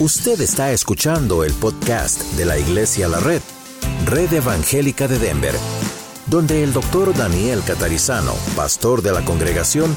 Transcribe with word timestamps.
Usted 0.00 0.40
está 0.40 0.72
escuchando 0.72 1.44
el 1.44 1.52
podcast 1.52 2.20
de 2.32 2.44
la 2.44 2.58
Iglesia 2.58 3.06
La 3.06 3.20
Red, 3.20 3.40
Red 4.06 4.32
Evangélica 4.32 5.06
de 5.06 5.20
Denver, 5.20 5.54
donde 6.26 6.64
el 6.64 6.72
doctor 6.72 7.16
Daniel 7.16 7.62
Catarizano, 7.64 8.32
pastor 8.56 9.02
de 9.02 9.12
la 9.12 9.24
congregación, 9.24 9.96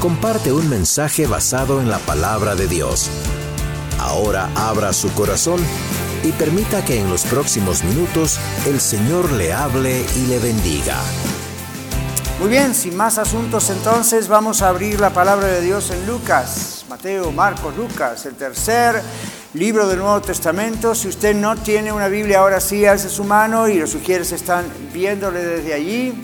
comparte 0.00 0.52
un 0.52 0.68
mensaje 0.68 1.28
basado 1.28 1.80
en 1.80 1.88
la 1.88 2.00
palabra 2.00 2.56
de 2.56 2.66
Dios. 2.66 3.08
Ahora 4.00 4.50
abra 4.56 4.92
su 4.92 5.08
corazón 5.14 5.60
y 6.24 6.32
permita 6.32 6.84
que 6.84 6.98
en 6.98 7.08
los 7.08 7.22
próximos 7.22 7.84
minutos 7.84 8.40
el 8.66 8.80
Señor 8.80 9.30
le 9.30 9.52
hable 9.52 10.04
y 10.16 10.26
le 10.26 10.40
bendiga. 10.40 10.96
Muy 12.40 12.48
bien, 12.48 12.74
sin 12.74 12.96
más 12.96 13.18
asuntos 13.18 13.70
entonces 13.70 14.26
vamos 14.26 14.62
a 14.62 14.68
abrir 14.68 14.98
la 14.98 15.10
palabra 15.10 15.46
de 15.46 15.60
Dios 15.60 15.92
en 15.92 16.08
Lucas. 16.08 16.77
Mateo, 16.98 17.30
Marcos, 17.30 17.76
Lucas, 17.76 18.26
el 18.26 18.34
tercer 18.34 19.00
libro 19.54 19.86
del 19.86 20.00
Nuevo 20.00 20.20
Testamento. 20.20 20.96
Si 20.96 21.06
usted 21.06 21.32
no 21.32 21.54
tiene 21.54 21.92
una 21.92 22.08
Biblia, 22.08 22.40
ahora 22.40 22.58
sí 22.58 22.84
alce 22.86 23.08
su 23.08 23.22
mano 23.22 23.68
y 23.68 23.78
los 23.78 23.90
sugieres 23.90 24.32
están 24.32 24.66
viéndole 24.92 25.44
desde 25.44 25.74
allí. 25.74 26.20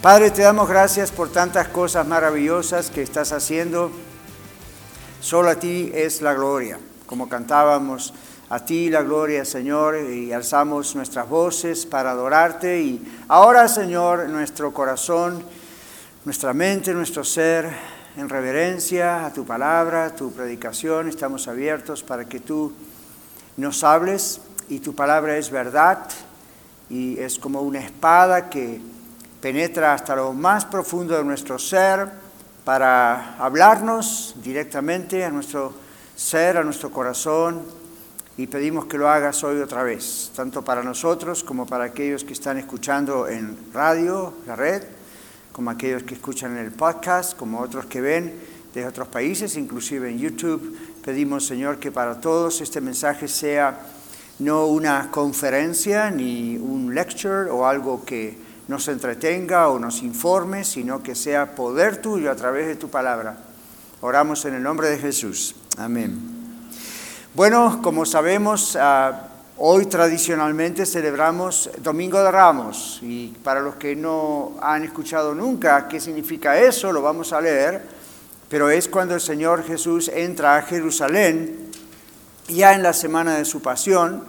Padre, 0.00 0.30
te 0.30 0.42
damos 0.42 0.68
gracias 0.68 1.10
por 1.10 1.32
tantas 1.32 1.66
cosas 1.66 2.06
maravillosas 2.06 2.90
que 2.90 3.02
estás 3.02 3.32
haciendo. 3.32 3.90
Solo 5.20 5.50
a 5.50 5.56
ti 5.56 5.90
es 5.92 6.22
la 6.22 6.32
gloria, 6.34 6.78
como 7.04 7.28
cantábamos. 7.28 8.14
A 8.50 8.64
ti 8.64 8.88
la 8.88 9.02
gloria, 9.02 9.44
Señor, 9.44 9.96
y 9.96 10.32
alzamos 10.32 10.94
nuestras 10.94 11.28
voces 11.28 11.86
para 11.86 12.12
adorarte. 12.12 12.80
Y 12.80 13.16
ahora, 13.26 13.66
Señor, 13.66 14.28
nuestro 14.28 14.72
corazón, 14.72 15.42
nuestra 16.24 16.52
mente, 16.52 16.94
nuestro 16.94 17.24
ser 17.24 17.93
en 18.16 18.28
reverencia 18.28 19.26
a 19.26 19.32
tu 19.32 19.44
palabra, 19.44 20.06
a 20.06 20.14
tu 20.14 20.32
predicación. 20.32 21.08
Estamos 21.08 21.48
abiertos 21.48 22.02
para 22.02 22.24
que 22.26 22.40
tú 22.40 22.72
nos 23.56 23.82
hables 23.82 24.40
y 24.68 24.78
tu 24.78 24.94
palabra 24.94 25.36
es 25.36 25.50
verdad 25.50 25.98
y 26.88 27.18
es 27.18 27.38
como 27.38 27.62
una 27.62 27.80
espada 27.80 28.48
que 28.48 28.80
penetra 29.40 29.94
hasta 29.94 30.14
lo 30.14 30.32
más 30.32 30.64
profundo 30.64 31.16
de 31.16 31.24
nuestro 31.24 31.58
ser 31.58 32.08
para 32.64 33.36
hablarnos 33.36 34.36
directamente 34.42 35.24
a 35.24 35.30
nuestro 35.30 35.74
ser, 36.14 36.56
a 36.56 36.62
nuestro 36.62 36.90
corazón 36.90 37.62
y 38.36 38.46
pedimos 38.46 38.86
que 38.86 38.98
lo 38.98 39.08
hagas 39.08 39.42
hoy 39.44 39.60
otra 39.60 39.82
vez, 39.82 40.30
tanto 40.34 40.62
para 40.62 40.82
nosotros 40.82 41.42
como 41.44 41.66
para 41.66 41.84
aquellos 41.84 42.24
que 42.24 42.32
están 42.32 42.58
escuchando 42.58 43.28
en 43.28 43.56
radio, 43.72 44.34
la 44.46 44.56
red 44.56 44.82
como 45.54 45.70
aquellos 45.70 46.02
que 46.02 46.14
escuchan 46.14 46.58
en 46.58 46.64
el 46.64 46.72
podcast, 46.72 47.36
como 47.36 47.60
otros 47.60 47.86
que 47.86 48.00
ven 48.00 48.34
de 48.74 48.84
otros 48.84 49.06
países, 49.06 49.56
inclusive 49.56 50.10
en 50.10 50.18
YouTube. 50.18 50.76
Pedimos, 51.04 51.46
Señor, 51.46 51.78
que 51.78 51.92
para 51.92 52.20
todos 52.20 52.60
este 52.60 52.80
mensaje 52.80 53.28
sea 53.28 53.78
no 54.40 54.66
una 54.66 55.12
conferencia 55.12 56.10
ni 56.10 56.56
un 56.56 56.92
lecture 56.92 57.48
o 57.50 57.66
algo 57.68 58.04
que 58.04 58.36
nos 58.66 58.88
entretenga 58.88 59.68
o 59.68 59.78
nos 59.78 60.02
informe, 60.02 60.64
sino 60.64 61.04
que 61.04 61.14
sea 61.14 61.54
poder 61.54 62.02
tuyo 62.02 62.32
a 62.32 62.34
través 62.34 62.66
de 62.66 62.74
tu 62.74 62.90
palabra. 62.90 63.38
Oramos 64.00 64.44
en 64.46 64.54
el 64.54 64.62
nombre 64.64 64.88
de 64.88 64.98
Jesús. 64.98 65.54
Amén. 65.78 66.18
Bueno, 67.32 67.78
como 67.80 68.04
sabemos, 68.04 68.76
ah, 68.80 69.28
Hoy 69.56 69.86
tradicionalmente 69.86 70.84
celebramos 70.84 71.70
Domingo 71.80 72.20
de 72.20 72.28
Ramos 72.28 72.98
y 73.02 73.28
para 73.28 73.60
los 73.60 73.76
que 73.76 73.94
no 73.94 74.56
han 74.60 74.82
escuchado 74.82 75.32
nunca 75.32 75.86
qué 75.86 76.00
significa 76.00 76.58
eso, 76.58 76.90
lo 76.92 77.02
vamos 77.02 77.32
a 77.32 77.40
leer, 77.40 77.80
pero 78.48 78.68
es 78.68 78.88
cuando 78.88 79.14
el 79.14 79.20
Señor 79.20 79.62
Jesús 79.62 80.10
entra 80.12 80.56
a 80.56 80.62
Jerusalén 80.62 81.70
ya 82.48 82.74
en 82.74 82.82
la 82.82 82.92
semana 82.92 83.36
de 83.36 83.44
su 83.44 83.62
pasión 83.62 84.24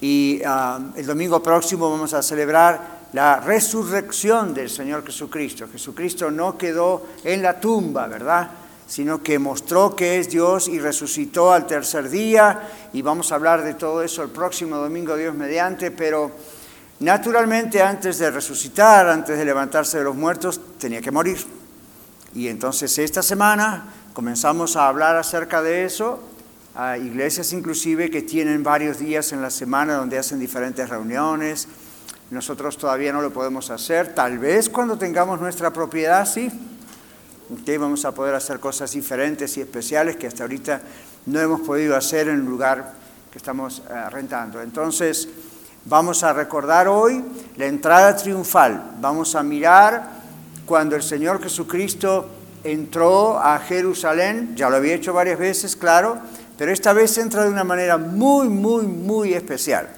y 0.00 0.42
ah, 0.44 0.80
el 0.96 1.06
domingo 1.06 1.40
próximo 1.40 1.88
vamos 1.88 2.12
a 2.12 2.20
celebrar 2.20 3.02
la 3.12 3.38
resurrección 3.38 4.54
del 4.54 4.70
Señor 4.70 5.06
Jesucristo. 5.06 5.68
Jesucristo 5.70 6.32
no 6.32 6.58
quedó 6.58 7.06
en 7.22 7.42
la 7.42 7.60
tumba, 7.60 8.08
¿verdad? 8.08 8.50
Sino 8.92 9.22
que 9.22 9.38
mostró 9.38 9.96
que 9.96 10.18
es 10.18 10.28
Dios 10.28 10.68
y 10.68 10.78
resucitó 10.78 11.50
al 11.50 11.66
tercer 11.66 12.10
día, 12.10 12.68
y 12.92 13.00
vamos 13.00 13.32
a 13.32 13.36
hablar 13.36 13.64
de 13.64 13.72
todo 13.72 14.02
eso 14.02 14.22
el 14.22 14.28
próximo 14.28 14.76
domingo, 14.76 15.16
Dios 15.16 15.34
mediante, 15.34 15.90
pero 15.90 16.30
naturalmente 17.00 17.80
antes 17.80 18.18
de 18.18 18.30
resucitar, 18.30 19.08
antes 19.08 19.38
de 19.38 19.46
levantarse 19.46 19.96
de 19.96 20.04
los 20.04 20.14
muertos, 20.14 20.60
tenía 20.78 21.00
que 21.00 21.10
morir. 21.10 21.38
Y 22.34 22.48
entonces 22.48 22.98
esta 22.98 23.22
semana 23.22 23.94
comenzamos 24.12 24.76
a 24.76 24.88
hablar 24.88 25.16
acerca 25.16 25.62
de 25.62 25.86
eso, 25.86 26.22
a 26.74 26.98
iglesias 26.98 27.54
inclusive 27.54 28.10
que 28.10 28.20
tienen 28.20 28.62
varios 28.62 28.98
días 28.98 29.32
en 29.32 29.40
la 29.40 29.48
semana 29.48 29.94
donde 29.94 30.18
hacen 30.18 30.38
diferentes 30.38 30.86
reuniones. 30.86 31.66
Nosotros 32.30 32.76
todavía 32.76 33.14
no 33.14 33.22
lo 33.22 33.32
podemos 33.32 33.70
hacer, 33.70 34.14
tal 34.14 34.38
vez 34.38 34.68
cuando 34.68 34.98
tengamos 34.98 35.40
nuestra 35.40 35.72
propiedad, 35.72 36.26
sí, 36.26 36.52
que 37.64 37.78
vamos 37.78 38.04
a 38.04 38.12
poder 38.12 38.34
hacer 38.34 38.60
cosas 38.60 38.92
diferentes 38.92 39.56
y 39.56 39.60
especiales 39.60 40.16
que 40.16 40.26
hasta 40.26 40.44
ahorita 40.44 40.80
no 41.26 41.40
hemos 41.40 41.60
podido 41.60 41.96
hacer 41.96 42.28
en 42.28 42.36
el 42.36 42.44
lugar 42.44 42.94
que 43.30 43.38
estamos 43.38 43.82
eh, 43.88 44.10
rentando. 44.10 44.60
Entonces, 44.60 45.28
vamos 45.84 46.22
a 46.22 46.32
recordar 46.32 46.88
hoy 46.88 47.24
la 47.56 47.66
entrada 47.66 48.16
triunfal. 48.16 48.92
Vamos 49.00 49.34
a 49.34 49.42
mirar 49.42 50.22
cuando 50.66 50.96
el 50.96 51.02
Señor 51.02 51.42
Jesucristo 51.42 52.28
entró 52.64 53.38
a 53.38 53.58
Jerusalén, 53.58 54.54
ya 54.56 54.70
lo 54.70 54.76
había 54.76 54.94
hecho 54.94 55.12
varias 55.12 55.38
veces, 55.38 55.76
claro, 55.76 56.18
pero 56.56 56.72
esta 56.72 56.92
vez 56.92 57.18
entra 57.18 57.44
de 57.44 57.50
una 57.50 57.64
manera 57.64 57.98
muy, 57.98 58.48
muy, 58.48 58.86
muy 58.86 59.34
especial. 59.34 59.88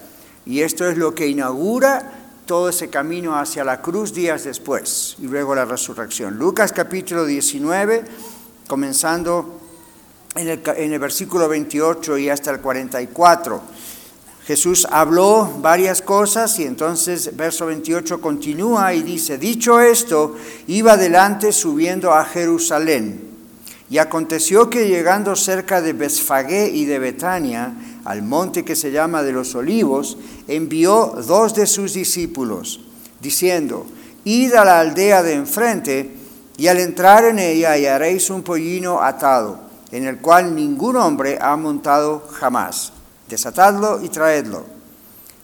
Y 0.46 0.60
esto 0.60 0.88
es 0.88 0.96
lo 0.96 1.14
que 1.14 1.26
inaugura 1.26 2.23
todo 2.46 2.68
ese 2.68 2.90
camino 2.90 3.36
hacia 3.36 3.64
la 3.64 3.80
cruz 3.80 4.12
días 4.12 4.44
después 4.44 5.16
y 5.18 5.26
luego 5.26 5.54
la 5.54 5.64
resurrección. 5.64 6.36
Lucas 6.36 6.72
capítulo 6.72 7.24
19, 7.24 8.04
comenzando 8.68 9.60
en 10.34 10.48
el, 10.48 10.62
en 10.76 10.92
el, 10.92 10.98
versículo 10.98 11.48
28 11.48 12.18
y 12.18 12.28
hasta 12.28 12.50
el 12.50 12.60
44. 12.60 13.62
Jesús 14.46 14.86
habló 14.90 15.50
varias 15.62 16.02
cosas 16.02 16.58
y 16.58 16.64
entonces 16.64 17.34
verso 17.34 17.64
28 17.66 18.20
continúa 18.20 18.92
y 18.92 19.02
dice, 19.02 19.38
dicho 19.38 19.80
esto, 19.80 20.36
iba 20.66 20.92
adelante 20.92 21.50
subiendo 21.50 22.12
a 22.12 22.26
Jerusalén. 22.26 23.30
Y 23.88 23.98
aconteció 23.98 24.68
que 24.68 24.88
llegando 24.88 25.34
cerca 25.36 25.80
de 25.80 25.94
Besfagé 25.94 26.68
y 26.68 26.84
de 26.84 26.98
Betania, 26.98 27.72
al 28.04 28.22
monte 28.22 28.64
que 28.64 28.76
se 28.76 28.92
llama 28.92 29.22
de 29.22 29.32
los 29.32 29.54
olivos, 29.54 30.18
envió 30.46 31.14
dos 31.26 31.54
de 31.54 31.66
sus 31.66 31.94
discípulos, 31.94 32.80
diciendo, 33.20 33.86
id 34.24 34.54
a 34.54 34.64
la 34.64 34.80
aldea 34.80 35.22
de 35.22 35.34
enfrente, 35.34 36.10
y 36.56 36.68
al 36.68 36.78
entrar 36.78 37.24
en 37.24 37.38
ella 37.38 37.72
hallaréis 37.72 38.30
un 38.30 38.42
pollino 38.42 39.02
atado, 39.02 39.58
en 39.90 40.06
el 40.06 40.18
cual 40.18 40.54
ningún 40.54 40.96
hombre 40.96 41.38
ha 41.40 41.56
montado 41.56 42.26
jamás. 42.30 42.92
Desatadlo 43.28 44.02
y 44.02 44.08
traedlo. 44.08 44.64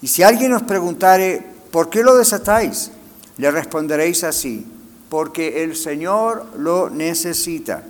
Y 0.03 0.07
si 0.07 0.23
alguien 0.23 0.53
os 0.53 0.63
preguntare, 0.63 1.45
¿por 1.71 1.91
qué 1.91 2.03
lo 2.03 2.17
desatáis? 2.17 2.91
Le 3.39 3.51
responderéis 3.51 4.23
así, 4.23 4.67
porque 5.09 5.65
el 5.65 5.77
Señor 5.77 6.47
lo 6.57 6.91
necesita. 6.91 7.85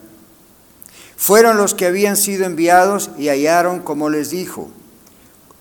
Fueron 1.20 1.58
los 1.58 1.74
que 1.74 1.84
habían 1.84 2.16
sido 2.16 2.46
enviados 2.46 3.10
y 3.18 3.28
hallaron 3.28 3.80
como 3.80 4.08
les 4.08 4.30
dijo. 4.30 4.70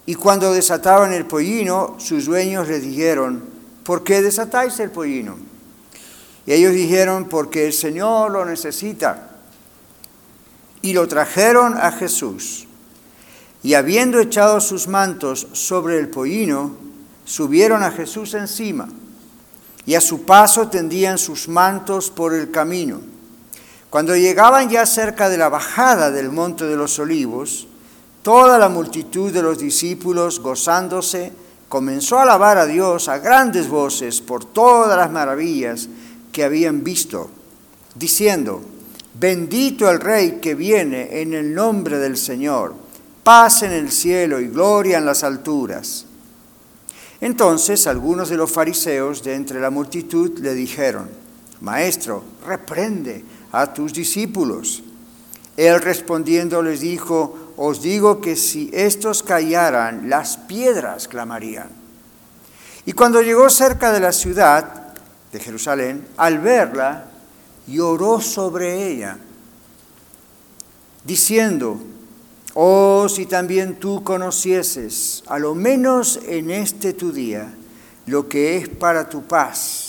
Y 0.06 0.16
cuando 0.16 0.54
desataban 0.54 1.12
el 1.12 1.26
pollino, 1.26 1.98
sus 2.00 2.28
dueños 2.28 2.70
les 2.70 2.82
dijeron, 2.82 3.44
¿por 3.84 4.06
qué 4.06 4.22
desatáis 4.22 4.80
el 4.80 4.90
pollino? 4.90 5.36
Y 6.46 6.54
ellos 6.54 6.72
dijeron, 6.72 7.28
porque 7.28 7.68
el 7.68 7.74
Señor 7.74 8.32
lo 8.32 8.46
necesita. 8.46 9.32
Y 10.82 10.94
lo 10.94 11.10
trajeron 11.10 11.76
a 11.78 11.92
Jesús. 11.92 12.66
Y 13.62 13.74
habiendo 13.74 14.22
echado 14.22 14.62
sus 14.62 14.88
mantos 14.88 15.46
sobre 15.52 16.00
el 16.00 16.08
pollino, 16.08 16.78
subieron 17.26 17.84
a 17.84 17.92
Jesús 17.92 18.34
encima. 18.34 18.88
Y 19.86 19.96
a 19.96 20.00
su 20.00 20.24
paso 20.24 20.70
tendían 20.70 21.18
sus 21.18 21.50
mantos 21.50 22.10
por 22.10 22.34
el 22.34 22.50
camino. 22.50 23.09
Cuando 23.90 24.16
llegaban 24.16 24.70
ya 24.70 24.86
cerca 24.86 25.30
de 25.30 25.38
la 25.38 25.50
bajada 25.50 26.12
del 26.12 26.30
monte 26.32 26.66
de 26.66 26.76
los 26.76 27.00
olivos, 27.00 27.68
toda 28.22 28.60
la 28.60 28.70
multitud 28.70 29.32
de 29.32 29.42
los 29.42 29.58
discípulos, 29.58 30.40
gozándose, 30.40 31.34
comenzó 31.68 32.20
a 32.20 32.24
alabar 32.24 32.60
a 32.60 32.68
Dios 32.68 33.08
a 33.10 33.18
grandes 33.18 33.68
voces 33.68 34.22
por 34.22 34.46
todas 34.46 34.96
las 34.98 35.12
maravillas 35.12 35.90
que 36.32 36.44
habían 36.44 36.84
visto, 36.84 37.32
diciendo, 37.96 38.62
bendito 39.16 39.90
el 39.90 40.00
Rey 40.00 40.40
que 40.40 40.54
viene 40.54 41.22
en 41.22 41.34
el 41.34 41.56
nombre 41.56 41.98
del 41.98 42.18
Señor, 42.18 42.76
paz 43.24 43.64
en 43.64 43.72
el 43.72 43.92
cielo 43.92 44.40
y 44.40 44.50
gloria 44.50 45.00
en 45.00 45.06
las 45.06 45.24
alturas. 45.24 46.06
Entonces 47.22 47.88
algunos 47.88 48.30
de 48.30 48.38
los 48.38 48.52
fariseos 48.52 49.24
de 49.24 49.34
entre 49.34 49.60
la 49.60 49.72
multitud 49.72 50.38
le 50.40 50.54
dijeron, 50.54 51.10
Maestro, 51.62 52.24
reprende 52.46 53.24
a 53.52 53.74
tus 53.74 53.94
discípulos. 53.94 54.84
Él 55.58 55.82
respondiendo 55.82 56.62
les 56.62 56.82
dijo, 56.82 57.54
os 57.58 57.82
digo 57.82 58.22
que 58.22 58.36
si 58.36 58.70
estos 58.74 59.24
callaran, 59.24 60.10
las 60.10 60.38
piedras 60.38 61.08
clamarían. 61.08 61.70
Y 62.86 62.94
cuando 62.94 63.22
llegó 63.22 63.50
cerca 63.50 63.92
de 63.92 64.00
la 64.00 64.12
ciudad 64.12 64.94
de 65.32 65.40
Jerusalén, 65.40 66.08
al 66.18 66.40
verla, 66.40 67.06
lloró 67.68 68.22
sobre 68.22 68.88
ella, 68.88 69.18
diciendo, 71.04 71.80
oh, 72.54 73.08
si 73.10 73.26
también 73.26 73.76
tú 73.76 74.04
conocieses, 74.04 75.24
a 75.28 75.38
lo 75.38 75.54
menos 75.54 76.20
en 76.26 76.50
este 76.52 76.94
tu 76.94 77.12
día, 77.12 77.54
lo 78.06 78.28
que 78.28 78.58
es 78.58 78.70
para 78.70 79.10
tu 79.10 79.24
paz, 79.24 79.89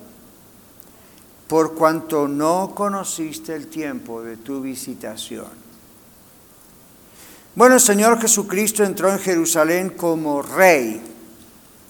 por 1.51 1.75
cuanto 1.75 2.29
no 2.29 2.71
conociste 2.73 3.53
el 3.53 3.67
tiempo 3.67 4.23
de 4.23 4.37
tu 4.37 4.61
visitación. 4.61 5.49
Bueno, 7.55 7.75
el 7.75 7.81
Señor 7.81 8.21
Jesucristo 8.21 8.85
entró 8.85 9.11
en 9.11 9.19
Jerusalén 9.19 9.89
como 9.89 10.41
rey. 10.41 11.01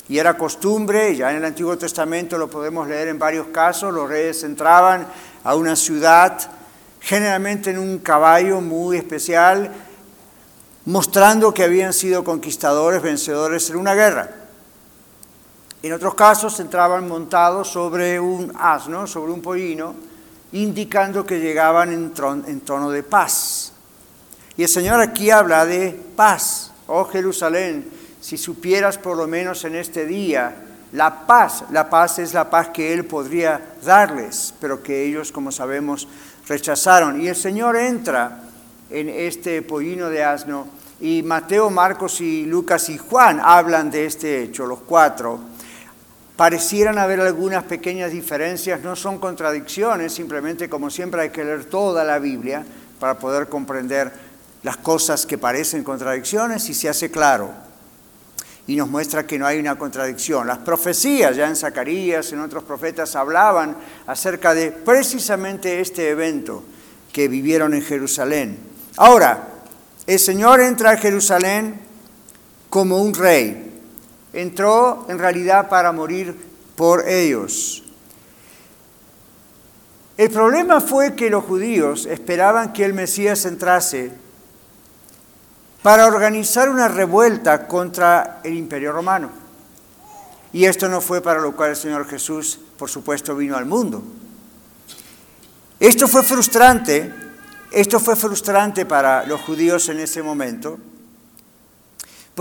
Y 0.09 0.17
era 0.17 0.35
costumbre, 0.35 1.15
ya 1.15 1.29
en 1.29 1.37
el 1.37 1.45
Antiguo 1.45 1.77
Testamento 1.77 2.39
lo 2.39 2.49
podemos 2.49 2.87
leer 2.87 3.09
en 3.09 3.19
varios 3.19 3.49
casos, 3.49 3.93
los 3.93 4.09
reyes 4.09 4.43
entraban 4.43 5.05
a 5.43 5.53
una 5.53 5.75
ciudad, 5.75 6.39
generalmente 6.99 7.69
en 7.69 7.77
un 7.77 7.99
caballo 7.99 8.61
muy 8.61 8.97
especial, 8.97 9.71
mostrando 10.85 11.53
que 11.53 11.65
habían 11.65 11.93
sido 11.93 12.23
conquistadores, 12.23 13.03
vencedores 13.03 13.69
en 13.69 13.75
una 13.75 13.93
guerra. 13.93 14.40
En 15.83 15.93
otros 15.93 16.13
casos 16.13 16.59
entraban 16.59 17.07
montados 17.07 17.69
sobre 17.69 18.19
un 18.19 18.53
asno, 18.55 19.07
sobre 19.07 19.31
un 19.31 19.41
pollino, 19.41 19.95
indicando 20.51 21.25
que 21.25 21.39
llegaban 21.39 21.91
en, 21.91 22.61
tono 22.61 22.91
de 22.91 23.01
paz. 23.01 23.73
Y 24.57 24.63
el 24.63 24.69
Señor 24.69 25.01
aquí 25.01 25.31
habla 25.31 25.65
de 25.65 25.99
paz. 26.15 26.71
Oh 26.85 27.05
Jerusalén, 27.05 27.89
si 28.19 28.37
supieras 28.37 28.99
por 28.99 29.17
lo 29.17 29.25
menos 29.25 29.63
en 29.65 29.75
este 29.75 30.05
día 30.05 30.55
la 30.91 31.25
paz, 31.25 31.63
la 31.71 31.89
paz 31.89 32.19
es 32.19 32.33
la 32.35 32.49
paz 32.49 32.69
que 32.69 32.93
Él 32.93 33.05
podría 33.05 33.75
darles, 33.83 34.53
pero 34.59 34.83
que 34.83 35.03
ellos, 35.03 35.31
como 35.31 35.51
sabemos, 35.51 36.07
rechazaron. 36.47 37.19
Y 37.21 37.27
el 37.27 37.35
Señor 37.35 37.75
entra 37.75 38.43
en 38.91 39.09
este 39.09 39.63
pollino 39.63 40.09
de 40.09 40.23
asno 40.23 40.67
y 40.99 41.23
Mateo, 41.23 41.71
Marcos 41.71 42.21
y 42.21 42.45
Lucas 42.45 42.87
y 42.89 42.99
Juan 42.99 43.41
hablan 43.43 43.89
de 43.89 44.05
este 44.05 44.43
hecho, 44.43 44.67
los 44.67 44.81
cuatro. 44.81 45.50
Parecieran 46.41 46.97
haber 46.97 47.21
algunas 47.21 47.65
pequeñas 47.65 48.11
diferencias, 48.11 48.81
no 48.81 48.95
son 48.95 49.19
contradicciones, 49.19 50.11
simplemente 50.11 50.67
como 50.67 50.89
siempre 50.89 51.21
hay 51.21 51.29
que 51.29 51.45
leer 51.45 51.65
toda 51.65 52.03
la 52.03 52.17
Biblia 52.17 52.65
para 52.99 53.19
poder 53.19 53.47
comprender 53.47 54.11
las 54.63 54.77
cosas 54.77 55.27
que 55.27 55.37
parecen 55.37 55.83
contradicciones 55.83 56.67
y 56.67 56.73
se 56.73 56.89
hace 56.89 57.11
claro. 57.11 57.51
Y 58.65 58.75
nos 58.75 58.89
muestra 58.89 59.27
que 59.27 59.37
no 59.37 59.45
hay 59.45 59.59
una 59.59 59.77
contradicción. 59.77 60.47
Las 60.47 60.57
profecías, 60.57 61.35
ya 61.35 61.47
en 61.47 61.55
Zacarías, 61.55 62.33
en 62.33 62.39
otros 62.39 62.63
profetas, 62.63 63.15
hablaban 63.15 63.77
acerca 64.07 64.55
de 64.55 64.71
precisamente 64.71 65.79
este 65.79 66.09
evento 66.09 66.63
que 67.13 67.27
vivieron 67.27 67.75
en 67.75 67.83
Jerusalén. 67.83 68.57
Ahora, 68.97 69.47
el 70.07 70.17
Señor 70.17 70.59
entra 70.59 70.89
a 70.89 70.97
Jerusalén 70.97 71.79
como 72.71 72.97
un 72.97 73.13
rey, 73.13 73.70
entró 74.33 75.05
en 75.09 75.19
realidad 75.19 75.69
para 75.69 75.91
morir 75.91 76.35
por 76.75 77.07
ellos. 77.07 77.83
El 80.17 80.29
problema 80.29 80.81
fue 80.81 81.15
que 81.15 81.29
los 81.29 81.43
judíos 81.43 82.05
esperaban 82.05 82.73
que 82.73 82.85
el 82.85 82.93
Mesías 82.93 83.45
entrase 83.45 84.11
para 85.81 86.05
organizar 86.05 86.69
una 86.69 86.87
revuelta 86.87 87.67
contra 87.67 88.39
el 88.43 88.53
imperio 88.55 88.91
romano. 88.91 89.31
Y 90.53 90.65
esto 90.65 90.89
no 90.89 91.01
fue 91.01 91.21
para 91.21 91.39
lo 91.39 91.55
cual 91.55 91.71
el 91.71 91.75
Señor 91.75 92.07
Jesús, 92.07 92.59
por 92.77 92.89
supuesto, 92.89 93.35
vino 93.35 93.55
al 93.55 93.65
mundo. 93.65 94.03
Esto 95.79 96.07
fue 96.07 96.21
frustrante, 96.21 97.11
esto 97.71 97.99
fue 97.99 98.15
frustrante 98.15 98.85
para 98.85 99.25
los 99.25 99.41
judíos 99.41 99.89
en 99.89 99.99
ese 99.99 100.21
momento, 100.21 100.77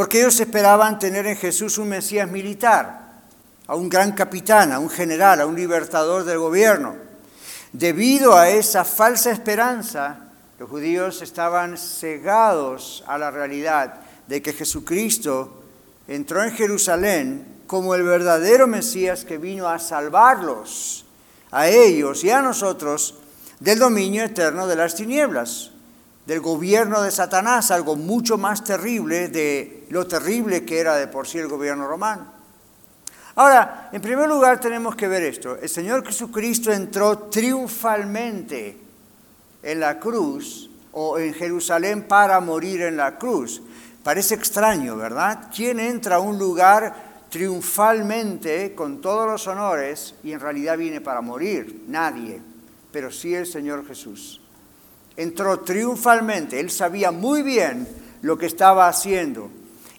porque 0.01 0.21
ellos 0.21 0.41
esperaban 0.41 0.99
tener 0.99 1.27
en 1.27 1.37
Jesús 1.37 1.77
un 1.77 1.91
Mesías 1.91 2.27
militar, 2.27 3.21
a 3.67 3.75
un 3.75 3.91
gran 3.91 4.13
capitán, 4.13 4.73
a 4.73 4.79
un 4.79 4.89
general, 4.89 5.43
a 5.43 5.45
un 5.45 5.55
libertador 5.55 6.25
del 6.25 6.39
gobierno. 6.39 6.97
Debido 7.75 8.35
a 8.35 8.49
esa 8.49 8.87
falsa 8.87 9.31
esperanza, 9.31 10.31
los 10.59 10.71
judíos 10.71 11.21
estaban 11.21 11.77
cegados 11.77 13.05
a 13.07 13.19
la 13.19 13.31
realidad 13.31 13.97
de 14.27 14.41
que 14.41 14.55
Jesucristo 14.55 15.65
entró 16.09 16.43
en 16.45 16.53
Jerusalén 16.53 17.61
como 17.67 17.95
el 17.95 18.03
verdadero 18.03 18.67
Mesías 18.67 19.27
que 19.27 19.37
vino 19.37 19.69
a 19.69 19.79
salvarlos, 19.79 21.05
a 21.51 21.69
ellos 21.69 22.25
y 22.25 22.31
a 22.31 22.41
nosotros, 22.41 23.17
del 23.59 23.79
dominio 23.79 24.25
eterno 24.25 24.67
de 24.67 24.77
las 24.77 24.95
tinieblas 24.95 25.70
del 26.31 26.39
gobierno 26.39 27.03
de 27.03 27.11
Satanás, 27.11 27.73
algo 27.73 27.97
mucho 27.97 28.39
más 28.39 28.63
terrible 28.63 29.27
de 29.27 29.85
lo 29.91 30.07
terrible 30.07 30.65
que 30.65 30.79
era 30.79 30.95
de 30.95 31.09
por 31.09 31.27
sí 31.27 31.39
el 31.39 31.49
gobierno 31.49 31.89
romano. 31.89 32.25
Ahora, 33.35 33.89
en 33.91 34.01
primer 34.01 34.29
lugar 34.29 34.61
tenemos 34.61 34.95
que 34.95 35.09
ver 35.09 35.25
esto. 35.25 35.57
El 35.57 35.69
Señor 35.69 36.07
Jesucristo 36.07 36.71
entró 36.71 37.19
triunfalmente 37.19 38.79
en 39.61 39.81
la 39.81 39.99
cruz 39.99 40.71
o 40.93 41.19
en 41.19 41.35
Jerusalén 41.35 42.07
para 42.07 42.39
morir 42.39 42.83
en 42.83 42.97
la 42.97 43.19
cruz. 43.19 43.61
Parece 44.05 44.37
extraño, 44.37 44.97
¿verdad? 44.97 45.49
¿Quién 45.53 45.81
entra 45.81 46.15
a 46.15 46.21
un 46.21 46.39
lugar 46.39 47.25
triunfalmente 47.29 48.73
con 48.77 49.01
todos 49.01 49.29
los 49.29 49.49
honores 49.49 50.15
y 50.23 50.31
en 50.31 50.39
realidad 50.39 50.79
viene 50.79 51.01
para 51.01 51.23
morir? 51.23 51.87
Nadie, 51.89 52.41
pero 52.93 53.11
sí 53.11 53.35
el 53.35 53.47
Señor 53.47 53.85
Jesús 53.85 54.41
entró 55.21 55.61
triunfalmente. 55.61 56.59
Él 56.61 56.71
sabía 56.71 57.11
muy 57.11 57.43
bien 57.43 57.87
lo 58.23 58.39
que 58.39 58.47
estaba 58.47 58.89
haciendo. 58.89 59.51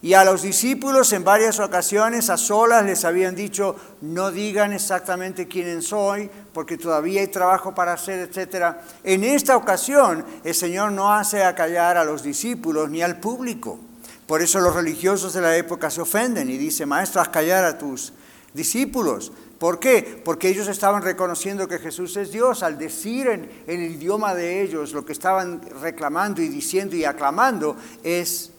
Y 0.04 0.16
a 0.16 0.24
los 0.24 0.42
discípulos 0.42 1.13
en 1.13 1.24
varias 1.24 1.60
ocasiones 1.60 2.32
a 2.32 2.38
solas 2.38 2.84
les 2.84 3.06
habían 3.06 3.36
dicho, 3.36 3.75
no 4.01 4.32
digan 4.32 4.74
exactamente 4.74 5.48
quién 5.48 5.84
soy, 5.84 6.28
porque 6.54 6.80
todavía 6.80 7.22
hay 7.22 7.28
trabajo 7.28 7.75
para 7.75 7.94
hacer, 7.94 8.28
etc. 8.28 8.78
En 9.04 9.24
esta 9.24 9.56
ocasión 9.56 10.25
el 10.44 10.56
Señor 10.56 10.92
no 10.92 11.13
hace 11.13 11.44
acallar 11.44 11.98
a 11.98 12.04
los 12.04 12.24
discípulos 12.24 12.90
ni 12.90 13.04
al 13.04 13.20
público. 13.20 13.80
Por 14.25 14.42
eso 14.42 14.60
los 14.60 14.74
religiosos 14.74 15.34
de 15.34 15.42
la 15.42 15.56
época 15.56 15.92
se 15.92 16.01
ofenden 16.01 16.50
y 16.50 16.58
dicen, 16.58 16.90
maestro, 16.90 17.22
haz 17.22 17.30
callar 17.30 17.63
a 17.63 17.78
tus 17.78 18.12
discípulos. 18.56 19.32
¿Por 19.62 19.77
qué? 19.77 20.20
Porque 20.25 20.50
ellos 20.50 20.68
estaban 20.68 21.03
reconociendo 21.03 21.68
que 21.68 21.77
Jesús 21.77 22.18
es 22.18 22.32
Dios. 22.32 22.63
Al 22.63 22.80
decir 22.80 23.27
en, 23.27 23.48
el 23.68 23.91
idioma 23.91 24.34
de 24.34 24.63
ellos 24.63 24.91
lo 24.91 25.06
que 25.06 25.12
estaban 25.12 25.62
reclamando 25.80 26.41
y 26.41 26.48
diciendo 26.48 26.96
y 26.96 27.06
aclamando, 27.06 27.75
es 28.03 28.53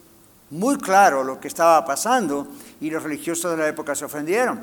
muy 0.49 0.77
claro 0.77 1.25
lo 1.25 1.41
que 1.41 1.49
estaba 1.49 1.83
pasando 1.83 2.47
y 2.79 2.89
los 2.89 3.03
religiosos 3.03 3.51
de 3.51 3.57
la 3.57 3.67
época 3.67 3.95
se 3.95 4.05
ofendieron. 4.05 4.61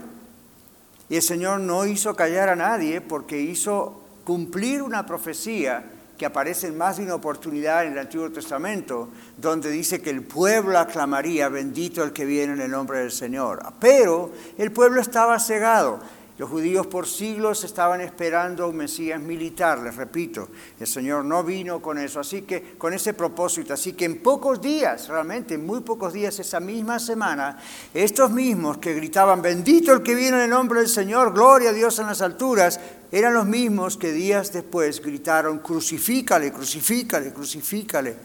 Y 1.11 1.17
el 1.17 1.23
Señor 1.23 1.61
no 1.61 1.85
hizo 1.85 2.17
callar 2.17 2.49
a 2.49 2.57
nadie 2.57 3.03
porque 3.03 3.39
hizo 3.39 4.01
cumplir 4.25 4.81
una 4.81 5.05
profecía 5.05 5.85
que 6.17 6.25
aparece 6.25 6.69
en 6.69 6.79
más 6.79 6.97
de 6.97 7.05
una 7.05 7.17
oportunidad 7.17 7.85
en 7.85 7.93
el 7.93 7.99
Antiguo 7.99 8.31
Testamento, 8.31 9.11
donde 9.37 9.71
dice 9.71 10.01
que 10.01 10.11
el 10.11 10.23
pueblo 10.23 10.79
aclamaría, 10.79 11.51
bendito 11.51 12.03
el 12.03 12.13
que 12.15 12.25
viene 12.25 12.55
en 12.55 12.61
el 12.61 12.71
nombre 12.71 13.01
del 13.01 13.11
Señor. 13.11 13.63
Pero 13.79 14.31
el 14.57 14.73
pueblo 14.73 15.03
estaba 15.03 15.39
cegado. 15.39 16.01
Los 16.41 16.49
judíos 16.49 16.87
por 16.87 17.07
siglos 17.07 17.65
estaban 17.65 18.01
esperando 18.01 18.65
a 18.65 18.67
un 18.67 18.79
Mesías 18.79 19.21
militar, 19.21 19.79
les 19.81 19.95
repito, 19.95 20.49
el 20.81 20.87
Señor 20.87 21.23
no 21.23 21.45
vino 21.45 21.83
con 21.83 21.99
eso, 21.99 22.19
así 22.19 22.41
que 22.41 22.79
con 22.79 22.95
ese 22.95 23.13
propósito, 23.13 23.75
así 23.75 23.93
que 23.93 24.07
en 24.07 24.23
pocos 24.23 24.59
días, 24.59 25.09
realmente 25.09 25.57
en 25.57 25.67
muy 25.67 25.81
pocos 25.81 26.15
días, 26.15 26.39
esa 26.39 26.59
misma 26.59 26.99
semana, 26.99 27.59
estos 27.93 28.31
mismos 28.31 28.79
que 28.79 28.95
gritaban, 28.95 29.43
bendito 29.43 29.93
el 29.93 30.03
que 30.03 30.15
viene 30.15 30.39
en 30.39 30.45
el 30.45 30.49
nombre 30.49 30.81
del 30.81 30.89
Señor, 30.89 31.35
gloria 31.35 31.69
a 31.69 31.75
Dios 31.75 31.99
en 31.99 32.07
las 32.07 32.23
alturas, 32.23 32.81
eran 33.13 33.35
los 33.35 33.45
mismos 33.45 33.99
que 33.99 34.11
días 34.11 34.51
después 34.51 35.03
gritaron, 35.03 35.59
crucifícale, 35.59 36.51
crucifícale, 36.53 37.35
crucifícale, 37.35 38.17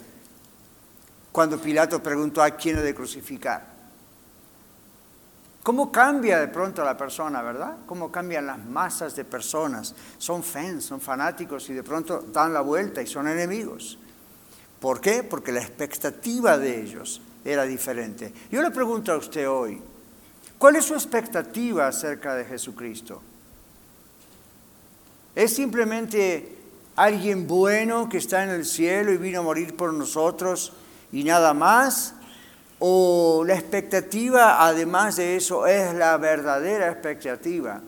cuando 1.34 1.60
Pilato 1.60 2.02
preguntó 2.02 2.42
a 2.42 2.52
quién 2.52 2.78
ha 2.78 2.82
de 2.82 2.96
crucificar. 2.96 3.75
¿Cómo 5.66 5.92
cambia 5.92 6.40
de 6.40 6.48
pronto 6.48 6.84
la 6.84 6.96
persona, 6.96 7.42
verdad? 7.42 7.78
¿Cómo 7.88 8.12
cambian 8.12 8.46
las 8.46 8.64
masas 8.64 9.16
de 9.16 9.26
personas? 9.26 9.96
Son 10.20 10.44
fans, 10.44 10.86
son 10.86 11.02
fanáticos 11.02 11.68
y 11.72 11.74
de 11.74 11.82
pronto 11.82 12.24
dan 12.32 12.54
la 12.54 12.62
vuelta 12.62 13.02
y 13.02 13.08
son 13.08 13.28
enemigos. 13.28 13.98
¿Por 14.80 15.02
qué? 15.02 15.24
Porque 15.24 15.52
la 15.52 15.62
expectativa 15.62 16.60
de 16.60 16.84
ellos 16.84 17.20
era 17.44 17.64
diferente. 17.64 18.32
Yo 18.52 18.62
le 18.62 18.70
pregunto 18.70 19.12
a 19.12 19.18
usted 19.18 19.50
hoy, 19.50 19.82
¿cuál 20.60 20.76
es 20.76 20.86
su 20.86 20.94
expectativa 20.94 21.88
acerca 21.88 22.36
de 22.36 22.46
Jesucristo? 22.46 23.24
¿Es 25.34 25.56
simplemente 25.56 26.60
alguien 26.96 27.48
bueno 27.48 28.08
que 28.08 28.20
está 28.20 28.44
en 28.44 28.52
el 28.52 28.66
cielo 28.66 29.12
y 29.12 29.18
vino 29.18 29.40
a 29.40 29.44
morir 29.44 29.76
por 29.76 29.92
nosotros 29.92 30.74
y 31.12 31.24
nada 31.24 31.56
más? 31.56 32.14
O 32.80 33.44
la 33.46 33.56
expectativa, 33.56 34.66
además 34.66 35.16
de 35.16 35.38
eso, 35.38 35.66
es 35.66 35.94
la 35.94 36.18
verdadera 36.18 36.92
expectativa, 36.92 37.82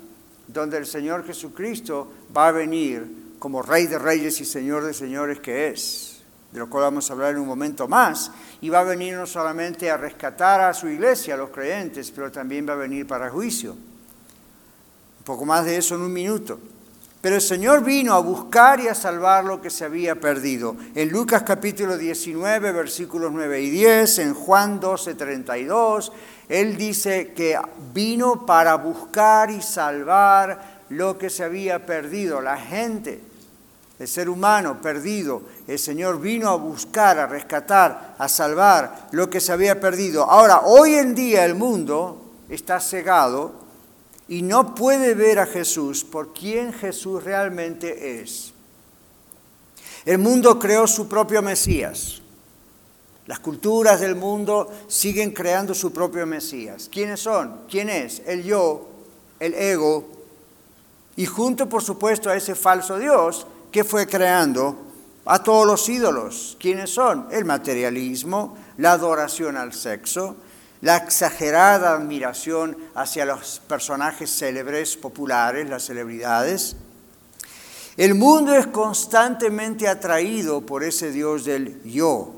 donde 0.47 0.77
el 0.77 0.85
Señor 0.85 1.25
Jesucristo 1.25 2.11
va 2.35 2.47
a 2.47 2.51
venir 2.51 3.35
como 3.39 3.61
Rey 3.61 3.87
de 3.87 3.99
Reyes 3.99 4.39
y 4.41 4.45
Señor 4.45 4.85
de 4.85 4.93
Señores 4.93 5.39
que 5.39 5.69
es, 5.69 6.21
de 6.51 6.59
lo 6.59 6.69
cual 6.69 6.83
vamos 6.83 7.09
a 7.09 7.13
hablar 7.13 7.31
en 7.31 7.39
un 7.39 7.47
momento 7.47 7.87
más, 7.87 8.31
y 8.61 8.69
va 8.69 8.79
a 8.79 8.83
venir 8.83 9.15
no 9.15 9.27
solamente 9.27 9.91
a 9.91 9.97
rescatar 9.97 10.61
a 10.61 10.73
su 10.73 10.87
iglesia, 10.87 11.33
a 11.33 11.37
los 11.37 11.49
creyentes, 11.49 12.11
pero 12.11 12.31
también 12.31 12.67
va 12.67 12.73
a 12.73 12.77
venir 12.77 13.05
para 13.05 13.29
juicio. 13.29 13.73
Un 13.73 15.23
poco 15.25 15.45
más 15.45 15.65
de 15.65 15.77
eso 15.77 15.95
en 15.95 16.01
un 16.01 16.13
minuto. 16.13 16.59
Pero 17.21 17.35
el 17.35 17.41
Señor 17.41 17.83
vino 17.83 18.13
a 18.13 18.19
buscar 18.19 18.79
y 18.79 18.87
a 18.87 18.93
salvar 18.93 19.43
lo 19.43 19.59
que 19.59 19.71
se 19.71 19.85
había 19.85 20.15
perdido. 20.15 20.75
En 20.93 21.09
Lucas 21.09 21.41
capítulo 21.41 21.97
19, 21.97 22.71
versículos 22.71 23.31
9 23.31 23.59
y 23.61 23.69
10, 23.71 24.19
en 24.19 24.33
Juan 24.35 24.79
12, 24.79 25.15
32, 25.15 26.11
Él 26.47 26.77
dice 26.77 27.33
que 27.33 27.57
vino 27.91 28.45
para 28.45 28.75
buscar 28.75 29.49
y 29.49 29.63
salvar 29.63 30.83
lo 30.89 31.17
que 31.17 31.31
se 31.31 31.43
había 31.43 31.87
perdido. 31.87 32.39
La 32.39 32.55
gente, 32.55 33.19
el 33.97 34.07
ser 34.07 34.29
humano 34.29 34.79
perdido, 34.79 35.41
el 35.67 35.79
Señor 35.79 36.21
vino 36.21 36.49
a 36.49 36.55
buscar, 36.55 37.17
a 37.17 37.25
rescatar, 37.25 38.15
a 38.19 38.29
salvar 38.29 39.07
lo 39.09 39.27
que 39.27 39.39
se 39.39 39.51
había 39.51 39.79
perdido. 39.79 40.29
Ahora, 40.29 40.61
hoy 40.65 40.93
en 40.93 41.15
día 41.15 41.45
el 41.45 41.55
mundo 41.55 42.21
está 42.47 42.79
cegado 42.79 43.56
y 44.27 44.41
no 44.41 44.75
puede 44.75 45.13
ver 45.13 45.39
a 45.39 45.45
Jesús 45.45 46.03
por 46.03 46.33
quien 46.33 46.73
Jesús 46.73 47.23
realmente 47.23 48.21
es. 48.21 48.53
El 50.05 50.17
mundo 50.19 50.57
creó 50.59 50.87
su 50.87 51.07
propio 51.07 51.41
Mesías. 51.41 52.21
Las 53.25 53.39
culturas 53.39 53.99
del 53.99 54.15
mundo 54.15 54.71
siguen 54.87 55.31
creando 55.31 55.73
su 55.73 55.91
propio 55.91 56.25
Mesías. 56.25 56.89
¿Quiénes 56.91 57.19
son? 57.19 57.61
¿Quién 57.69 57.89
es? 57.89 58.21
El 58.25 58.43
yo, 58.43 58.87
el 59.39 59.53
ego, 59.53 60.17
y 61.17 61.25
junto, 61.25 61.67
por 61.67 61.83
supuesto, 61.83 62.29
a 62.29 62.35
ese 62.35 62.55
falso 62.55 62.97
Dios 62.97 63.47
que 63.71 63.83
fue 63.83 64.07
creando 64.07 64.77
a 65.25 65.43
todos 65.43 65.65
los 65.65 65.89
ídolos. 65.89 66.55
¿Quiénes 66.59 66.91
son? 66.91 67.27
El 67.31 67.43
materialismo, 67.43 68.55
la 68.77 68.93
adoración 68.93 69.57
al 69.57 69.73
sexo, 69.73 70.37
la 70.81 70.97
exagerada 70.97 71.93
admiración 71.93 72.77
hacia 72.93 73.25
los 73.25 73.61
personajes 73.67 74.29
célebres, 74.29 74.95
populares, 74.95 75.69
las 75.69 75.83
celebridades. 75.85 76.75
El 77.97 78.13
mundo 78.13 78.53
es 78.53 78.67
constantemente 78.67 79.87
atraído 79.87 80.61
por 80.61 80.83
ese 80.83 81.11
Dios 81.11 81.45
del 81.45 81.81
yo. 81.83 82.33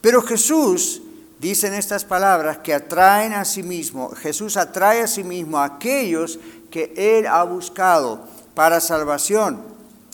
Pero 0.00 0.22
Jesús 0.22 1.02
dice 1.40 1.66
en 1.66 1.74
estas 1.74 2.04
palabras 2.04 2.58
que 2.58 2.72
atraen 2.72 3.32
a 3.32 3.44
sí 3.44 3.64
mismo, 3.64 4.10
Jesús 4.10 4.56
atrae 4.56 5.02
a 5.02 5.08
sí 5.08 5.24
mismo 5.24 5.58
a 5.58 5.64
aquellos 5.64 6.38
que 6.70 6.92
Él 6.96 7.26
ha 7.26 7.42
buscado 7.42 8.26
para 8.54 8.80
salvación. 8.80 9.60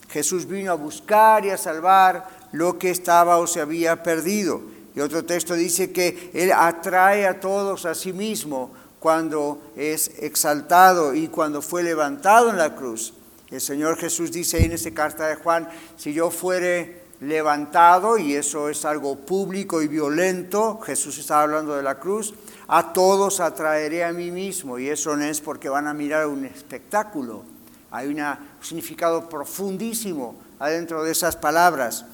Jesús 0.09 0.47
vino 0.47 0.73
a 0.73 0.77
buscar 0.77 1.45
y 1.45 1.51
a 1.51 1.59
salvar 1.59 2.29
lo 2.53 2.79
que 2.79 2.91
estaba 2.91 3.39
o 3.39 3.47
se 3.47 3.61
había 3.61 4.03
perdido. 4.03 4.74
Y 4.95 5.01
otro 5.01 5.25
texto 5.25 5.55
dice 5.55 5.93
que 5.93 6.31
Él 6.35 6.53
atrae 6.53 7.27
a 7.27 7.41
todos 7.41 7.85
a 7.85 7.95
sí 7.95 8.13
mismo 8.13 8.73
cuando 9.01 9.61
es 9.77 10.13
exaltado 10.19 11.15
y 11.15 11.29
cuando 11.29 11.61
fue 11.61 11.83
levantado 11.83 12.51
en 12.51 12.57
la 12.57 12.75
cruz. 12.75 13.15
El 13.51 13.61
Señor 13.61 13.99
Jesús 13.99 14.33
dice 14.33 14.65
en 14.65 14.73
esta 14.73 14.91
carta 14.93 15.27
de 15.27 15.37
Juan, 15.37 15.69
si 15.97 16.13
yo 16.13 16.31
fuere 16.31 17.05
levantado, 17.21 18.19
y 18.19 18.35
eso 18.35 18.69
es 18.69 18.85
algo 18.85 19.17
público 19.17 19.83
y 19.83 19.89
violento, 19.89 20.81
Jesús 20.81 21.19
estaba 21.19 21.43
hablando 21.43 21.77
de 21.77 21.83
la 21.83 21.99
cruz, 21.99 22.35
a 22.67 22.93
todos 22.93 23.41
atraeré 23.41 24.05
a 24.05 24.13
mí 24.13 24.31
mismo. 24.31 24.79
Y 24.79 24.89
eso 24.89 25.17
no 25.17 25.25
es 25.25 25.41
porque 25.41 25.69
van 25.69 25.87
a 25.87 25.95
mirar 25.95 26.27
un 26.27 26.45
espectáculo. 26.45 27.45
Hay 27.91 28.09
un 28.09 28.21
significado 28.61 29.29
profundísimo 29.29 30.37
adentro 30.59 31.05
de 31.05 31.13
esas 31.13 31.37
palabras. 31.37 32.07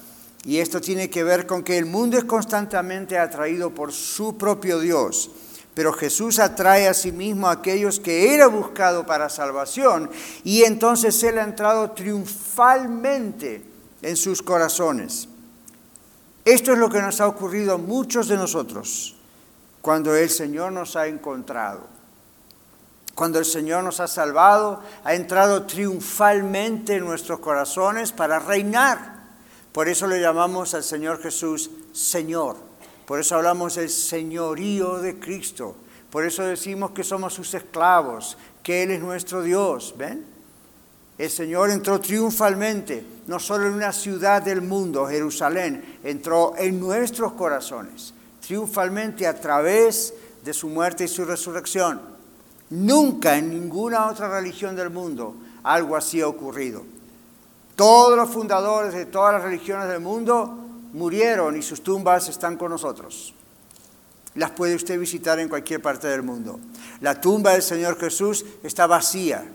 Y 0.43 0.57
esto 0.57 0.81
tiene 0.81 1.09
que 1.09 1.23
ver 1.23 1.45
con 1.45 1.63
que 1.63 1.77
el 1.77 1.85
mundo 1.85 2.17
es 2.17 2.23
constantemente 2.23 3.17
atraído 3.17 3.71
por 3.71 3.91
su 3.91 4.37
propio 4.37 4.79
Dios. 4.79 5.29
Pero 5.73 5.93
Jesús 5.93 6.39
atrae 6.39 6.87
a 6.87 6.93
sí 6.93 7.11
mismo 7.11 7.47
a 7.47 7.53
aquellos 7.53 7.99
que 7.99 8.33
era 8.33 8.47
buscado 8.47 9.05
para 9.05 9.29
salvación 9.29 10.09
y 10.43 10.63
entonces 10.63 11.21
Él 11.23 11.37
ha 11.37 11.43
entrado 11.43 11.91
triunfalmente 11.91 13.63
en 14.01 14.17
sus 14.17 14.41
corazones. 14.41 15.29
Esto 16.43 16.73
es 16.73 16.77
lo 16.77 16.89
que 16.89 17.01
nos 17.01 17.21
ha 17.21 17.27
ocurrido 17.27 17.75
a 17.75 17.77
muchos 17.77 18.27
de 18.27 18.35
nosotros 18.35 19.15
cuando 19.81 20.15
el 20.15 20.29
Señor 20.29 20.71
nos 20.71 20.95
ha 20.95 21.07
encontrado. 21.07 21.87
Cuando 23.15 23.39
el 23.39 23.45
Señor 23.45 23.83
nos 23.83 23.99
ha 23.99 24.07
salvado, 24.07 24.81
ha 25.03 25.13
entrado 25.13 25.63
triunfalmente 25.63 26.95
en 26.95 27.05
nuestros 27.05 27.39
corazones 27.39 28.11
para 28.11 28.39
reinar 28.39 29.10
por 29.71 29.87
eso 29.87 30.07
le 30.07 30.19
llamamos 30.19 30.73
al 30.73 30.83
Señor 30.83 31.21
Jesús 31.21 31.71
Señor. 31.93 32.57
Por 33.05 33.19
eso 33.19 33.35
hablamos 33.35 33.75
del 33.75 33.89
señorío 33.89 34.99
de 34.99 35.19
Cristo. 35.19 35.75
Por 36.09 36.25
eso 36.25 36.43
decimos 36.43 36.91
que 36.91 37.03
somos 37.03 37.33
sus 37.33 37.53
esclavos, 37.53 38.37
que 38.63 38.83
Él 38.83 38.91
es 38.91 38.99
nuestro 38.99 39.41
Dios. 39.43 39.95
¿Ven? 39.97 40.25
El 41.17 41.29
Señor 41.29 41.69
entró 41.69 41.99
triunfalmente, 42.01 43.05
no 43.27 43.39
solo 43.39 43.67
en 43.67 43.73
una 43.73 43.93
ciudad 43.93 44.41
del 44.41 44.61
mundo, 44.61 45.07
Jerusalén, 45.07 45.99
entró 46.03 46.53
en 46.57 46.79
nuestros 46.79 47.33
corazones, 47.33 48.13
triunfalmente 48.45 49.27
a 49.27 49.39
través 49.39 50.13
de 50.43 50.53
su 50.53 50.67
muerte 50.67 51.03
y 51.03 51.07
su 51.07 51.23
resurrección. 51.23 52.01
Nunca 52.71 53.37
en 53.37 53.49
ninguna 53.49 54.07
otra 54.07 54.29
religión 54.29 54.75
del 54.75 54.89
mundo 54.89 55.35
algo 55.63 55.95
así 55.95 56.21
ha 56.21 56.27
ocurrido. 56.27 56.83
Todos 57.81 58.15
los 58.15 58.29
fundadores 58.29 58.93
de 58.93 59.07
todas 59.07 59.33
las 59.33 59.41
religiones 59.41 59.87
del 59.87 60.01
mundo 60.01 60.55
murieron 60.93 61.57
y 61.57 61.63
sus 61.63 61.81
tumbas 61.81 62.29
están 62.29 62.55
con 62.55 62.69
nosotros. 62.69 63.33
Las 64.35 64.51
puede 64.51 64.75
usted 64.75 64.99
visitar 64.99 65.39
en 65.39 65.49
cualquier 65.49 65.81
parte 65.81 66.05
del 66.05 66.21
mundo. 66.21 66.59
La 66.99 67.19
tumba 67.19 67.53
del 67.53 67.63
Señor 67.63 67.99
Jesús 67.99 68.45
está 68.61 68.85
vacía, 68.85 69.45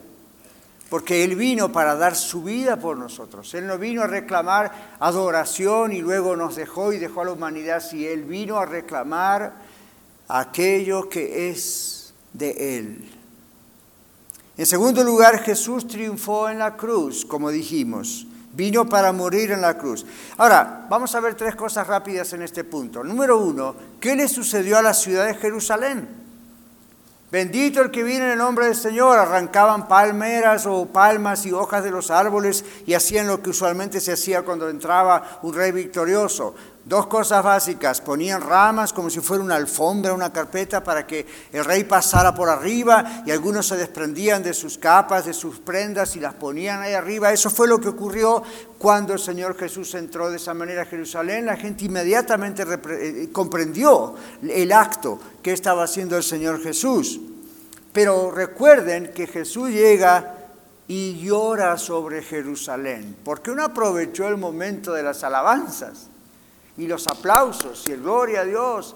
porque 0.90 1.22
Él 1.22 1.36
vino 1.36 1.70
para 1.70 1.94
dar 1.94 2.16
su 2.16 2.42
vida 2.42 2.80
por 2.80 2.96
nosotros. 2.96 3.54
Él 3.54 3.68
no 3.68 3.78
vino 3.78 4.02
a 4.02 4.08
reclamar 4.08 4.96
adoración 4.98 5.92
y 5.92 6.00
luego 6.00 6.34
nos 6.34 6.56
dejó 6.56 6.92
y 6.92 6.98
dejó 6.98 7.20
a 7.20 7.26
la 7.26 7.30
humanidad, 7.30 7.78
si 7.78 8.08
Él 8.08 8.24
vino 8.24 8.58
a 8.58 8.66
reclamar 8.66 9.54
aquello 10.26 11.08
que 11.08 11.48
es 11.50 12.12
de 12.32 12.76
Él. 12.76 13.15
En 14.56 14.64
segundo 14.64 15.04
lugar, 15.04 15.40
Jesús 15.40 15.86
triunfó 15.86 16.48
en 16.48 16.58
la 16.58 16.76
cruz, 16.76 17.24
como 17.26 17.50
dijimos. 17.50 18.26
Vino 18.52 18.88
para 18.88 19.12
morir 19.12 19.50
en 19.50 19.60
la 19.60 19.76
cruz. 19.76 20.06
Ahora, 20.38 20.86
vamos 20.88 21.14
a 21.14 21.20
ver 21.20 21.34
tres 21.34 21.54
cosas 21.54 21.86
rápidas 21.86 22.32
en 22.32 22.40
este 22.40 22.64
punto. 22.64 23.04
Número 23.04 23.38
uno, 23.38 23.76
¿qué 24.00 24.16
le 24.16 24.28
sucedió 24.28 24.78
a 24.78 24.82
la 24.82 24.94
ciudad 24.94 25.26
de 25.26 25.34
Jerusalén? 25.34 26.08
Bendito 27.30 27.82
el 27.82 27.90
que 27.90 28.02
viene 28.02 28.24
en 28.24 28.30
el 28.32 28.38
nombre 28.38 28.64
del 28.64 28.74
Señor. 28.74 29.18
Arrancaban 29.18 29.88
palmeras 29.88 30.64
o 30.64 30.86
palmas 30.86 31.44
y 31.44 31.52
hojas 31.52 31.84
de 31.84 31.90
los 31.90 32.10
árboles 32.10 32.64
y 32.86 32.94
hacían 32.94 33.26
lo 33.26 33.42
que 33.42 33.50
usualmente 33.50 34.00
se 34.00 34.12
hacía 34.12 34.42
cuando 34.42 34.70
entraba 34.70 35.40
un 35.42 35.52
rey 35.52 35.70
victorioso. 35.70 36.54
Dos 36.86 37.08
cosas 37.08 37.42
básicas, 37.42 38.00
ponían 38.00 38.40
ramas 38.40 38.92
como 38.92 39.10
si 39.10 39.18
fuera 39.18 39.42
una 39.42 39.56
alfombra, 39.56 40.14
una 40.14 40.32
carpeta 40.32 40.84
para 40.84 41.04
que 41.04 41.26
el 41.52 41.64
rey 41.64 41.82
pasara 41.82 42.32
por 42.32 42.48
arriba 42.48 43.24
y 43.26 43.32
algunos 43.32 43.66
se 43.66 43.76
desprendían 43.76 44.40
de 44.44 44.54
sus 44.54 44.78
capas, 44.78 45.26
de 45.26 45.34
sus 45.34 45.58
prendas 45.58 46.14
y 46.14 46.20
las 46.20 46.34
ponían 46.34 46.82
ahí 46.82 46.92
arriba. 46.92 47.32
Eso 47.32 47.50
fue 47.50 47.66
lo 47.66 47.80
que 47.80 47.88
ocurrió 47.88 48.40
cuando 48.78 49.14
el 49.14 49.18
Señor 49.18 49.56
Jesús 49.56 49.96
entró 49.96 50.30
de 50.30 50.36
esa 50.36 50.54
manera 50.54 50.82
a 50.82 50.84
Jerusalén. 50.84 51.46
La 51.46 51.56
gente 51.56 51.86
inmediatamente 51.86 52.64
eh, 52.64 53.30
comprendió 53.32 54.14
el 54.48 54.70
acto 54.70 55.18
que 55.42 55.52
estaba 55.52 55.82
haciendo 55.82 56.16
el 56.16 56.22
Señor 56.22 56.62
Jesús. 56.62 57.18
Pero 57.92 58.30
recuerden 58.30 59.10
que 59.12 59.26
Jesús 59.26 59.70
llega 59.70 60.36
y 60.86 61.18
llora 61.18 61.78
sobre 61.78 62.22
Jerusalén, 62.22 63.16
porque 63.24 63.50
uno 63.50 63.64
aprovechó 63.64 64.28
el 64.28 64.36
momento 64.36 64.92
de 64.92 65.02
las 65.02 65.24
alabanzas 65.24 66.10
y 66.78 66.86
los 66.86 67.06
aplausos 67.06 67.86
y 67.88 67.92
el 67.92 68.02
gloria 68.02 68.40
a 68.40 68.44
Dios. 68.44 68.94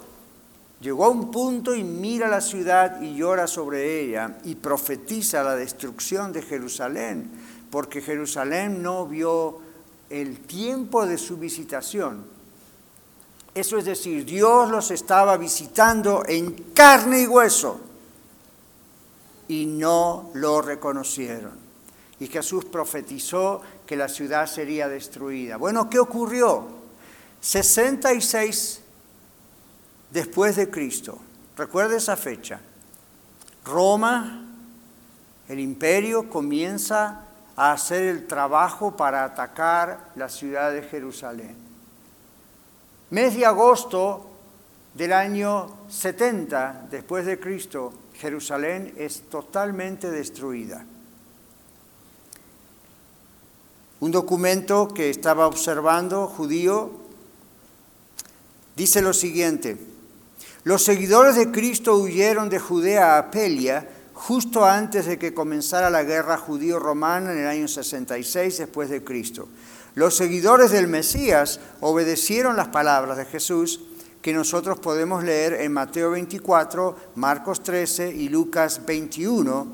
llegó 0.80 1.04
a 1.04 1.10
un 1.10 1.30
punto 1.30 1.74
y 1.74 1.84
mira 1.84 2.28
la 2.28 2.40
ciudad 2.40 3.00
y 3.02 3.14
llora 3.14 3.46
sobre 3.46 4.00
ella 4.00 4.38
y 4.44 4.54
profetiza 4.54 5.42
la 5.42 5.54
destrucción 5.54 6.32
de 6.32 6.42
Jerusalén, 6.42 7.30
porque 7.70 8.00
Jerusalén 8.00 8.82
no 8.82 9.06
vio 9.06 9.58
el 10.08 10.40
tiempo 10.40 11.06
de 11.06 11.18
su 11.18 11.36
visitación. 11.36 12.24
Eso 13.54 13.78
es 13.78 13.84
decir, 13.84 14.24
Dios 14.24 14.70
los 14.70 14.90
estaba 14.90 15.36
visitando 15.36 16.22
en 16.26 16.52
carne 16.72 17.22
y 17.22 17.26
hueso 17.26 17.80
y 19.48 19.66
no 19.66 20.30
lo 20.34 20.62
reconocieron. 20.62 21.58
Y 22.20 22.26
Jesús 22.28 22.64
profetizó 22.66 23.60
que 23.86 23.96
la 23.96 24.08
ciudad 24.08 24.46
sería 24.46 24.88
destruida. 24.88 25.56
Bueno, 25.56 25.90
¿qué 25.90 25.98
ocurrió? 25.98 26.79
66 27.40 28.80
después 30.10 30.56
de 30.56 30.70
Cristo. 30.70 31.18
Recuerda 31.56 31.96
esa 31.96 32.16
fecha. 32.16 32.60
Roma, 33.64 34.44
el 35.48 35.60
imperio, 35.60 36.28
comienza 36.28 37.26
a 37.56 37.72
hacer 37.72 38.02
el 38.02 38.26
trabajo 38.26 38.96
para 38.96 39.24
atacar 39.24 40.10
la 40.16 40.28
ciudad 40.28 40.72
de 40.72 40.82
Jerusalén. 40.82 41.56
Mes 43.10 43.34
de 43.34 43.44
agosto 43.44 44.30
del 44.94 45.12
año 45.12 45.68
70 45.88 46.86
después 46.90 47.26
de 47.26 47.40
Cristo, 47.40 47.92
Jerusalén 48.14 48.94
es 48.96 49.22
totalmente 49.28 50.10
destruida. 50.10 50.84
Un 54.00 54.10
documento 54.10 54.88
que 54.88 55.10
estaba 55.10 55.46
observando 55.46 56.26
judío 56.26 56.99
dice 58.76 59.02
lo 59.02 59.12
siguiente, 59.12 59.76
los 60.64 60.84
seguidores 60.84 61.36
de 61.36 61.50
Cristo 61.50 61.96
huyeron 61.96 62.48
de 62.48 62.58
Judea 62.58 63.18
a 63.18 63.30
Pelia 63.30 63.88
justo 64.12 64.66
antes 64.66 65.06
de 65.06 65.18
que 65.18 65.32
comenzara 65.32 65.88
la 65.88 66.02
guerra 66.02 66.36
judío-romana 66.36 67.32
en 67.32 67.38
el 67.38 67.46
año 67.46 67.68
66 67.68 68.58
después 68.58 68.90
de 68.90 69.02
Cristo. 69.02 69.48
Los 69.94 70.14
seguidores 70.16 70.70
del 70.70 70.86
Mesías 70.86 71.58
obedecieron 71.80 72.56
las 72.56 72.68
palabras 72.68 73.16
de 73.16 73.24
Jesús 73.24 73.80
que 74.20 74.34
nosotros 74.34 74.78
podemos 74.78 75.24
leer 75.24 75.54
en 75.54 75.72
Mateo 75.72 76.10
24, 76.10 76.96
Marcos 77.14 77.62
13 77.62 78.14
y 78.14 78.28
Lucas 78.28 78.82
21. 78.84 79.66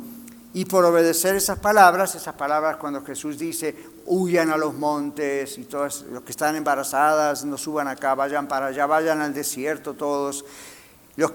Y 0.55 0.65
por 0.65 0.85
obedecer 0.85 1.35
esas 1.35 1.59
palabras, 1.59 2.15
esas 2.15 2.35
palabras 2.35 2.77
cuando 2.77 3.05
Jesús 3.05 3.39
dice, 3.39 3.75
huyan 4.07 4.51
a 4.51 4.57
los 4.57 4.75
montes 4.75 5.59
y 5.59 5.65
todos 5.65 6.07
los 6.11 6.23
que 6.23 6.31
están 6.31 6.57
embarazadas, 6.57 7.45
no 7.45 7.59
suban 7.59 7.89
acá, 7.89 8.15
vayan 8.15 8.49
para 8.49 8.67
allá, 8.67 8.87
vayan 8.87 9.21
al 9.21 9.35
desierto 9.35 9.95
todos. 9.95 10.45
Los, 11.17 11.33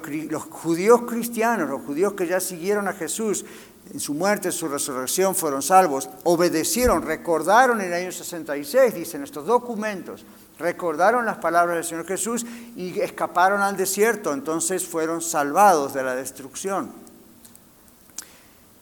judíos 0.50 1.01
cristianos, 1.08 1.70
los 1.70 1.82
judíos 1.82 2.13
que 2.13 2.28
ya 2.28 2.40
siguieron 2.40 2.88
a 2.88 2.94
Jesús, 2.94 3.46
en 3.92 4.00
su 4.00 4.13
muerte, 4.13 4.50
en 4.50 4.54
su 4.54 4.68
resurrección, 4.68 5.36
fueron 5.36 5.62
salvos, 5.62 6.08
obedecieron, 6.24 7.01
recordaron 7.01 7.82
en 7.82 7.88
el 7.88 7.94
año 7.94 8.12
66, 8.12 8.94
dicen 8.94 9.24
estos 9.24 9.46
documentos, 9.46 10.24
recordaron 10.60 11.25
las 11.25 11.40
palabras 11.40 11.75
del 11.75 11.84
Señor 11.84 12.06
Jesús 12.06 12.46
y 12.75 13.00
escaparon 13.00 13.62
al 13.62 13.75
desierto, 13.75 14.34
entonces 14.34 14.86
fueron 14.88 15.22
salvados 15.22 15.94
de 15.94 16.04
la 16.04 16.16
destrucción. 16.16 17.00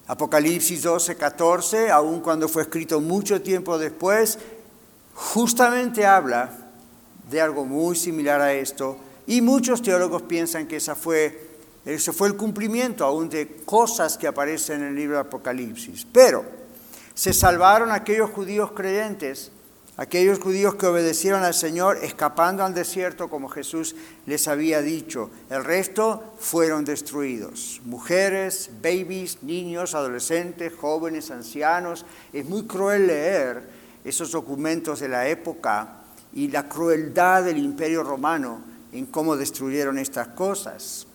Apocalipsis 0.10 0.82
12, 0.82 1.18
14, 1.18 1.92
aun 1.92 2.20
cuando 2.22 2.50
fue 2.50 2.64
escrito 2.64 3.00
mucho 3.00 3.44
tiempo 3.44 3.78
después, 3.78 4.40
justamente 5.14 6.04
habla 6.04 6.50
de 7.30 7.40
algo 7.40 7.64
muy 7.64 7.96
similar 7.96 8.42
a 8.42 8.52
esto, 8.52 8.98
y 9.28 9.42
muchos 9.42 9.84
teólogos 9.84 10.24
piensan 10.24 10.66
que 10.66 10.78
esa 10.78 10.96
fue, 10.96 11.50
ese 11.86 12.12
fue 12.12 12.28
el 12.28 12.36
cumplimiento 12.36 13.06
aún 13.06 13.30
de 13.30 13.58
cosas 13.66 14.18
que 14.18 14.26
aparecen 14.26 14.82
en 14.82 14.88
el 14.88 14.96
libro 14.96 15.18
de 15.18 15.22
Apocalipsis. 15.22 16.08
Pero 16.12 16.44
se 17.14 17.32
salvaron 17.32 17.92
aquellos 17.92 18.32
judíos 18.32 18.72
creyentes 18.72 19.52
aquellos 20.00 20.40
judíos 20.40 20.76
que 20.76 20.86
obedecieron 20.88 21.44
al 21.44 21.54
Señor 21.54 22.00
escapando 22.02 22.64
al 22.64 22.74
desierto 22.74 23.30
como 23.30 23.50
Jesús 23.50 23.98
les 24.26 24.48
había 24.48 24.82
dicho. 24.82 25.30
El 25.50 25.66
resto 25.66 26.24
fueron 26.40 26.86
destruidos. 26.86 27.82
Mujeres, 27.84 28.70
babies, 28.82 29.44
niños, 29.44 29.96
adolescentes, 29.96 30.72
jóvenes, 30.74 31.32
ancianos. 31.32 32.06
Es 32.32 32.46
muy 32.46 32.64
cruel 32.64 33.08
leer 33.08 33.70
esos 34.06 34.32
documentos 34.32 35.02
de 35.02 35.10
la 35.10 35.28
época 35.28 35.96
y 36.32 36.48
la 36.48 36.70
crueldad 36.70 37.44
del 37.44 37.58
imperio 37.58 38.02
romano 38.02 38.62
en 38.94 39.06
cómo 39.06 39.36
destruyeron 39.36 40.00
estas 40.00 40.30
cosas. 40.30 41.08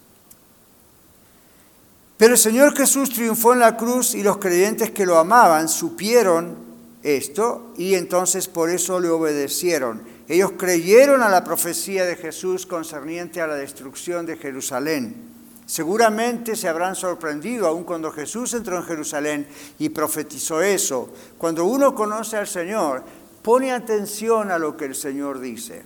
Pero 2.18 2.34
el 2.34 2.38
Señor 2.38 2.76
Jesús 2.76 3.08
triunfó 3.08 3.54
en 3.54 3.60
la 3.60 3.78
cruz 3.78 4.14
y 4.14 4.22
los 4.22 4.36
creyentes 4.36 4.90
que 4.90 5.06
lo 5.06 5.16
amaban 5.16 5.70
supieron 5.70 6.63
esto 7.04 7.72
y 7.76 7.94
entonces 7.94 8.48
por 8.48 8.70
eso 8.70 8.98
le 8.98 9.10
obedecieron. 9.10 10.02
Ellos 10.26 10.52
creyeron 10.56 11.22
a 11.22 11.28
la 11.28 11.44
profecía 11.44 12.06
de 12.06 12.16
Jesús 12.16 12.66
concerniente 12.66 13.40
a 13.40 13.46
la 13.46 13.54
destrucción 13.54 14.24
de 14.26 14.38
Jerusalén. 14.38 15.32
Seguramente 15.66 16.56
se 16.56 16.68
habrán 16.68 16.94
sorprendido 16.94 17.66
aún 17.66 17.84
cuando 17.84 18.10
Jesús 18.10 18.54
entró 18.54 18.76
en 18.76 18.84
Jerusalén 18.84 19.46
y 19.78 19.90
profetizó 19.90 20.62
eso. 20.62 21.12
Cuando 21.38 21.66
uno 21.66 21.94
conoce 21.94 22.38
al 22.38 22.46
Señor, 22.46 23.02
pone 23.42 23.72
atención 23.72 24.50
a 24.50 24.58
lo 24.58 24.76
que 24.76 24.86
el 24.86 24.94
Señor 24.94 25.40
dice. 25.40 25.84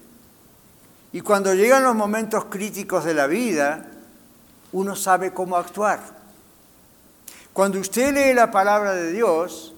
Y 1.13 1.21
cuando 1.21 1.55
llegan 1.55 1.83
los 1.83 1.95
momentos 1.95 2.45
críticos 2.45 3.05
de 3.05 3.15
la 3.15 3.27
vida, 3.27 3.91
uno 4.73 4.95
sabe 4.95 5.33
cómo 5.33 5.57
actuar. 5.57 6.01
Cuando 7.53 7.81
usted 7.81 8.15
lee 8.15 8.35
la 8.35 8.51
palabra 8.53 8.95
de 8.95 9.13
Dios, 9.13 9.75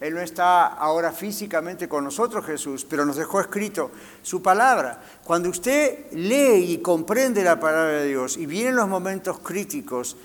él 0.00 0.14
no 0.14 0.20
está 0.22 0.66
ahora 0.66 1.12
físicamente 1.12 1.86
con 1.86 2.04
nosotros, 2.04 2.44
Jesús, 2.46 2.86
pero 2.88 3.04
nos 3.04 3.16
dejó 3.16 3.38
escrito 3.40 3.90
su 4.22 4.40
palabra. 4.42 4.98
Cuando 5.22 5.50
usted 5.50 6.10
lee 6.12 6.72
y 6.72 6.78
comprende 6.78 7.44
la 7.44 7.60
palabra 7.60 8.00
de 8.00 8.08
Dios 8.08 8.38
y 8.38 8.46
vienen 8.46 8.76
los 8.76 8.88
momentos 8.88 9.40
críticos, 9.40 10.16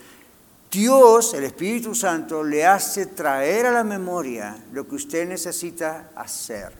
Dios, 0.72 1.34
el 1.34 1.44
Espíritu 1.44 1.94
Santo, 1.94 2.42
le 2.42 2.66
hace 2.66 3.06
traer 3.06 3.66
a 3.66 3.72
la 3.72 3.84
memoria 3.84 4.58
lo 4.72 4.88
que 4.88 4.96
usted 4.96 5.28
necesita 5.28 6.10
hacer. 6.16 6.72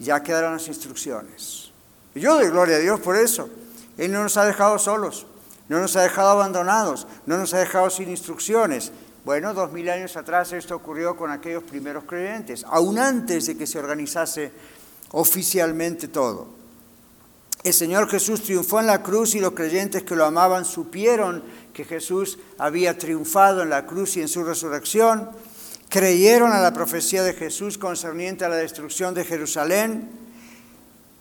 Ya 0.00 0.22
quedaron 0.22 0.54
las 0.54 0.66
instrucciones. 0.66 1.70
Yo 2.16 2.34
doy 2.34 2.48
gloria 2.48 2.76
a 2.76 2.80
Dios 2.80 2.98
por 2.98 3.16
eso. 3.16 3.48
Él 3.96 4.10
no 4.10 4.24
nos 4.24 4.36
ha 4.36 4.44
dejado 4.44 4.78
solos, 4.78 5.26
no 5.68 5.80
nos 5.80 5.94
ha 5.96 6.02
dejado 6.02 6.30
abandonados, 6.30 7.06
no 7.26 7.38
nos 7.38 7.54
ha 7.54 7.58
dejado 7.58 7.90
sin 7.90 8.10
instrucciones. 8.10 8.92
Bueno, 9.26 9.54
dos 9.54 9.72
mil 9.72 9.90
años 9.90 10.16
atrás 10.16 10.52
esto 10.52 10.76
ocurrió 10.76 11.16
con 11.16 11.32
aquellos 11.32 11.64
primeros 11.64 12.04
creyentes, 12.04 12.64
aún 12.68 12.96
antes 12.96 13.46
de 13.46 13.56
que 13.56 13.66
se 13.66 13.80
organizase 13.80 14.52
oficialmente 15.10 16.06
todo. 16.06 16.46
El 17.64 17.74
Señor 17.74 18.08
Jesús 18.08 18.44
triunfó 18.44 18.78
en 18.78 18.86
la 18.86 19.02
cruz 19.02 19.34
y 19.34 19.40
los 19.40 19.50
creyentes 19.50 20.04
que 20.04 20.14
lo 20.14 20.26
amaban 20.26 20.64
supieron 20.64 21.42
que 21.74 21.84
Jesús 21.84 22.38
había 22.56 22.96
triunfado 22.96 23.64
en 23.64 23.70
la 23.70 23.84
cruz 23.84 24.16
y 24.16 24.20
en 24.20 24.28
su 24.28 24.44
resurrección, 24.44 25.30
creyeron 25.88 26.52
a 26.52 26.60
la 26.60 26.72
profecía 26.72 27.24
de 27.24 27.34
Jesús 27.34 27.78
concerniente 27.78 28.44
a 28.44 28.48
la 28.48 28.54
destrucción 28.54 29.12
de 29.12 29.24
Jerusalén 29.24 30.08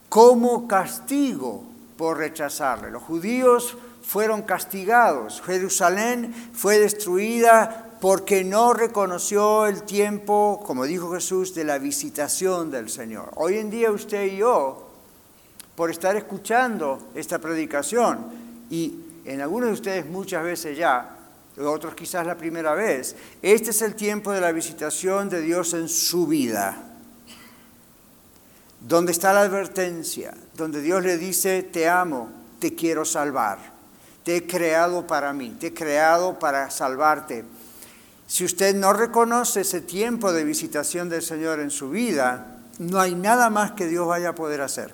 como 0.09 0.67
castigo 0.67 1.63
por 1.97 2.19
rechazarle. 2.19 2.91
Los 2.91 3.01
judíos 3.01 3.75
fueron 4.03 4.43
castigados, 4.43 5.41
Jerusalén 5.43 6.35
fue 6.53 6.77
destruida 6.77 7.84
porque 8.05 8.43
no 8.43 8.71
reconoció 8.71 9.65
el 9.65 9.81
tiempo, 9.81 10.61
como 10.63 10.85
dijo 10.85 11.11
Jesús, 11.11 11.55
de 11.55 11.63
la 11.63 11.79
visitación 11.79 12.69
del 12.69 12.87
Señor. 12.87 13.31
Hoy 13.33 13.57
en 13.57 13.71
día 13.71 13.89
usted 13.89 14.25
y 14.31 14.37
yo, 14.37 14.91
por 15.73 15.89
estar 15.89 16.15
escuchando 16.15 16.99
esta 17.15 17.39
predicación, 17.39 18.27
y 18.69 18.93
en 19.25 19.41
algunos 19.41 19.69
de 19.69 19.73
ustedes 19.73 20.05
muchas 20.05 20.43
veces 20.43 20.77
ya, 20.77 21.17
otros 21.57 21.95
quizás 21.95 22.27
la 22.27 22.37
primera 22.37 22.75
vez, 22.75 23.15
este 23.41 23.71
es 23.71 23.81
el 23.81 23.95
tiempo 23.95 24.31
de 24.31 24.39
la 24.39 24.51
visitación 24.51 25.27
de 25.27 25.41
Dios 25.41 25.73
en 25.73 25.89
su 25.89 26.27
vida, 26.27 26.77
donde 28.81 29.13
está 29.13 29.33
la 29.33 29.41
advertencia, 29.41 30.31
donde 30.53 30.79
Dios 30.83 31.03
le 31.03 31.17
dice, 31.17 31.63
te 31.63 31.89
amo, 31.89 32.29
te 32.59 32.75
quiero 32.75 33.03
salvar, 33.03 33.57
te 34.23 34.35
he 34.35 34.45
creado 34.45 35.07
para 35.07 35.33
mí, 35.33 35.57
te 35.59 35.67
he 35.67 35.73
creado 35.73 36.37
para 36.37 36.69
salvarte 36.69 37.45
si 38.27 38.43
usted 38.43 38.75
no 38.75 38.91
reconoce 38.91 39.61
ese 39.61 39.81
tiempo 39.81 40.33
de 40.33 40.43
visitación 40.43 41.09
del 41.09 41.21
Señor 41.21 41.59
en 41.59 41.69
su 41.69 41.89
vida, 41.91 42.57
no 42.79 42.99
hay 42.99 43.13
nada 43.13 43.49
más 43.49 43.73
que 43.73 43.87
Dios 43.87 44.07
vaya 44.07 44.29
a 44.29 44.35
poder 44.35 44.61
hacer. 44.61 44.93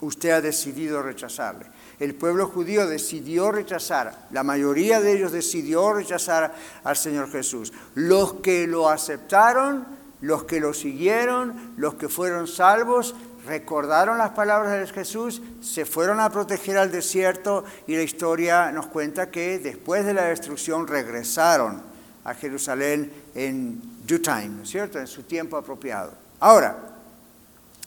Usted 0.00 0.30
ha 0.30 0.40
decidido 0.40 1.02
rechazarle. 1.02 1.66
El 1.98 2.14
pueblo 2.14 2.48
judío 2.48 2.86
decidió 2.86 3.52
rechazar, 3.52 4.26
la 4.30 4.42
mayoría 4.42 5.00
de 5.00 5.12
ellos 5.12 5.32
decidió 5.32 5.92
rechazar 5.92 6.54
al 6.82 6.96
Señor 6.96 7.30
Jesús. 7.30 7.72
Los 7.94 8.34
que 8.34 8.66
lo 8.66 8.88
aceptaron, 8.88 9.86
los 10.20 10.44
que 10.44 10.58
lo 10.58 10.72
siguieron, 10.74 11.74
los 11.76 11.94
que 11.94 12.08
fueron 12.08 12.46
salvos, 12.46 13.14
recordaron 13.44 14.18
las 14.18 14.30
palabras 14.30 14.72
de 14.72 14.86
Jesús, 14.86 15.42
se 15.60 15.84
fueron 15.84 16.20
a 16.20 16.30
proteger 16.30 16.78
al 16.78 16.92
desierto 16.92 17.64
y 17.86 17.96
la 17.96 18.02
historia 18.02 18.70
nos 18.72 18.86
cuenta 18.86 19.30
que 19.30 19.58
después 19.58 20.04
de 20.04 20.14
la 20.14 20.24
destrucción 20.24 20.86
regresaron 20.86 21.91
a 22.24 22.34
Jerusalén 22.34 23.12
en 23.34 23.80
due 24.06 24.18
time, 24.18 24.48
¿no 24.48 24.62
es 24.62 24.70
cierto? 24.70 24.98
En 24.98 25.06
su 25.06 25.22
tiempo 25.22 25.56
apropiado. 25.56 26.12
Ahora, 26.40 26.76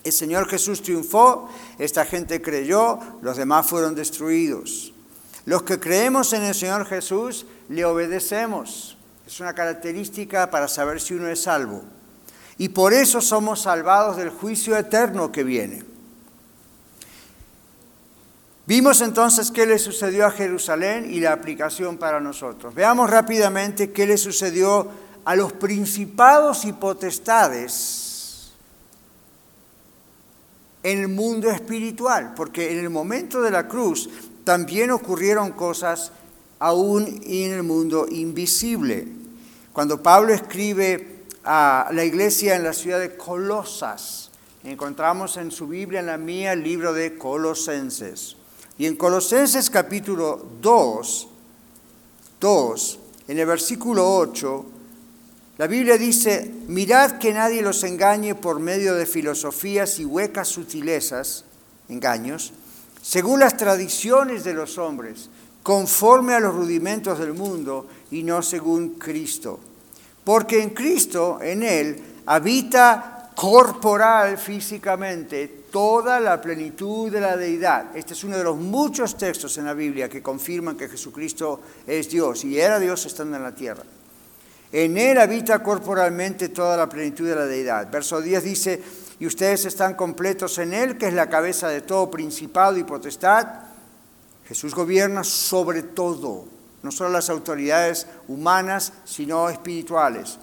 el 0.04 0.12
Señor 0.12 0.48
Jesús 0.48 0.82
triunfó, 0.82 1.50
esta 1.80 2.06
gente 2.06 2.42
creyó, 2.42 3.00
los 3.22 3.38
demás 3.38 3.66
fueron 3.66 3.96
destruidos. 3.96 4.94
Los 5.46 5.64
que 5.64 5.80
creemos 5.80 6.34
en 6.34 6.44
el 6.44 6.56
Señor 6.56 6.86
Jesús 6.86 7.46
le 7.70 7.86
obedecemos. 7.86 8.98
Es 9.26 9.40
una 9.40 9.54
característica 9.54 10.50
para 10.52 10.68
saber 10.68 11.02
si 11.02 11.14
uno 11.14 11.28
es 11.28 11.42
salvo. 11.44 11.84
Y 12.58 12.70
por 12.70 12.94
eso 12.94 13.22
somos 13.22 13.62
salvados 13.62 14.18
del 14.18 14.30
juicio 14.30 14.78
eterno 14.78 15.32
que 15.32 15.44
viene. 15.44 15.84
Vimos 18.68 19.02
entonces 19.02 19.52
qué 19.52 19.68
le 19.68 19.78
sucedió 19.78 20.26
a 20.26 20.32
Jerusalén 20.32 21.14
y 21.14 21.20
la 21.20 21.34
aplicación 21.34 21.98
para 21.98 22.20
nosotros. 22.20 22.74
Veamos 22.74 23.10
rápidamente 23.10 23.92
qué 23.92 24.08
le 24.08 24.18
sucedió 24.18 24.88
a 25.24 25.36
los 25.36 25.54
principados 25.54 26.66
y 26.66 26.74
potestades 26.74 28.52
en 30.82 31.00
el 31.00 31.08
mundo 31.08 31.50
espiritual, 31.52 32.34
porque 32.36 32.72
en 32.72 32.80
el 32.80 32.90
momento 32.90 33.42
de 33.42 33.52
la 33.52 33.68
cruz 33.68 34.10
también 34.44 34.92
ocurrieron 34.92 35.52
cosas 35.52 36.12
aún 36.60 37.22
en 37.24 37.54
el 37.54 37.64
mundo 37.64 38.08
invisible. 38.10 39.08
Cuando 39.74 40.02
Pablo 40.02 40.34
escribe 40.34 41.26
a 41.44 41.90
la 41.92 42.04
iglesia 42.04 42.56
en 42.56 42.64
la 42.64 42.74
ciudad 42.74 43.00
de 43.00 43.16
Colosas, 43.16 44.32
encontramos 44.64 45.38
en 45.38 45.52
su 45.52 45.68
Biblia, 45.68 46.00
en 46.00 46.08
la 46.08 46.18
mía, 46.18 46.54
el 46.54 46.64
libro 46.64 46.94
de 46.94 47.18
Colosenses. 47.18 48.35
Y 48.78 48.86
en 48.86 48.96
Colosenses 48.98 49.70
capítulo 49.70 50.46
2, 50.62 51.28
2, 52.42 53.00
en 53.30 53.40
el 53.40 53.46
versículo 53.46 54.18
8, 54.18 54.66
la 55.58 55.68
Biblia 55.68 55.98
dice, 55.98 56.52
mirad 56.68 57.18
que 57.18 57.34
nadie 57.34 57.62
los 57.62 57.84
engañe 57.86 58.36
por 58.36 58.60
medio 58.60 58.94
de 58.96 59.06
filosofías 59.06 60.00
y 60.00 60.06
huecas 60.06 60.50
sutilezas, 60.50 61.46
engaños, 61.88 62.52
según 63.02 63.40
las 63.40 63.56
tradiciones 63.56 64.44
de 64.44 64.54
los 64.54 64.78
hombres, 64.78 65.30
conforme 65.64 66.34
a 66.34 66.42
los 66.42 66.54
rudimentos 66.54 67.18
del 67.18 67.34
mundo 67.34 67.88
y 68.12 68.24
no 68.24 68.42
según 68.42 68.96
Cristo. 68.96 69.60
Porque 70.26 70.62
en 70.62 70.72
Cristo, 70.72 71.40
en 71.42 71.64
Él, 71.64 72.04
habita 72.26 73.32
corporal, 73.36 74.38
físicamente, 74.38 75.65
toda 75.76 76.22
la 76.22 76.40
plenitud 76.40 77.12
de 77.12 77.20
la 77.20 77.36
deidad. 77.36 77.98
Este 77.98 78.14
es 78.14 78.24
uno 78.24 78.38
de 78.38 78.46
los 78.46 78.56
muchos 78.56 79.18
textos 79.18 79.58
en 79.58 79.66
la 79.66 79.74
Biblia 79.74 80.08
que 80.08 80.24
confirman 80.24 80.78
que 80.78 80.88
Jesucristo 80.88 81.60
es 81.86 82.10
Dios 82.10 82.46
y 82.46 82.58
era 82.58 82.80
Dios 82.80 83.06
estando 83.06 83.36
en 83.36 83.44
la 83.44 83.54
tierra. 83.54 83.84
En 84.72 84.98
Él 84.98 85.18
habita 85.18 85.62
corporalmente 85.62 86.48
toda 86.48 86.78
la 86.78 86.88
plenitud 86.88 87.28
de 87.28 87.36
la 87.36 87.46
deidad. 87.46 87.92
Verso 87.92 88.22
10 88.22 88.44
dice, 88.46 88.82
y 89.20 89.28
ustedes 89.28 89.66
están 89.66 89.96
completos 89.96 90.58
en 90.60 90.74
Él, 90.74 90.98
que 90.98 91.10
es 91.10 91.14
la 91.14 91.28
cabeza 91.28 91.68
de 91.68 91.82
todo 91.82 92.10
principado 92.10 92.78
y 92.78 92.86
potestad. 92.86 93.46
Jesús 94.48 94.74
gobierna 94.74 95.26
sobre 95.26 95.84
todo, 95.84 96.46
no 96.84 96.92
solo 96.92 97.10
las 97.10 97.30
autoridades 97.30 98.08
humanas, 98.30 98.94
sino 99.04 99.50
espirituales. 99.50 100.40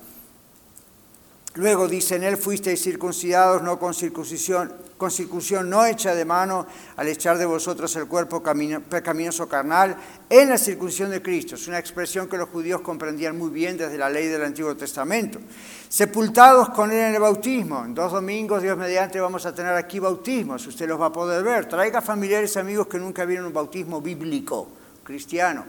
Luego 1.54 1.86
dice, 1.86 2.16
en 2.16 2.24
él 2.24 2.36
fuisteis 2.38 2.82
circuncidados, 2.82 3.62
no 3.62 3.78
con 3.78 3.92
circuncisión, 3.92 4.72
con 5.02 5.10
circuncisión 5.10 5.68
no 5.68 5.84
hecha 5.84 6.14
de 6.14 6.24
mano, 6.24 6.64
al 6.94 7.08
echar 7.08 7.36
de 7.36 7.44
vosotros 7.44 7.96
el 7.96 8.06
cuerpo 8.06 8.40
pecaminoso 8.40 9.48
carnal, 9.48 9.96
en 10.30 10.48
la 10.48 10.56
circuncisión 10.56 11.10
de 11.10 11.20
Cristo. 11.20 11.56
Es 11.56 11.66
una 11.66 11.80
expresión 11.80 12.28
que 12.28 12.36
los 12.36 12.48
judíos 12.48 12.82
comprendían 12.82 13.36
muy 13.36 13.50
bien 13.50 13.76
desde 13.76 13.98
la 13.98 14.08
ley 14.08 14.28
del 14.28 14.44
Antiguo 14.44 14.76
Testamento. 14.76 15.40
Sepultados 15.88 16.68
con 16.68 16.92
él 16.92 17.00
en 17.00 17.14
el 17.16 17.20
bautismo. 17.20 17.84
En 17.84 17.96
dos 17.96 18.12
domingos, 18.12 18.62
Dios 18.62 18.78
mediante, 18.78 19.18
vamos 19.18 19.44
a 19.44 19.52
tener 19.52 19.74
aquí 19.74 19.98
bautismos. 19.98 20.64
Usted 20.68 20.86
los 20.86 21.00
va 21.00 21.06
a 21.06 21.12
poder 21.12 21.42
ver. 21.42 21.66
Traiga 21.66 22.00
familiares 22.00 22.56
amigos 22.56 22.86
que 22.86 23.00
nunca 23.00 23.24
vieron 23.24 23.46
un 23.46 23.52
bautismo 23.52 24.00
bíblico, 24.00 24.68
cristiano 25.02 25.64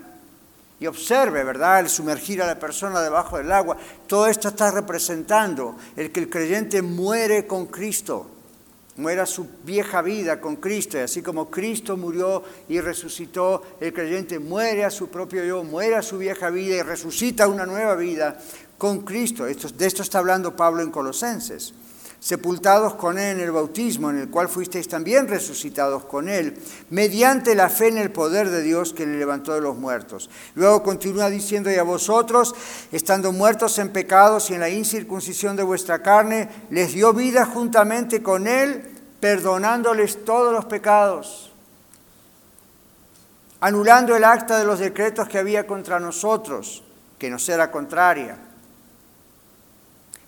y 0.79 0.85
observe, 0.85 1.45
¿verdad?, 1.45 1.79
el 1.79 1.89
sumergir 1.89 2.41
a 2.41 2.45
la 2.45 2.59
persona 2.59 2.99
debajo 3.01 3.37
del 3.37 3.51
agua. 3.53 3.77
Todo 4.05 4.27
esto 4.27 4.49
está 4.49 4.69
representando 4.69 5.77
el 5.95 6.11
que 6.11 6.19
el 6.19 6.29
creyente 6.29 6.81
muere 6.81 7.47
con 7.47 7.67
Cristo, 7.67 8.32
muera 8.97 9.25
su 9.25 9.47
vieja 9.63 10.01
vida 10.01 10.39
con 10.39 10.57
Cristo, 10.57 10.97
y 10.97 11.01
así 11.01 11.21
como 11.21 11.49
Cristo 11.49 11.97
murió 11.97 12.43
y 12.69 12.79
resucitó, 12.79 13.63
el 13.79 13.93
creyente 13.93 14.39
muere 14.39 14.85
a 14.85 14.91
su 14.91 15.09
propio 15.09 15.43
yo, 15.43 15.63
muere 15.63 15.95
a 15.95 16.01
su 16.01 16.17
vieja 16.17 16.49
vida 16.49 16.75
y 16.75 16.81
resucita 16.81 17.47
una 17.47 17.65
nueva 17.65 17.95
vida 17.95 18.39
con 18.77 19.01
Cristo. 19.01 19.47
Esto, 19.47 19.69
de 19.69 19.85
esto 19.85 20.01
está 20.01 20.19
hablando 20.19 20.55
Pablo 20.55 20.81
en 20.81 20.91
Colosenses 20.91 21.73
sepultados 22.23 22.95
con 22.95 23.19
Él 23.19 23.37
en 23.37 23.39
el 23.41 23.51
bautismo, 23.51 24.09
en 24.09 24.17
el 24.17 24.29
cual 24.29 24.47
fuisteis 24.47 24.87
también 24.87 25.27
resucitados 25.27 26.05
con 26.05 26.29
Él, 26.29 26.57
mediante 26.89 27.53
la 27.53 27.67
fe 27.67 27.89
en 27.89 27.97
el 27.97 28.11
poder 28.11 28.49
de 28.49 28.61
Dios 28.61 28.93
que 28.93 29.05
le 29.05 29.19
levantó 29.19 29.53
de 29.53 29.59
los 29.59 29.75
muertos. 29.75 30.29
Luego 30.55 30.83
continúa 30.83 31.29
diciendo, 31.29 31.69
y 31.69 31.75
a 31.75 31.83
vosotros, 31.83 32.55
estando 32.93 33.33
muertos 33.33 33.77
en 33.77 33.89
pecados 33.89 34.49
y 34.49 34.53
en 34.53 34.61
la 34.61 34.69
incircuncisión 34.69 35.57
de 35.57 35.63
vuestra 35.63 36.01
carne, 36.01 36.47
les 36.69 36.93
dio 36.93 37.11
vida 37.11 37.45
juntamente 37.45 38.23
con 38.23 38.47
Él, 38.47 38.89
perdonándoles 39.19 40.23
todos 40.23 40.53
los 40.53 40.63
pecados, 40.63 41.51
anulando 43.59 44.15
el 44.15 44.23
acta 44.23 44.57
de 44.57 44.65
los 44.65 44.79
decretos 44.79 45.27
que 45.27 45.39
había 45.39 45.67
contra 45.67 45.99
nosotros, 45.99 46.83
que 47.19 47.29
nos 47.29 47.49
era 47.49 47.69
contraria 47.69 48.52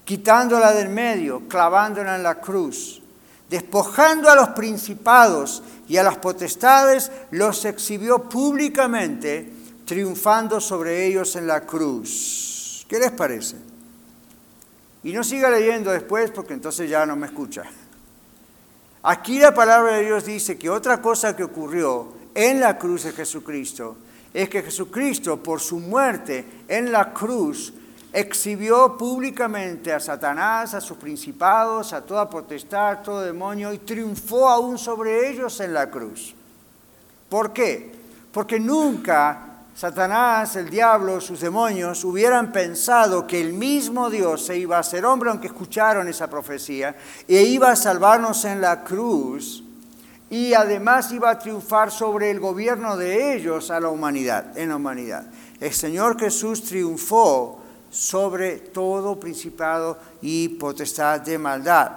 quitándola 0.06 0.72
del 0.72 0.90
medio, 0.90 1.48
clavándola 1.48 2.16
en 2.16 2.24
la 2.24 2.36
cruz, 2.36 3.02
despojando 3.50 4.30
a 4.30 4.36
los 4.36 4.50
principados 4.50 5.64
y 5.88 5.98
a 5.98 6.04
las 6.04 6.18
potestades, 6.18 7.12
los 7.32 7.66
exhibió 7.66 8.30
públicamente, 8.30 9.52
triunfando 9.86 10.62
sobre 10.62 11.06
ellos 11.06 11.36
en 11.36 11.48
la 11.48 11.62
cruz. 11.62 12.86
¿Qué 12.88 13.00
les 13.00 13.12
parece? 13.12 13.58
Y 15.04 15.12
no 15.14 15.24
siga 15.24 15.50
leyendo 15.50 15.92
después 15.92 16.32
porque 16.32 16.54
entonces 16.54 16.90
ya 16.90 17.06
no 17.06 17.16
me 17.16 17.28
escucha. 17.28 17.64
Aquí 19.04 19.38
la 19.38 19.54
palabra 19.54 19.98
de 19.98 20.06
Dios 20.06 20.26
dice 20.26 20.58
que 20.58 20.70
otra 20.70 21.02
cosa 21.02 21.36
que 21.36 21.44
ocurrió 21.44 22.14
en 22.34 22.60
la 22.60 22.78
cruz 22.78 23.04
de 23.04 23.12
Jesucristo 23.12 23.98
es 24.34 24.50
que 24.50 24.64
Jesucristo 24.64 25.42
por 25.42 25.62
su 25.62 25.80
muerte 25.80 26.64
en 26.68 26.92
la 26.92 27.14
cruz 27.14 27.74
exhibió 28.16 28.98
públicamente 28.98 29.92
a 29.92 30.00
Satanás, 30.00 30.74
a 30.74 30.80
sus 30.80 30.98
principados, 30.98 31.92
a 31.92 32.02
toda 32.02 32.30
potestad, 32.30 33.00
todo 33.04 33.22
demonio, 33.22 33.74
y 33.74 33.80
triunfó 33.80 34.48
aún 34.48 34.78
sobre 34.78 35.30
ellos 35.30 35.60
en 35.60 35.74
la 35.74 35.92
cruz. 35.92 36.34
¿Por 37.28 37.52
qué? 37.52 37.92
Porque 38.32 38.58
nunca 38.58 39.56
Satanás, 39.76 40.56
el 40.56 40.70
diablo, 40.70 41.20
sus 41.20 41.42
demonios 41.42 42.06
hubieran 42.06 42.54
pensado 42.54 43.28
que 43.28 43.42
el 43.42 43.52
mismo 43.52 44.10
Dios 44.10 44.46
se 44.46 44.58
iba 44.58 44.78
a 44.78 44.80
hacer 44.80 45.06
hombre, 45.06 45.30
aunque 45.30 45.48
escucharon 45.48 46.08
esa 46.08 46.30
profecía, 46.30 46.96
e 47.28 47.42
iba 47.42 47.70
a 47.70 47.76
salvarnos 47.76 48.46
en 48.46 48.62
la 48.62 48.86
cruz 48.86 49.62
y 50.30 50.54
además 50.54 51.12
iba 51.12 51.30
a 51.30 51.38
triunfar 51.38 51.92
sobre 51.92 52.32
el 52.32 52.40
gobierno 52.40 52.96
de 52.96 53.36
ellos 53.36 53.70
a 53.70 53.82
la 53.82 53.90
humanidad, 53.90 54.58
en 54.58 54.70
la 54.70 54.78
humanidad. 54.78 55.26
El 55.60 55.74
Señor 55.74 56.18
Jesús 56.18 56.64
triunfó 56.64 57.65
sobre 57.96 58.58
todo 58.58 59.18
principado 59.18 59.98
y 60.22 60.50
potestad 60.50 61.22
de 61.22 61.38
maldad. 61.38 61.92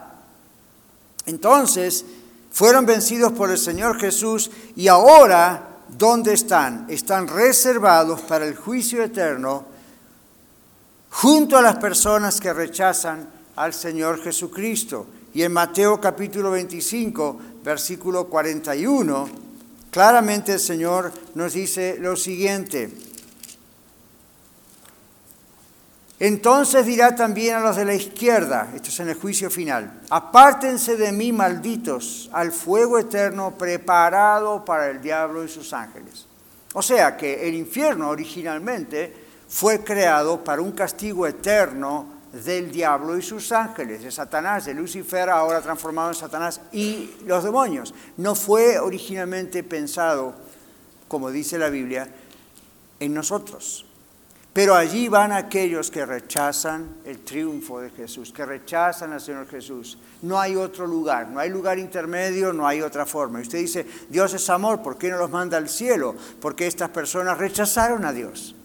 Entonces, 1.27 2.05
fueron 2.53 2.87
vencidos 2.87 3.33
por 3.33 3.51
el 3.51 3.59
Señor 3.59 3.99
Jesús 3.99 4.49
y 4.77 4.87
ahora, 4.87 5.81
¿dónde 5.89 6.35
están? 6.35 6.87
Están 6.89 7.27
reservados 7.27 8.21
para 8.21 8.47
el 8.47 8.55
juicio 8.55 9.03
eterno 9.03 9.67
junto 11.11 11.59
a 11.59 11.63
las 11.63 11.77
personas 11.79 12.41
que 12.41 12.53
rechazan 12.53 13.29
al 13.57 13.75
Señor 13.75 14.23
Jesucristo. 14.23 15.07
Y 15.35 15.43
en 15.43 15.53
Mateo 15.53 16.01
capítulo 16.01 16.53
25, 16.53 17.41
versículo 17.65 18.29
41, 18.29 19.29
claramente 19.91 20.53
el 20.53 20.61
Señor 20.61 21.13
nos 21.35 21.55
dice 21.55 21.97
lo 21.99 22.15
siguiente. 22.15 23.08
Entonces 26.21 26.85
dirá 26.85 27.15
también 27.15 27.57
a 27.57 27.61
los 27.61 27.77
de 27.77 27.85
la 27.85 27.95
izquierda, 27.95 28.73
esto 28.75 28.89
es 28.89 28.99
en 28.99 29.11
el 29.11 29.15
juicio 29.15 29.51
final, 29.51 30.01
apártense 30.11 30.97
de 30.97 31.13
mí, 31.13 31.33
malditos, 31.33 32.29
al 32.33 32.51
fuego 32.51 32.99
eterno 32.99 33.57
preparado 33.57 34.65
para 34.65 34.89
el 34.89 35.01
diablo 35.01 35.45
y 35.45 35.49
sus 35.49 35.73
ángeles. 35.73 36.27
O 36.75 36.83
sea 36.83 37.17
que 37.17 37.49
el 37.49 37.55
infierno 37.55 38.09
originalmente 38.09 39.15
fue 39.49 39.85
creado 39.85 40.43
para 40.43 40.61
un 40.61 40.73
castigo 40.73 41.25
eterno 41.25 42.19
del 42.33 42.71
diablo 42.71 43.17
y 43.17 43.23
sus 43.23 43.53
ángeles, 43.53 44.03
de 44.03 44.11
Satanás, 44.11 44.67
de 44.67 44.75
Lucifer, 44.75 45.31
ahora 45.31 45.63
transformado 45.63 46.11
en 46.11 46.15
Satanás 46.15 46.61
y 46.73 47.15
los 47.25 47.45
demonios. 47.45 47.95
No 48.17 48.35
fue 48.35 48.79
originalmente 48.79 49.63
pensado, 49.63 50.35
como 51.07 51.31
dice 51.31 51.59
la 51.59 51.71
Biblia, 51.71 52.09
en 53.01 53.15
nosotros. 53.15 53.88
Pero 54.59 54.75
allí 54.75 55.09
van 55.09 55.31
aquellos 55.31 55.89
que 55.89 56.05
rechazan 56.05 56.97
el 57.05 57.21
triunfo 57.21 57.79
de 57.81 57.91
Jesús, 57.91 58.33
que 58.33 58.45
rechazan 58.45 59.13
al 59.13 59.21
Señor 59.21 59.47
Jesús. 59.47 59.99
No 60.23 60.41
hay 60.41 60.57
otro 60.57 60.85
lugar, 60.85 61.29
no 61.29 61.39
hay 61.39 61.49
lugar 61.49 61.79
intermedio, 61.79 62.53
no 62.53 62.67
hay 62.67 62.83
otra 62.83 63.07
forma. 63.07 63.39
Y 63.39 63.43
usted 63.43 63.59
dice, 63.59 63.87
Dios 64.09 64.35
es 64.35 64.51
amor, 64.51 64.83
¿por 64.83 64.99
qué 64.99 65.11
no 65.11 65.17
los 65.17 65.31
manda 65.31 65.57
al 65.57 65.69
cielo? 65.69 66.17
Porque 66.41 66.67
estas 66.67 66.91
personas 66.91 67.39
rechazaron 67.39 68.05
a 68.05 68.13
Dios. 68.13 68.57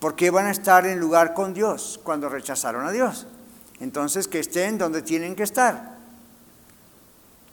¿Por 0.00 0.16
qué 0.16 0.30
van 0.30 0.46
a 0.46 0.50
estar 0.50 0.84
en 0.84 0.98
lugar 0.98 1.32
con 1.32 1.54
Dios 1.54 2.00
cuando 2.02 2.28
rechazaron 2.28 2.84
a 2.84 2.90
Dios? 2.90 3.28
Entonces 3.78 4.26
que 4.26 4.40
estén 4.40 4.78
donde 4.78 5.02
tienen 5.02 5.36
que 5.36 5.44
estar. 5.44 5.94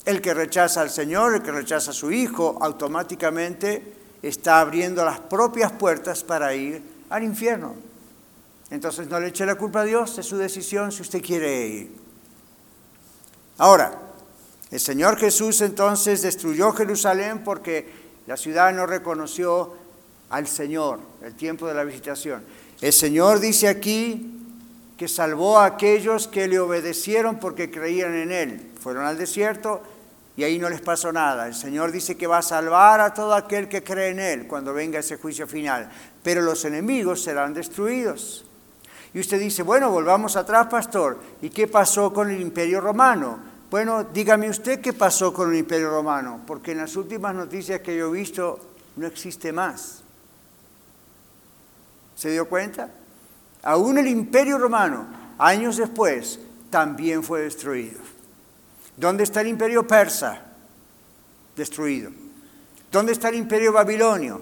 El 0.03 0.19
que 0.19 0.33
rechaza 0.33 0.81
al 0.81 0.89
Señor, 0.89 1.35
el 1.35 1.43
que 1.43 1.51
rechaza 1.51 1.91
a 1.91 1.93
su 1.93 2.11
Hijo, 2.11 2.57
automáticamente 2.59 4.00
está 4.21 4.59
abriendo 4.59 5.03
las 5.03 5.19
propias 5.19 5.71
puertas 5.71 6.23
para 6.23 6.53
ir 6.53 6.81
al 7.09 7.23
infierno. 7.23 7.75
Entonces 8.69 9.07
no 9.09 9.19
le 9.19 9.27
eche 9.27 9.45
la 9.45 9.55
culpa 9.55 9.81
a 9.81 9.85
Dios, 9.85 10.17
es 10.17 10.25
su 10.25 10.37
decisión 10.37 10.91
si 10.91 11.01
usted 11.01 11.21
quiere 11.21 11.67
ir. 11.67 11.91
Ahora, 13.57 13.93
el 14.71 14.79
Señor 14.79 15.17
Jesús 15.17 15.61
entonces 15.61 16.21
destruyó 16.21 16.71
Jerusalén 16.71 17.43
porque 17.43 18.01
la 18.27 18.37
ciudad 18.37 18.73
no 18.73 18.85
reconoció 18.85 19.75
al 20.29 20.47
Señor, 20.47 20.99
el 21.21 21.35
tiempo 21.35 21.67
de 21.67 21.73
la 21.73 21.83
visitación. 21.83 22.43
El 22.79 22.93
Señor 22.93 23.39
dice 23.39 23.67
aquí 23.67 24.39
que 24.97 25.07
salvó 25.07 25.59
a 25.59 25.65
aquellos 25.65 26.27
que 26.27 26.47
le 26.47 26.59
obedecieron 26.59 27.39
porque 27.39 27.69
creían 27.69 28.15
en 28.15 28.31
Él. 28.31 28.71
Fueron 28.79 29.05
al 29.05 29.17
desierto, 29.17 29.81
y 30.37 30.43
ahí 30.43 30.57
no 30.59 30.69
les 30.69 30.81
pasó 30.81 31.11
nada. 31.11 31.47
El 31.47 31.55
Señor 31.55 31.91
dice 31.91 32.15
que 32.15 32.27
va 32.27 32.39
a 32.39 32.43
salvar 32.43 33.01
a 33.01 33.13
todo 33.13 33.33
aquel 33.33 33.67
que 33.67 33.83
cree 33.83 34.09
en 34.09 34.19
Él 34.19 34.47
cuando 34.47 34.73
venga 34.73 34.99
ese 34.99 35.17
juicio 35.17 35.47
final, 35.47 35.89
pero 36.23 36.41
los 36.41 36.63
enemigos 36.65 37.23
serán 37.23 37.53
destruidos. 37.53 38.45
Y 39.13 39.19
usted 39.19 39.39
dice, 39.39 39.63
bueno, 39.63 39.89
volvamos 39.89 40.37
atrás, 40.37 40.67
pastor, 40.67 41.19
¿y 41.41 41.49
qué 41.49 41.67
pasó 41.67 42.13
con 42.13 42.29
el 42.29 42.39
imperio 42.39 42.79
romano? 42.79 43.39
Bueno, 43.69 44.05
dígame 44.05 44.49
usted 44.49 44.79
qué 44.79 44.93
pasó 44.93 45.33
con 45.33 45.51
el 45.51 45.57
imperio 45.57 45.89
romano, 45.89 46.41
porque 46.47 46.71
en 46.71 46.77
las 46.77 46.95
últimas 46.95 47.35
noticias 47.35 47.81
que 47.81 47.97
yo 47.97 48.07
he 48.07 48.19
visto 48.19 48.59
no 48.95 49.07
existe 49.07 49.51
más. 49.51 50.03
¿Se 52.15 52.29
dio 52.29 52.47
cuenta? 52.47 52.89
Aún 53.63 53.97
el 53.97 54.07
imperio 54.07 54.57
romano, 54.57 55.07
años 55.37 55.77
después, 55.77 56.39
también 56.69 57.23
fue 57.23 57.41
destruido. 57.41 58.10
¿Dónde 58.97 59.23
está 59.23 59.41
el 59.41 59.47
imperio 59.47 59.85
persa? 59.87 60.41
Destruido. 61.55 62.11
¿Dónde 62.91 63.13
está 63.13 63.29
el 63.29 63.35
imperio 63.35 63.71
babilonio? 63.71 64.41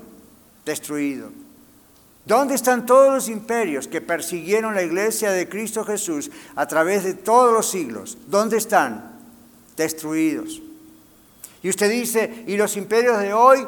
Destruido. 0.66 1.32
¿Dónde 2.26 2.56
están 2.56 2.86
todos 2.86 3.14
los 3.14 3.30
imperios 3.30 3.88
que 3.88 4.02
persiguieron 4.02 4.76
la 4.76 4.84
iglesia 4.84 5.32
de 5.32 5.50
Cristo 5.50 5.84
Jesús 5.84 6.30
a 6.56 6.68
través 6.68 7.04
de 7.04 7.14
todos 7.14 7.54
los 7.54 7.70
siglos? 7.70 8.18
¿Dónde 8.28 8.58
están? 8.58 9.18
Destruidos. 9.76 10.62
Y 11.64 11.70
usted 11.70 11.90
dice, 11.90 12.44
¿y 12.48 12.58
los 12.58 12.78
imperios 12.78 13.20
de 13.20 13.34
hoy? 13.34 13.66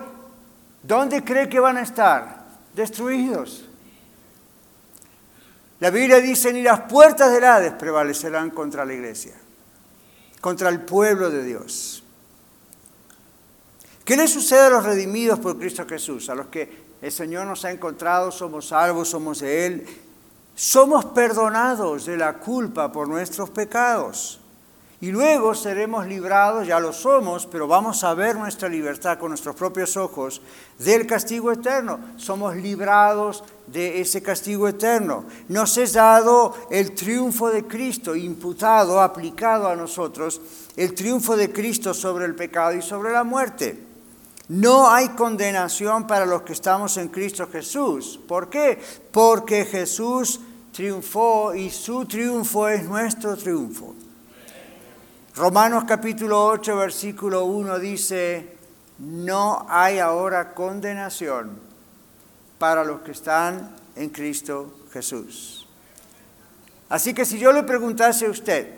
¿Dónde 0.83 1.23
cree 1.23 1.49
que 1.49 1.59
van 1.59 1.77
a 1.77 1.81
estar? 1.81 2.45
Destruidos. 2.73 3.65
La 5.79 5.89
Biblia 5.89 6.19
dice, 6.19 6.53
ni 6.53 6.61
las 6.61 6.81
puertas 6.81 7.31
del 7.31 7.43
Hades 7.43 7.73
prevalecerán 7.73 8.51
contra 8.51 8.85
la 8.85 8.93
iglesia 8.93 9.40
contra 10.41 10.69
el 10.69 10.81
pueblo 10.81 11.29
de 11.29 11.45
Dios. 11.45 12.03
¿Qué 14.03 14.17
le 14.17 14.27
sucede 14.27 14.65
a 14.65 14.69
los 14.69 14.83
redimidos 14.83 15.39
por 15.39 15.57
Cristo 15.57 15.85
Jesús? 15.87 16.29
A 16.29 16.35
los 16.35 16.47
que 16.47 16.91
el 17.01 17.11
Señor 17.11 17.47
nos 17.47 17.63
ha 17.63 17.71
encontrado, 17.71 18.31
somos 18.31 18.67
salvos, 18.67 19.09
somos 19.09 19.39
de 19.39 19.65
Él. 19.65 19.87
Somos 20.53 21.05
perdonados 21.05 22.05
de 22.05 22.17
la 22.17 22.33
culpa 22.33 22.91
por 22.91 23.07
nuestros 23.07 23.49
pecados. 23.49 24.40
Y 25.01 25.09
luego 25.11 25.55
seremos 25.55 26.05
librados, 26.05 26.67
ya 26.67 26.79
lo 26.79 26.93
somos, 26.93 27.47
pero 27.47 27.67
vamos 27.67 28.03
a 28.03 28.13
ver 28.13 28.35
nuestra 28.35 28.69
libertad 28.69 29.17
con 29.17 29.29
nuestros 29.29 29.55
propios 29.55 29.97
ojos 29.97 30.43
del 30.77 31.07
castigo 31.07 31.51
eterno. 31.51 31.99
Somos 32.17 32.55
librados 32.55 33.43
de 33.65 33.99
ese 33.99 34.21
castigo 34.21 34.67
eterno. 34.67 35.25
Nos 35.47 35.75
es 35.79 35.93
dado 35.93 36.55
el 36.69 36.93
triunfo 36.93 37.49
de 37.49 37.65
Cristo, 37.65 38.15
imputado, 38.15 39.01
aplicado 39.01 39.67
a 39.67 39.75
nosotros, 39.75 40.39
el 40.77 40.93
triunfo 40.93 41.35
de 41.35 41.51
Cristo 41.51 41.95
sobre 41.95 42.25
el 42.25 42.35
pecado 42.35 42.75
y 42.75 42.83
sobre 42.83 43.11
la 43.11 43.23
muerte. 43.23 43.83
No 44.49 44.87
hay 44.87 45.09
condenación 45.09 46.05
para 46.05 46.27
los 46.27 46.43
que 46.43 46.53
estamos 46.53 46.97
en 46.97 47.07
Cristo 47.07 47.47
Jesús. 47.51 48.19
¿Por 48.27 48.51
qué? 48.51 48.79
Porque 49.11 49.65
Jesús 49.65 50.41
triunfó 50.71 51.55
y 51.55 51.71
su 51.71 52.05
triunfo 52.05 52.67
es 52.67 52.83
nuestro 52.83 53.35
triunfo. 53.35 53.95
Romanos 55.35 55.85
capítulo 55.87 56.45
8, 56.45 56.75
versículo 56.75 57.45
1 57.45 57.79
dice, 57.79 58.57
no 58.99 59.65
hay 59.69 59.99
ahora 59.99 60.53
condenación 60.53 61.57
para 62.59 62.83
los 62.83 62.99
que 62.99 63.11
están 63.11 63.73
en 63.95 64.09
Cristo 64.09 64.73
Jesús. 64.91 65.69
Así 66.89 67.13
que 67.13 67.23
si 67.23 67.39
yo 67.39 67.53
le 67.53 67.63
preguntase 67.63 68.25
a 68.25 68.29
usted, 68.29 68.73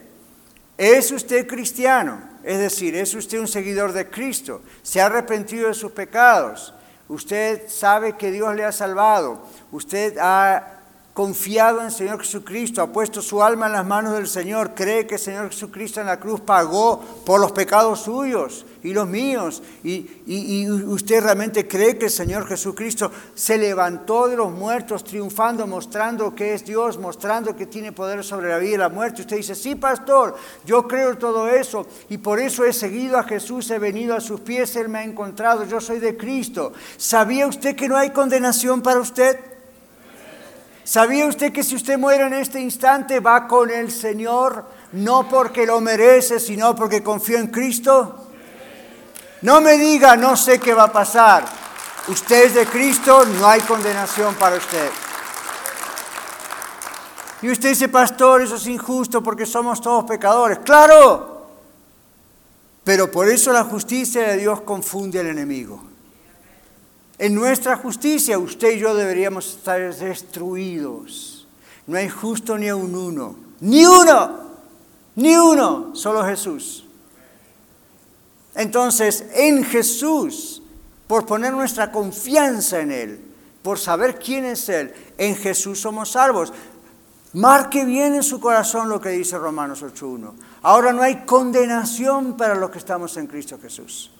¿es 0.77 1.11
usted 1.11 1.47
cristiano? 1.47 2.21
Es 2.43 2.59
decir, 2.59 2.95
¿es 2.95 3.15
usted 3.15 3.39
un 3.39 3.47
seguidor 3.47 3.91
de 3.91 4.11
Cristo? 4.11 4.61
¿Se 4.83 5.01
ha 5.01 5.07
arrepentido 5.07 5.69
de 5.69 5.73
sus 5.73 5.91
pecados? 5.91 6.71
¿Usted 7.07 7.67
sabe 7.67 8.15
que 8.15 8.29
Dios 8.29 8.55
le 8.55 8.63
ha 8.63 8.71
salvado? 8.71 9.41
¿Usted 9.71 10.19
ha 10.21 10.82
confiado 11.13 11.80
en 11.80 11.86
el 11.88 11.91
Señor 11.91 12.19
Jesucristo, 12.21 12.82
ha 12.82 12.91
puesto 12.91 13.21
su 13.21 13.43
alma 13.43 13.67
en 13.67 13.73
las 13.73 13.86
manos 13.86 14.13
del 14.13 14.28
Señor, 14.28 14.73
cree 14.73 15.06
que 15.06 15.15
el 15.15 15.21
Señor 15.21 15.52
Jesucristo 15.52 16.02
en 16.02 16.08
la 16.08 16.19
cruz 16.19 16.41
pagó 16.41 16.99
por 17.23 17.39
los 17.39 17.52
pecados 17.52 18.02
suyos 18.02 18.65
y 18.82 18.93
los 18.93 19.08
míos, 19.08 19.62
y, 19.84 20.67
usted 20.67 21.21
realmente 21.21 21.67
cree 21.67 21.97
que 21.97 22.06
el 22.06 22.12
Señor 22.12 22.47
Jesucristo 22.47 23.12
se 23.36 23.58
levantó 23.60 24.28
de 24.28 24.36
los 24.36 24.52
muertos 24.52 25.04
triunfando, 25.04 25.67
mostrando 25.67 26.34
que 26.34 26.56
es 26.56 26.65
Dios, 26.65 26.97
mostrando 26.97 27.56
que 27.56 27.67
tiene 27.67 27.91
poder 27.91 28.23
sobre 28.23 28.49
la 28.49 28.58
vida 28.58 28.73
y 28.73 28.78
la 28.78 28.89
muerte. 28.89 29.21
Usted 29.21 29.38
dice, 29.38 29.56
sí, 29.56 29.76
pastor, 29.76 30.36
yo 30.65 30.88
creo 30.88 31.17
todo 31.17 31.47
eso, 31.47 31.86
y 32.10 32.17
por 32.17 32.39
eso 32.39 32.65
he 32.65 32.73
seguido 32.73 33.19
a 33.19 33.23
Jesús, 33.23 33.69
he 33.69 33.78
venido 33.78 34.15
a 34.15 34.21
sus 34.21 34.41
pies, 34.41 34.76
Él 34.76 34.89
me 34.89 34.99
ha 34.99 35.04
encontrado, 35.04 35.63
yo 35.65 35.80
soy 35.80 35.99
de 35.99 36.17
Cristo. 36.17 36.73
¿Sabía 36.97 37.45
usted 37.45 37.76
que 37.76 37.88
no 37.88 37.97
hay 37.97 38.10
condenación 38.10 38.82
para 38.82 38.99
usted? 38.99 39.52
¿Sabía 40.83 41.25
usted 41.27 41.53
que 41.53 41.63
si 41.63 41.75
usted 41.75 41.97
muere 41.97 42.25
en 42.25 42.33
este 42.33 42.59
instante 42.59 43.19
va 43.19 43.47
con 43.47 43.69
el 43.69 43.89
Señor, 43.89 44.65
no 44.91 45.29
porque 45.29 45.65
lo 45.65 45.79
merece, 45.79 46.39
sino 46.39 46.75
porque 46.75 47.01
confía 47.01 47.39
en 47.39 47.47
Cristo? 47.47 48.27
No 49.41 49.61
me 49.61 49.77
diga, 49.77 50.15
no 50.17 50.35
sé 50.35 50.59
qué 50.59 50.73
va 50.73 50.83
a 50.83 50.91
pasar. 50.91 51.45
Usted 52.07 52.45
es 52.45 52.53
de 52.55 52.65
Cristo, 52.65 53.25
no 53.25 53.47
hay 53.47 53.61
condenación 53.61 54.35
para 54.35 54.57
usted. 54.57 54.89
Y 57.41 57.49
usted 57.49 57.69
dice, 57.69 57.89
pastor, 57.89 58.41
eso 58.41 58.55
es 58.55 58.67
injusto 58.67 59.23
porque 59.23 59.45
somos 59.45 59.81
todos 59.81 60.03
pecadores. 60.03 60.59
Claro, 60.59 61.47
pero 62.83 63.09
por 63.09 63.29
eso 63.29 63.53
la 63.53 63.63
justicia 63.63 64.27
de 64.29 64.37
Dios 64.37 64.61
confunde 64.61 65.19
al 65.19 65.27
enemigo. 65.27 65.92
En 67.17 67.36
nuestra 67.36 67.78
justicia 67.78 68.39
usted 68.39 68.76
y 68.76 68.80
yo 68.80 68.95
deberíamos 68.95 69.56
estar 69.56 69.93
destruidos. 69.95 71.47
No 71.86 71.97
hay 71.97 72.10
justo 72.10 72.58
ni 72.58 72.71
un 72.71 72.95
uno. 72.95 73.36
Ni 73.60 73.86
uno. 73.86 74.39
Ni 75.15 75.36
uno. 75.36 75.95
Solo 75.95 76.23
Jesús. 76.26 76.86
Entonces, 78.56 79.26
en 79.34 79.63
Jesús, 79.63 80.62
por 81.08 81.26
poner 81.26 81.54
nuestra 81.54 81.91
confianza 81.91 82.80
en 82.80 82.91
Él, 82.91 83.19
por 83.62 83.80
saber 83.80 84.19
quién 84.19 84.45
es 84.45 84.69
Él, 84.69 84.93
en 85.17 85.36
Jesús 85.36 85.80
somos 85.80 86.12
salvos. 86.12 86.54
Marque 87.34 87.84
bien 87.84 88.13
en 88.15 88.23
su 88.23 88.39
corazón 88.39 88.89
lo 88.89 89.02
que 89.02 89.10
dice 89.10 89.38
Romanos 89.38 89.82
8.1. 89.82 90.34
Ahora 90.62 90.93
no 90.93 91.02
hay 91.02 91.26
condenación 91.26 92.38
para 92.38 92.56
los 92.56 92.69
que 92.69 92.78
estamos 92.78 93.17
en 93.17 93.28
Cristo 93.28 93.58
Jesús. 93.60 94.12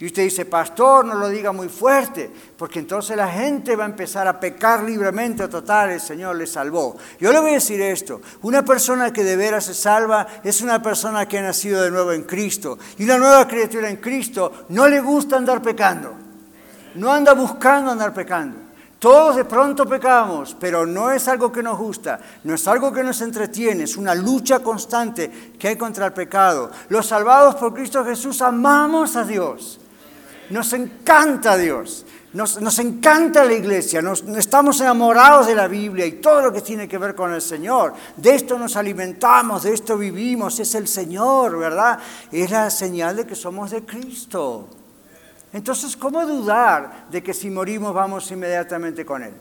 Y 0.00 0.06
usted 0.06 0.24
dice, 0.24 0.44
pastor, 0.44 1.04
no 1.04 1.14
lo 1.14 1.28
diga 1.28 1.52
muy 1.52 1.68
fuerte, 1.68 2.28
porque 2.58 2.80
entonces 2.80 3.16
la 3.16 3.28
gente 3.28 3.76
va 3.76 3.84
a 3.84 3.88
empezar 3.88 4.26
a 4.26 4.40
pecar 4.40 4.82
libremente, 4.82 5.46
total, 5.46 5.90
el 5.90 6.00
Señor 6.00 6.34
le 6.34 6.48
salvó. 6.48 6.96
Yo 7.20 7.32
le 7.32 7.38
voy 7.38 7.50
a 7.50 7.54
decir 7.54 7.80
esto, 7.80 8.20
una 8.42 8.64
persona 8.64 9.12
que 9.12 9.22
de 9.22 9.36
veras 9.36 9.66
se 9.66 9.74
salva 9.74 10.26
es 10.42 10.62
una 10.62 10.82
persona 10.82 11.26
que 11.28 11.38
ha 11.38 11.42
nacido 11.42 11.80
de 11.80 11.92
nuevo 11.92 12.10
en 12.10 12.24
Cristo. 12.24 12.76
Y 12.98 13.04
una 13.04 13.18
nueva 13.18 13.46
criatura 13.46 13.88
en 13.88 13.98
Cristo 13.98 14.64
no 14.70 14.88
le 14.88 15.00
gusta 15.00 15.36
andar 15.36 15.62
pecando, 15.62 16.12
no 16.96 17.12
anda 17.12 17.32
buscando 17.32 17.92
andar 17.92 18.12
pecando. 18.12 18.64
Todos 18.98 19.36
de 19.36 19.44
pronto 19.44 19.84
pecamos, 19.84 20.56
pero 20.58 20.86
no 20.86 21.10
es 21.10 21.28
algo 21.28 21.52
que 21.52 21.62
nos 21.62 21.78
gusta, 21.78 22.18
no 22.42 22.54
es 22.54 22.66
algo 22.66 22.90
que 22.90 23.04
nos 23.04 23.20
entretiene, 23.20 23.84
es 23.84 23.98
una 23.98 24.14
lucha 24.14 24.60
constante 24.60 25.52
que 25.58 25.68
hay 25.68 25.76
contra 25.76 26.06
el 26.06 26.14
pecado. 26.14 26.70
Los 26.88 27.06
salvados 27.06 27.56
por 27.56 27.74
Cristo 27.74 28.02
Jesús 28.02 28.40
amamos 28.40 29.14
a 29.14 29.24
Dios. 29.24 29.78
Nos 30.50 30.72
encanta 30.72 31.56
Dios. 31.56 32.04
Nos, 32.34 32.80
encanta 32.80 33.44
la 33.44 33.52
iglesia, 33.52 34.02
nos, 34.02 34.22
estamos 34.36 34.80
enamorados 34.80 35.46
de 35.46 35.54
la 35.54 35.68
Biblia 35.68 36.04
y 36.04 36.14
todo 36.14 36.42
lo 36.42 36.52
que 36.52 36.62
tiene 36.62 36.88
que 36.88 36.98
ver 36.98 37.14
con 37.14 37.32
el 37.32 37.40
Señor. 37.40 37.94
De 38.16 38.34
esto 38.34 38.58
nos 38.58 38.74
alimentamos, 38.74 39.62
de 39.62 39.72
esto 39.72 39.96
vivimos, 39.96 40.58
es 40.58 40.74
el 40.74 40.88
Señor, 40.88 41.56
¿verdad? 41.56 41.96
Es 42.32 42.50
la 42.50 42.70
señal 42.70 43.14
de 43.14 43.24
que 43.24 43.36
somos 43.36 43.70
de 43.70 43.84
Cristo. 43.84 44.68
Entonces, 45.52 45.96
¿cómo 45.96 46.26
dudar 46.26 47.06
de 47.08 47.22
que 47.22 47.32
si 47.32 47.50
morimos 47.50 47.94
vamos 47.94 48.28
inmediatamente 48.32 49.06
con 49.06 49.22
Él? 49.22 49.34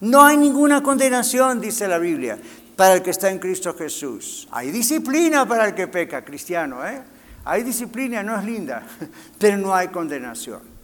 No 0.00 0.24
hay 0.24 0.36
ninguna 0.36 0.82
condenación, 0.82 1.60
dice 1.60 1.86
la 1.86 1.98
Biblia, 1.98 2.36
para 2.74 2.94
el 2.94 3.02
que 3.02 3.10
está 3.10 3.30
en 3.30 3.38
Cristo 3.38 3.76
Jesús. 3.78 4.48
Hay 4.50 4.72
disciplina 4.72 5.46
para 5.46 5.68
el 5.68 5.74
que 5.76 5.86
peca, 5.86 6.24
cristiano, 6.24 6.84
¿eh? 6.84 7.13
Hay 7.44 7.62
disciplina, 7.62 8.22
no 8.22 8.38
es 8.38 8.44
linda, 8.44 8.82
pero 9.38 9.56
no 9.56 9.74
hay 9.74 9.88
condenación. 9.88 10.74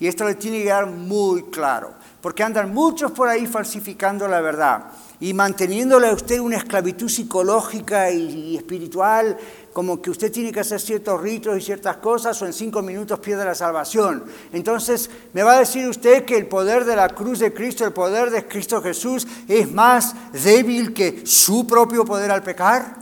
Y 0.00 0.06
esto 0.06 0.24
le 0.24 0.34
tiene 0.34 0.58
que 0.58 0.64
quedar 0.64 0.86
muy 0.86 1.44
claro, 1.44 1.92
porque 2.22 2.42
andan 2.42 2.72
muchos 2.72 3.12
por 3.12 3.28
ahí 3.28 3.46
falsificando 3.46 4.26
la 4.26 4.40
verdad 4.40 4.84
y 5.20 5.34
manteniéndole 5.34 6.08
a 6.08 6.14
usted 6.14 6.40
una 6.40 6.56
esclavitud 6.56 7.08
psicológica 7.08 8.10
y, 8.10 8.56
espiritual, 8.56 9.36
como 9.74 10.00
que 10.00 10.10
usted 10.10 10.32
tiene 10.32 10.50
que 10.50 10.60
hacer 10.60 10.80
ciertos 10.80 11.20
ritos 11.20 11.58
y 11.58 11.60
ciertas 11.60 11.98
cosas 11.98 12.40
o 12.40 12.46
en 12.46 12.54
cinco 12.54 12.80
minutos 12.80 13.20
pierde 13.20 13.44
la 13.44 13.54
salvación. 13.54 14.24
Entonces, 14.54 15.10
¿me 15.34 15.42
va 15.42 15.52
a 15.52 15.58
decir 15.60 15.86
usted 15.86 16.24
que 16.24 16.38
el 16.38 16.46
poder 16.46 16.86
de 16.86 16.96
la 16.96 17.10
cruz 17.10 17.38
de 17.38 17.52
Cristo, 17.52 17.84
el 17.84 17.92
poder 17.92 18.30
de 18.30 18.46
Cristo 18.46 18.80
Jesús, 18.80 19.28
es 19.46 19.70
más 19.70 20.14
débil 20.32 20.94
que 20.94 21.26
su 21.26 21.66
propio 21.66 22.06
poder 22.06 22.30
al 22.30 22.42
pecar? 22.42 22.99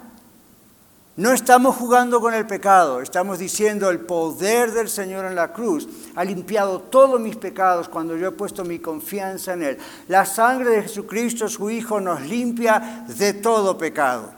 No 1.19 1.33
estamos 1.33 1.75
jugando 1.75 2.21
con 2.21 2.33
el 2.33 2.47
pecado, 2.47 3.01
estamos 3.01 3.41
diciendo 3.41 3.91
el 3.91 3.99
poder 3.99 4.71
del 4.71 4.89
Señor 4.89 5.25
en 5.25 5.35
la 5.35 5.53
cruz 5.53 5.89
ha 6.15 6.23
limpiado 6.23 6.79
todos 6.79 7.21
mis 7.21 7.35
pecados 7.35 7.89
cuando 7.89 8.17
yo 8.17 8.29
he 8.29 8.31
puesto 8.31 8.65
mi 8.65 8.79
confianza 8.79 9.55
en 9.55 9.65
Él. 9.65 9.79
La 10.07 10.25
sangre 10.25 10.71
de 10.71 10.83
Jesucristo, 10.83 11.49
su 11.49 11.71
Hijo, 11.71 12.01
nos 12.01 12.21
limpia 12.21 13.05
de 13.09 13.33
todo 13.33 13.77
pecado. 13.77 14.31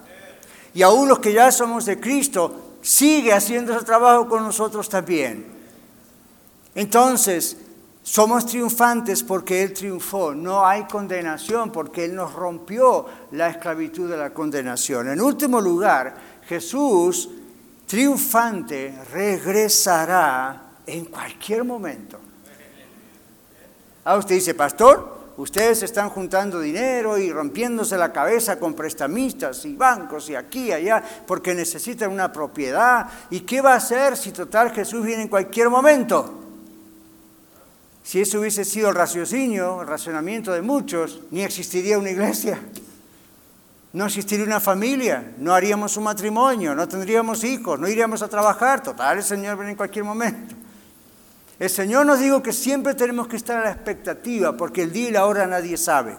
Y 0.73 0.81
aún 0.81 1.07
los 1.07 1.19
que 1.19 1.35
ya 1.35 1.53
somos 1.53 1.85
de 1.85 2.01
Cristo, 2.01 2.79
sigue 2.81 3.35
haciendo 3.35 3.77
ese 3.77 3.85
trabajo 3.85 4.27
con 4.27 4.43
nosotros 4.43 4.89
también. 4.89 5.49
Entonces, 6.75 7.59
somos 8.03 8.47
triunfantes 8.47 9.23
porque 9.23 9.63
Él 9.63 9.75
triunfó. 9.75 10.35
No 10.35 10.67
hay 10.67 10.85
condenación 10.85 11.71
porque 11.71 12.07
Él 12.07 12.15
nos 12.15 12.33
rompió 12.33 13.05
la 13.33 13.51
esclavitud 13.51 14.11
de 14.11 14.17
la 14.17 14.31
condenación. 14.31 15.09
En 15.09 15.21
último 15.21 15.61
lugar, 15.61 16.30
Jesús, 16.51 17.29
triunfante, 17.87 18.93
regresará 19.13 20.73
en 20.85 21.05
cualquier 21.05 21.63
momento. 21.63 22.19
Ah, 24.05 24.17
usted 24.17 24.35
dice, 24.35 24.55
pastor, 24.55 25.31
ustedes 25.37 25.85
están 25.85 26.09
juntando 26.09 26.59
dinero 26.59 27.17
y 27.19 27.31
rompiéndose 27.31 27.97
la 27.97 28.13
cabeza 28.13 28.59
con 28.59 28.75
prestamistas 28.75 29.65
y 29.65 29.77
bancos 29.77 30.29
y 30.29 30.35
aquí 30.35 30.65
y 30.65 30.73
allá 30.73 31.05
porque 31.25 31.55
necesitan 31.55 32.11
una 32.11 32.33
propiedad. 32.33 33.07
¿Y 33.31 33.43
qué 33.43 33.61
va 33.61 33.75
a 33.75 33.77
hacer 33.77 34.17
si 34.17 34.33
total 34.33 34.73
Jesús 34.73 35.07
viene 35.07 35.23
en 35.23 35.29
cualquier 35.29 35.71
momento? 35.71 36.35
Si 38.03 38.21
eso 38.21 38.41
hubiese 38.41 38.65
sido 38.65 38.89
el 38.89 38.97
raciocinio, 38.97 39.83
el 39.83 39.87
racionamiento 39.87 40.51
de 40.51 40.63
muchos, 40.63 41.21
ni 41.31 41.43
existiría 41.43 41.97
una 41.97 42.11
iglesia 42.11 42.59
no 43.93 44.07
existiría 44.07 44.45
una 44.45 44.61
familia, 44.61 45.33
no 45.39 45.53
haríamos 45.53 45.97
un 45.97 46.05
matrimonio, 46.05 46.75
no 46.75 46.87
tendríamos 46.87 47.43
hijos, 47.43 47.79
no 47.79 47.89
iríamos 47.89 48.23
a 48.23 48.29
trabajar. 48.29 48.83
Total, 48.83 49.19
el 49.19 49.25
Señor 49.25 49.57
viene 49.57 49.73
en 49.73 49.77
cualquier 49.77 50.05
momento. 50.05 50.55
El 51.59 51.69
Señor 51.69 52.07
nos 52.07 52.21
dijo 52.21 52.43
que 52.43 52.53
siempre 52.53 52.95
tenemos 52.95 53.27
que 53.27 53.37
estar 53.37 53.59
a 53.59 53.65
la 53.65 53.73
expectativa, 53.73 54.57
porque 54.57 54.83
el 54.83 54.93
día 54.93 55.09
y 55.09 55.13
la 55.13 55.27
hora 55.27 55.47
nadie 55.47 55.77
sabe. 55.77 56.17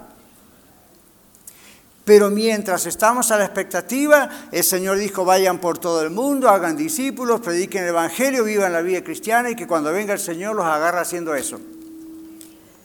Pero 2.03 2.29
mientras 2.29 2.85
estamos 2.87 3.31
a 3.31 3.37
la 3.37 3.45
expectativa, 3.45 4.29
el 4.51 4.63
Señor 4.63 4.97
dijo, 4.97 5.23
vayan 5.23 5.59
por 5.59 5.77
todo 5.77 6.01
el 6.01 6.09
mundo, 6.09 6.49
hagan 6.49 6.75
discípulos, 6.75 7.39
prediquen 7.39 7.83
el 7.83 7.89
Evangelio, 7.89 8.43
vivan 8.43 8.73
la 8.73 8.81
vida 8.81 9.03
cristiana 9.03 9.49
y 9.49 9.55
que 9.55 9.65
cuando 9.65 9.93
venga 9.93 10.13
el 10.13 10.19
Señor 10.19 10.55
los 10.55 10.65
agarra 10.65 11.01
haciendo 11.01 11.33
eso, 11.35 11.59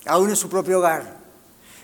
aún 0.06 0.30
en 0.30 0.36
su 0.36 0.48
propio 0.48 0.78
hogar. 0.78 1.15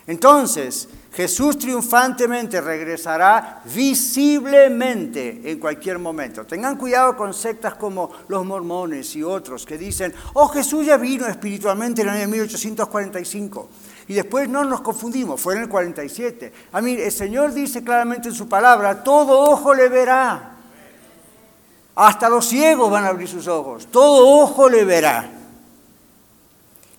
Entonces, 0.07 0.89
Jesús 1.13 1.59
triunfantemente 1.59 2.61
regresará 2.61 3.61
visiblemente 3.67 5.43
en 5.45 5.61
cualquier 5.61 5.99
momento. 5.99 6.47
Tengan 6.47 6.77
cuidado 6.77 7.17
con 7.17 7.35
sectas 7.35 7.75
como 7.75 8.11
los 8.29 8.45
mormones 8.45 9.15
y 9.15 9.23
otros 9.23 9.67
que 9.67 9.77
dicen, 9.77 10.15
oh 10.33 10.49
Jesús 10.49 10.87
ya 10.87 10.97
vino 10.97 11.27
espiritualmente 11.27 12.03
en 12.03 12.09
el 12.09 12.15
año 12.15 12.29
1845. 12.29 13.69
Y 14.09 14.15
después 14.15 14.49
no 14.49 14.65
nos 14.65 14.81
confundimos, 14.81 15.41
fue 15.41 15.55
en 15.55 15.63
el 15.63 15.69
47. 15.69 16.53
A 16.73 16.81
mí 16.81 16.95
el 16.95 17.13
Señor 17.13 17.53
dice 17.53 17.85
claramente 17.85 18.31
en 18.31 18.35
su 18.35 18.49
palabra, 18.49 19.05
todo 19.05 19.39
ojo 19.39 19.75
le 19.75 19.89
verá. 19.89 20.57
Hasta 21.95 22.29
los 22.31 22.47
ciegos 22.47 22.91
van 22.91 23.05
a 23.05 23.09
abrir 23.09 23.29
sus 23.29 23.47
ojos, 23.47 23.87
todo 23.87 24.27
ojo 24.41 24.69
le 24.69 24.85
verá. 24.85 25.42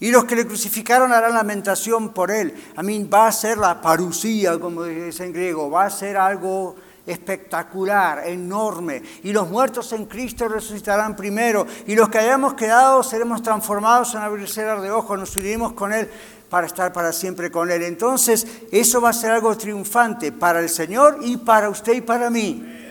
Y 0.03 0.11
los 0.11 0.25
que 0.25 0.35
le 0.35 0.45
crucificaron 0.45 1.13
harán 1.13 1.33
lamentación 1.33 2.09
por 2.09 2.29
él. 2.29 2.53
A 2.75 2.83
mí 2.83 3.01
va 3.05 3.27
a 3.27 3.31
ser 3.31 3.57
la 3.57 3.79
parusía, 3.79 4.59
como 4.59 4.83
dice 4.83 5.23
en 5.23 5.31
griego, 5.31 5.71
va 5.71 5.85
a 5.85 5.89
ser 5.89 6.17
algo 6.17 6.75
espectacular, 7.07 8.27
enorme. 8.27 9.01
Y 9.23 9.31
los 9.31 9.49
muertos 9.49 9.93
en 9.93 10.03
Cristo 10.03 10.49
resucitarán 10.49 11.15
primero. 11.15 11.65
Y 11.87 11.95
los 11.95 12.09
que 12.09 12.17
hayamos 12.17 12.53
quedado 12.55 13.01
seremos 13.01 13.41
transformados 13.41 14.13
en 14.13 14.23
abrir 14.23 14.45
de 14.45 14.91
ojos, 14.91 15.17
nos 15.17 15.37
uniremos 15.37 15.71
con 15.71 15.93
Él 15.93 16.09
para 16.49 16.67
estar 16.67 16.91
para 16.91 17.13
siempre 17.13 17.49
con 17.49 17.71
Él. 17.71 17.83
Entonces, 17.83 18.45
eso 18.73 18.99
va 18.99 19.11
a 19.11 19.13
ser 19.13 19.31
algo 19.31 19.55
triunfante 19.55 20.33
para 20.33 20.59
el 20.59 20.67
Señor 20.67 21.19
y 21.21 21.37
para 21.37 21.69
usted 21.69 21.93
y 21.93 22.01
para 22.01 22.29
mí. 22.29 22.82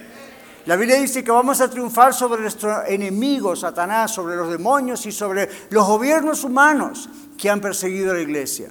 La 0.66 0.76
Biblia 0.76 1.00
dice 1.00 1.24
que 1.24 1.30
vamos 1.30 1.60
a 1.60 1.68
triunfar 1.68 2.14
sobre 2.14 2.40
nuestro 2.40 2.84
enemigo, 2.86 3.56
Satanás, 3.56 4.12
sobre 4.12 4.36
los 4.36 4.48
demonios 4.48 5.04
y 5.06 5.12
sobre 5.12 5.48
los 5.70 5.86
gobiernos 5.86 6.44
humanos 6.44 7.08
que 7.36 7.50
han 7.50 7.60
perseguido 7.60 8.12
a 8.12 8.14
la 8.14 8.20
iglesia. 8.20 8.70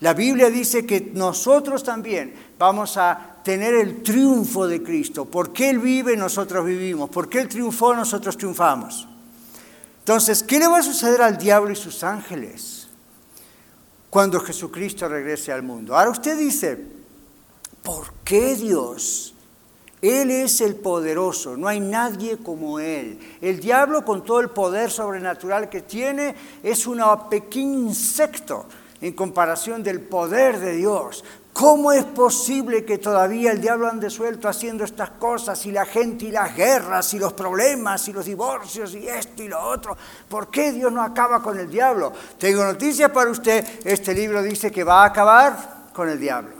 La 0.00 0.14
Biblia 0.14 0.50
dice 0.50 0.84
que 0.84 1.12
nosotros 1.14 1.82
también 1.82 2.34
vamos 2.58 2.96
a 2.96 3.38
tener 3.42 3.74
el 3.74 4.02
triunfo 4.02 4.66
de 4.66 4.82
Cristo. 4.82 5.26
Porque 5.26 5.70
Él 5.70 5.78
vive, 5.78 6.16
nosotros 6.16 6.64
vivimos. 6.64 7.10
Porque 7.10 7.40
Él 7.40 7.48
triunfó, 7.48 7.94
nosotros 7.94 8.36
triunfamos. 8.36 9.06
Entonces, 9.98 10.42
¿qué 10.42 10.58
le 10.58 10.66
va 10.66 10.78
a 10.78 10.82
suceder 10.82 11.22
al 11.22 11.36
diablo 11.36 11.70
y 11.70 11.76
sus 11.76 12.02
ángeles 12.02 12.88
cuando 14.08 14.40
Jesucristo 14.40 15.06
regrese 15.08 15.52
al 15.52 15.62
mundo? 15.62 15.96
Ahora 15.96 16.10
usted 16.10 16.38
dice, 16.38 16.82
¿por 17.82 18.12
qué 18.24 18.56
Dios 18.56 19.29
él 20.02 20.30
es 20.30 20.62
el 20.62 20.76
poderoso, 20.76 21.58
no 21.58 21.68
hay 21.68 21.78
nadie 21.78 22.38
como 22.38 22.80
Él. 22.80 23.18
El 23.40 23.60
diablo 23.60 24.02
con 24.02 24.24
todo 24.24 24.40
el 24.40 24.48
poder 24.48 24.90
sobrenatural 24.90 25.68
que 25.68 25.82
tiene 25.82 26.34
es 26.62 26.86
un 26.86 27.02
pequeño 27.28 27.80
insecto 27.80 28.64
en 29.02 29.12
comparación 29.12 29.82
del 29.82 30.00
poder 30.00 30.58
de 30.58 30.76
Dios. 30.76 31.22
¿Cómo 31.52 31.92
es 31.92 32.04
posible 32.04 32.84
que 32.84 32.96
todavía 32.96 33.52
el 33.52 33.60
diablo 33.60 33.88
ande 33.88 34.08
suelto 34.08 34.48
haciendo 34.48 34.84
estas 34.84 35.10
cosas 35.10 35.66
y 35.66 35.72
la 35.72 35.84
gente 35.84 36.26
y 36.26 36.30
las 36.30 36.56
guerras 36.56 37.12
y 37.12 37.18
los 37.18 37.34
problemas 37.34 38.08
y 38.08 38.12
los 38.14 38.24
divorcios 38.24 38.94
y 38.94 39.06
esto 39.06 39.42
y 39.42 39.48
lo 39.48 39.60
otro? 39.60 39.96
¿Por 40.28 40.48
qué 40.48 40.72
Dios 40.72 40.90
no 40.90 41.02
acaba 41.02 41.42
con 41.42 41.58
el 41.58 41.68
diablo? 41.68 42.12
Tengo 42.38 42.64
noticias 42.64 43.10
para 43.10 43.30
usted. 43.30 43.66
Este 43.84 44.14
libro 44.14 44.42
dice 44.42 44.70
que 44.70 44.84
va 44.84 45.02
a 45.02 45.06
acabar 45.06 45.90
con 45.92 46.08
el 46.08 46.18
diablo 46.18 46.59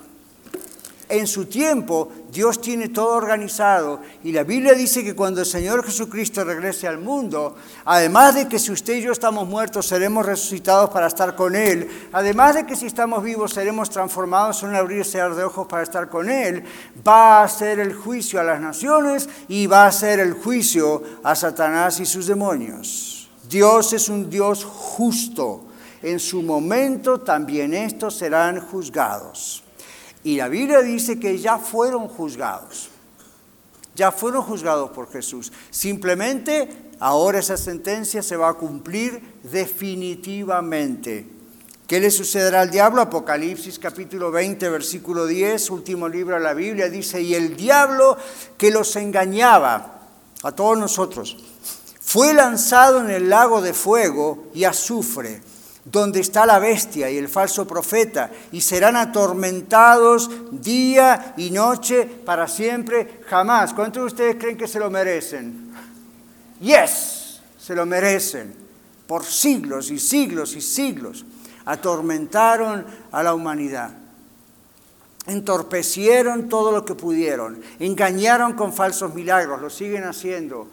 en 1.10 1.26
su 1.26 1.46
tiempo 1.46 2.10
Dios 2.32 2.60
tiene 2.60 2.88
todo 2.88 3.16
organizado 3.16 4.00
y 4.22 4.32
la 4.32 4.44
Biblia 4.44 4.74
dice 4.74 5.02
que 5.02 5.14
cuando 5.14 5.40
el 5.40 5.46
Señor 5.46 5.84
Jesucristo 5.84 6.44
regrese 6.44 6.86
al 6.86 6.98
mundo, 6.98 7.56
además 7.84 8.36
de 8.36 8.48
que 8.48 8.58
si 8.58 8.72
usted 8.72 8.94
y 8.94 9.02
yo 9.02 9.12
estamos 9.12 9.48
muertos 9.48 9.86
seremos 9.86 10.24
resucitados 10.24 10.90
para 10.90 11.08
estar 11.08 11.34
con 11.34 11.54
Él, 11.56 11.88
además 12.12 12.54
de 12.54 12.66
que 12.66 12.76
si 12.76 12.86
estamos 12.86 13.22
vivos 13.22 13.52
seremos 13.52 13.90
transformados 13.90 14.62
en 14.62 14.70
un 14.70 14.76
abrirse 14.76 15.18
de 15.18 15.44
ojos 15.44 15.66
para 15.66 15.82
estar 15.82 16.08
con 16.08 16.30
Él, 16.30 16.64
va 17.06 17.42
a 17.42 17.48
ser 17.48 17.80
el 17.80 17.94
juicio 17.94 18.40
a 18.40 18.44
las 18.44 18.60
naciones 18.60 19.28
y 19.48 19.66
va 19.66 19.86
a 19.86 19.92
ser 19.92 20.20
el 20.20 20.34
juicio 20.34 21.02
a 21.22 21.34
Satanás 21.34 22.00
y 22.00 22.06
sus 22.06 22.26
demonios. 22.26 23.28
Dios 23.48 23.92
es 23.92 24.08
un 24.08 24.30
Dios 24.30 24.64
justo. 24.64 25.64
En 26.02 26.18
su 26.18 26.42
momento 26.42 27.20
también 27.20 27.74
estos 27.74 28.16
serán 28.16 28.60
juzgados. 28.60 29.64
Y 30.22 30.36
la 30.36 30.48
Biblia 30.48 30.82
dice 30.82 31.18
que 31.18 31.38
ya 31.38 31.58
fueron 31.58 32.08
juzgados. 32.08 32.90
Ya 33.94 34.12
fueron 34.12 34.42
juzgados 34.42 34.90
por 34.90 35.10
Jesús. 35.10 35.52
Simplemente 35.70 36.90
ahora 37.00 37.38
esa 37.38 37.56
sentencia 37.56 38.22
se 38.22 38.36
va 38.36 38.50
a 38.50 38.54
cumplir 38.54 39.20
definitivamente. 39.42 41.26
¿Qué 41.86 41.98
le 41.98 42.12
sucederá 42.12 42.60
al 42.60 42.70
diablo? 42.70 43.02
Apocalipsis 43.02 43.80
capítulo 43.80 44.30
20, 44.30 44.68
versículo 44.68 45.26
10, 45.26 45.70
último 45.70 46.08
libro 46.08 46.36
de 46.36 46.40
la 46.40 46.54
Biblia, 46.54 46.88
dice, 46.88 47.20
y 47.20 47.34
el 47.34 47.56
diablo 47.56 48.16
que 48.56 48.70
los 48.70 48.94
engañaba 48.94 50.00
a 50.44 50.52
todos 50.52 50.78
nosotros, 50.78 51.36
fue 52.00 52.32
lanzado 52.32 53.00
en 53.00 53.10
el 53.10 53.28
lago 53.28 53.60
de 53.60 53.74
fuego 53.74 54.50
y 54.54 54.64
azufre, 54.64 55.42
donde 55.84 56.20
está 56.20 56.46
la 56.46 56.58
bestia 56.58 57.10
y 57.10 57.16
el 57.16 57.28
falso 57.28 57.66
profeta, 57.66 58.30
y 58.52 58.60
serán 58.60 58.96
atormentados 58.96 60.30
día 60.50 61.34
y 61.36 61.50
noche 61.50 62.04
para 62.04 62.46
siempre, 62.48 63.20
jamás. 63.26 63.72
¿Cuántos 63.72 64.02
de 64.02 64.06
ustedes 64.06 64.36
creen 64.36 64.58
que 64.58 64.68
se 64.68 64.78
lo 64.78 64.90
merecen? 64.90 65.72
Yes, 66.60 67.40
se 67.58 67.74
lo 67.74 67.86
merecen, 67.86 68.54
por 69.06 69.24
siglos 69.24 69.90
y 69.90 69.98
siglos 69.98 70.54
y 70.54 70.60
siglos 70.60 71.24
atormentaron 71.64 72.84
a 73.12 73.22
la 73.22 73.34
humanidad. 73.34 73.92
Entorpecieron 75.26 76.48
todo 76.48 76.72
lo 76.72 76.84
que 76.84 76.94
pudieron, 76.94 77.60
engañaron 77.78 78.54
con 78.54 78.72
falsos 78.72 79.14
milagros, 79.14 79.60
lo 79.60 79.70
siguen 79.70 80.04
haciendo. 80.04 80.68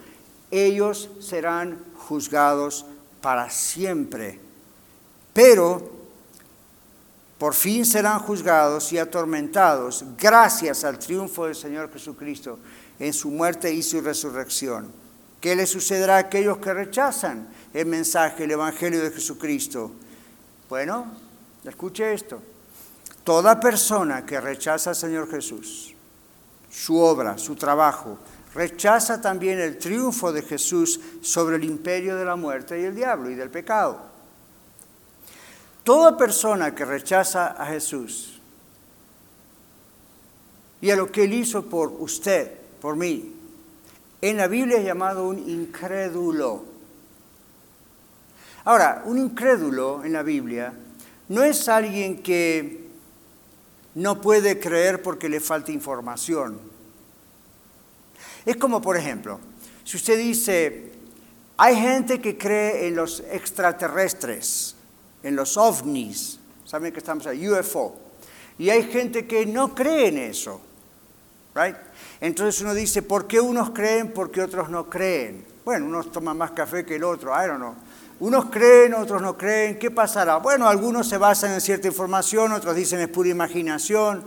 Ellos 0.49 1.09
serán 1.19 1.77
juzgados 1.95 2.85
para 3.21 3.49
siempre. 3.49 4.39
Pero 5.37 5.79
por 7.37 7.53
fin 7.53 7.85
serán 7.85 8.17
juzgados 8.17 8.91
y 8.91 8.97
atormentados 8.97 10.03
gracias 10.17 10.83
al 10.83 10.97
triunfo 10.97 11.45
del 11.45 11.53
Señor 11.53 11.93
Jesucristo 11.93 12.57
en 12.97 13.13
su 13.13 13.29
muerte 13.29 13.71
y 13.71 13.83
su 13.83 14.01
resurrección. 14.01 14.91
¿Qué 15.39 15.55
le 15.55 15.67
sucederá 15.67 16.15
a 16.15 16.21
aquellos 16.21 16.57
que 16.57 16.73
rechazan 16.73 17.49
el 17.71 17.85
mensaje, 17.85 18.45
el 18.45 18.51
Evangelio 18.51 19.03
de 19.03 19.11
Jesucristo? 19.11 19.91
Bueno, 20.69 21.05
escuche 21.63 22.15
esto. 22.15 22.41
Toda 23.23 23.59
persona 23.59 24.25
que 24.25 24.41
rechaza 24.41 24.89
al 24.89 24.95
Señor 24.95 25.29
Jesús, 25.29 25.93
su 26.71 26.97
obra, 26.97 27.37
su 27.37 27.55
trabajo, 27.55 28.17
rechaza 28.55 29.21
también 29.21 29.59
el 29.59 29.77
triunfo 29.77 30.33
de 30.33 30.41
Jesús 30.41 30.99
sobre 31.21 31.57
el 31.57 31.63
imperio 31.63 32.15
de 32.15 32.25
la 32.25 32.35
muerte 32.35 32.81
y 32.81 32.85
el 32.85 32.95
diablo 32.95 33.29
y 33.29 33.35
del 33.35 33.51
pecado. 33.51 34.16
Toda 35.87 36.17
persona 36.17 36.75
que 36.75 36.83
rechaza 36.83 37.47
a 37.47 37.65
Jesús 37.67 38.41
y 40.81 40.91
a 40.91 40.97
lo 40.97 41.09
que 41.09 41.23
Él 41.23 41.31
hizo 41.31 41.63
por 41.69 41.93
usted, 41.99 42.51
por 42.81 42.97
mí, 42.97 43.33
en 44.19 44.35
la 44.35 44.49
Biblia 44.49 44.79
es 44.79 44.83
llamado 44.83 45.29
un 45.29 45.39
incrédulo. 45.49 46.65
Ahora, 48.65 49.03
un 49.05 49.17
incrédulo 49.17 50.03
en 50.03 50.11
la 50.11 50.23
Biblia 50.23 50.73
no 51.29 51.41
es 51.41 51.69
alguien 51.69 52.21
que 52.21 52.89
no 53.95 54.19
puede 54.19 54.59
creer 54.59 55.01
porque 55.01 55.29
le 55.29 55.39
falta 55.39 55.71
información. 55.71 56.59
Es 58.45 58.57
como, 58.57 58.81
por 58.81 58.97
ejemplo, 58.97 59.39
si 59.85 59.95
usted 59.95 60.17
dice, 60.17 60.91
hay 61.55 61.77
gente 61.77 62.19
que 62.19 62.37
cree 62.37 62.89
en 62.89 62.97
los 62.97 63.21
extraterrestres, 63.31 64.76
en 65.23 65.35
los 65.35 65.57
ovnis, 65.57 66.39
saben 66.65 66.91
que 66.91 66.99
estamos 66.99 67.27
ahí, 67.27 67.47
UFO, 67.47 67.95
y 68.57 68.69
hay 68.69 68.83
gente 68.83 69.25
que 69.27 69.45
no 69.45 69.73
cree 69.75 70.07
en 70.07 70.17
eso, 70.17 70.61
right? 71.55 71.75
Entonces 72.19 72.61
uno 72.61 72.73
dice, 72.73 73.01
¿por 73.01 73.27
qué 73.27 73.39
unos 73.39 73.71
creen, 73.71 74.11
por 74.11 74.31
qué 74.31 74.41
otros 74.41 74.69
no 74.69 74.89
creen? 74.89 75.45
Bueno, 75.63 75.85
unos 75.85 76.11
toman 76.11 76.37
más 76.37 76.51
café 76.51 76.85
que 76.85 76.95
el 76.95 77.03
otro, 77.03 77.31
I 77.31 77.47
don't 77.47 77.57
know. 77.57 77.75
Unos 78.19 78.45
creen, 78.45 78.95
otros 78.95 79.21
no 79.21 79.37
creen. 79.37 79.77
¿Qué 79.77 79.91
pasará? 79.91 80.37
Bueno, 80.37 80.67
algunos 80.67 81.07
se 81.07 81.19
basan 81.19 81.51
en 81.51 81.61
cierta 81.61 81.87
información, 81.87 82.51
otros 82.51 82.75
dicen 82.75 82.99
es 82.99 83.09
pura 83.09 83.29
imaginación. 83.29 84.23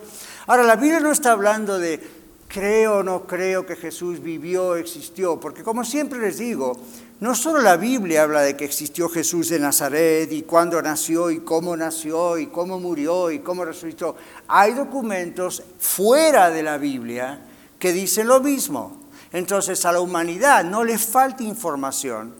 Ahora, 0.47 0.63
la 0.63 0.77
Biblia 0.77 1.01
no 1.01 1.11
está 1.11 1.33
hablando 1.33 1.79
de 1.79 2.01
creo 2.47 2.99
o 2.99 3.03
no 3.03 3.27
creo 3.27 3.67
que 3.67 3.77
Jesús 3.77 4.23
vivió, 4.23 4.77
existió, 4.77 5.41
porque 5.41 5.65
como 5.65 5.85
siempre 5.85 6.21
les 6.21 6.39
digo, 6.39 6.77
no 7.21 7.35
solo 7.35 7.61
la 7.61 7.77
Biblia 7.77 8.23
habla 8.23 8.41
de 8.41 8.57
que 8.57 8.65
existió 8.65 9.09
Jesús 9.09 9.51
de 9.51 9.59
Nazaret 9.59 10.33
y 10.33 10.43
cuándo 10.43 10.81
nació 10.81 11.31
y 11.31 11.41
cómo 11.41 11.77
nació 11.77 12.39
y 12.39 12.47
cómo 12.47 12.81
murió 12.81 13.31
y 13.31 13.41
cómo 13.41 13.65
resucitó. 13.65 14.17
Hay 14.49 14.73
documentos 14.73 15.63
fuera 15.79 16.51
de 16.51 16.63
la 16.63 16.79
Biblia 16.79 17.47
que 17.79 17.93
dicen 17.93 18.27
lo 18.27 18.41
mismo. 18.41 18.97
Entonces 19.33 19.85
a 19.85 19.93
la 19.93 20.01
humanidad 20.01 20.65
no 20.65 20.83
le 20.83 20.97
falta 20.97 21.43
información 21.43 22.35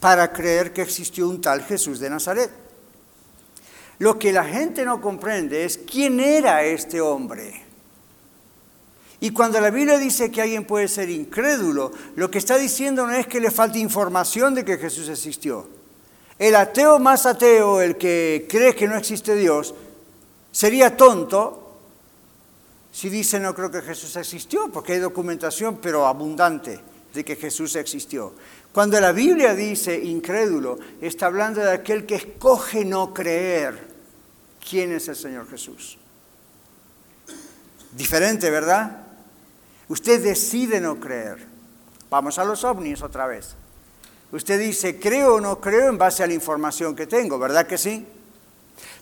para 0.00 0.32
creer 0.32 0.74
que 0.74 0.82
existió 0.82 1.26
un 1.26 1.40
tal 1.40 1.62
Jesús 1.62 1.98
de 1.98 2.10
Nazaret. 2.10 2.50
Lo 3.98 4.18
que 4.18 4.32
la 4.32 4.44
gente 4.44 4.84
no 4.84 5.00
comprende 5.00 5.64
es 5.64 5.78
quién 5.78 6.20
era 6.20 6.62
este 6.62 7.00
hombre. 7.00 7.69
Y 9.20 9.30
cuando 9.30 9.60
la 9.60 9.70
Biblia 9.70 9.98
dice 9.98 10.30
que 10.30 10.40
alguien 10.40 10.64
puede 10.64 10.88
ser 10.88 11.10
incrédulo, 11.10 11.92
lo 12.16 12.30
que 12.30 12.38
está 12.38 12.56
diciendo 12.56 13.06
no 13.06 13.12
es 13.12 13.26
que 13.26 13.40
le 13.40 13.50
falte 13.50 13.78
información 13.78 14.54
de 14.54 14.64
que 14.64 14.78
Jesús 14.78 15.08
existió. 15.10 15.68
El 16.38 16.56
ateo 16.56 16.98
más 16.98 17.26
ateo, 17.26 17.82
el 17.82 17.98
que 17.98 18.46
cree 18.48 18.74
que 18.74 18.88
no 18.88 18.96
existe 18.96 19.34
Dios, 19.34 19.74
sería 20.50 20.96
tonto 20.96 21.60
si 22.92 23.08
dice 23.08 23.38
no 23.38 23.54
creo 23.54 23.70
que 23.70 23.82
Jesús 23.82 24.16
existió, 24.16 24.70
porque 24.72 24.94
hay 24.94 24.98
documentación, 24.98 25.76
pero 25.76 26.06
abundante, 26.06 26.80
de 27.12 27.24
que 27.24 27.36
Jesús 27.36 27.76
existió. 27.76 28.32
Cuando 28.72 29.00
la 29.00 29.12
Biblia 29.12 29.54
dice 29.54 29.98
incrédulo, 29.98 30.78
está 31.00 31.26
hablando 31.26 31.60
de 31.60 31.72
aquel 31.72 32.06
que 32.06 32.16
escoge 32.16 32.84
no 32.84 33.12
creer 33.12 33.88
quién 34.66 34.92
es 34.92 35.08
el 35.08 35.16
Señor 35.16 35.48
Jesús. 35.48 35.98
Diferente, 37.92 38.50
¿verdad? 38.50 39.09
Usted 39.90 40.22
decide 40.22 40.80
no 40.80 41.00
creer. 41.00 41.44
Vamos 42.08 42.38
a 42.38 42.44
los 42.44 42.62
ovnis 42.62 43.02
otra 43.02 43.26
vez. 43.26 43.56
Usted 44.30 44.60
dice, 44.60 45.00
creo 45.00 45.34
o 45.34 45.40
no 45.40 45.60
creo 45.60 45.88
en 45.88 45.98
base 45.98 46.22
a 46.22 46.28
la 46.28 46.32
información 46.32 46.94
que 46.94 47.08
tengo, 47.08 47.40
¿verdad 47.40 47.66
que 47.66 47.76
sí? 47.76 48.06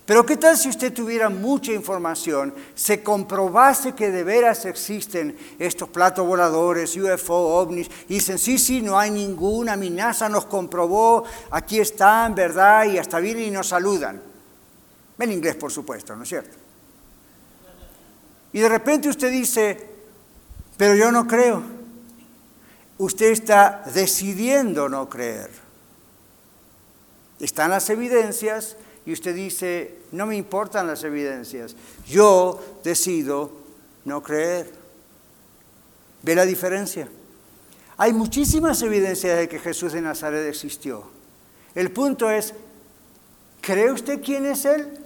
Pero 0.07 0.25
¿qué 0.25 0.39
tal 0.39 0.57
si 0.57 0.71
usted 0.71 0.91
tuviera 0.95 1.29
mucha 1.29 1.73
información, 1.73 2.55
se 2.75 3.03
comprobase 3.03 3.93
que 3.93 4.11
de 4.11 4.25
veras 4.25 4.65
existen 4.65 5.37
estos 5.59 5.91
platos 5.91 6.27
voladores, 6.27 6.97
UFO, 6.97 7.59
ovnis, 7.59 7.91
y 8.09 8.15
dicen, 8.15 8.39
sí, 8.39 8.57
sí, 8.57 8.81
no 8.81 8.99
hay 8.99 9.11
ninguna 9.11 9.75
amenaza, 9.75 10.31
nos 10.31 10.47
comprobó, 10.47 11.25
aquí 11.51 11.81
están, 11.81 12.35
¿verdad? 12.35 12.87
Y 12.87 12.97
hasta 12.97 13.21
vienen 13.21 13.45
y 13.45 13.51
nos 13.51 13.69
saludan. 13.69 14.23
En 15.19 15.33
inglés, 15.33 15.57
por 15.57 15.71
supuesto, 15.71 16.17
¿no 16.17 16.23
es 16.23 16.31
cierto? 16.31 16.57
Y 18.55 18.61
de 18.61 18.69
repente 18.71 19.11
usted 19.11 19.31
dice, 19.31 19.88
pero 20.79 20.95
yo 20.95 21.13
no 21.13 21.27
creo. 21.27 21.63
Usted 22.97 23.27
está 23.27 23.83
decidiendo 23.95 24.89
no 24.89 25.11
creer. 25.11 25.51
Están 27.39 27.71
las 27.71 27.91
evidencias, 27.91 28.77
y 29.05 29.13
usted 29.13 29.35
dice, 29.35 29.99
no 30.13 30.27
me 30.27 30.37
importan 30.37 30.87
las 30.87 31.05
evidencias, 31.05 31.77
yo 32.07 32.63
decido 32.83 33.53
no 34.05 34.23
creer. 34.23 34.73
¿Ve 36.23 36.35
la 36.35 36.45
diferencia? 36.45 37.09
Hay 37.97 38.13
muchísimas 38.13 38.81
evidencias 38.83 39.39
de 39.39 39.49
que 39.49 39.59
Jesús 39.59 39.93
de 39.93 40.01
Nazaret 40.01 40.49
existió. 40.49 41.05
El 41.75 41.91
punto 41.91 42.31
es, 42.31 42.55
¿cree 43.61 43.93
usted 43.93 44.23
quién 44.23 44.47
es 44.47 44.65
Él? 44.65 44.99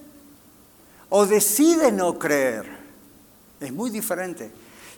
¿O 1.08 1.26
decide 1.26 1.92
no 1.92 2.18
creer? 2.18 2.66
Es 3.60 3.72
muy 3.72 3.90
diferente. 3.90 4.50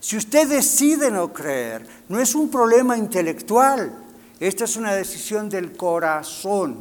Si 0.05 0.19
usted 0.19 0.47
decide 0.47 1.11
no 1.11 1.33
creer, 1.33 1.87
no 2.11 2.21
es 2.21 2.35
un 2.35 2.51
problema 2.51 2.95
intelectual, 2.95 3.91
esta 4.39 4.65
es 4.65 4.77
una 4.77 4.95
decisión 4.95 5.49
del 5.49 5.79
corazón 5.79 6.77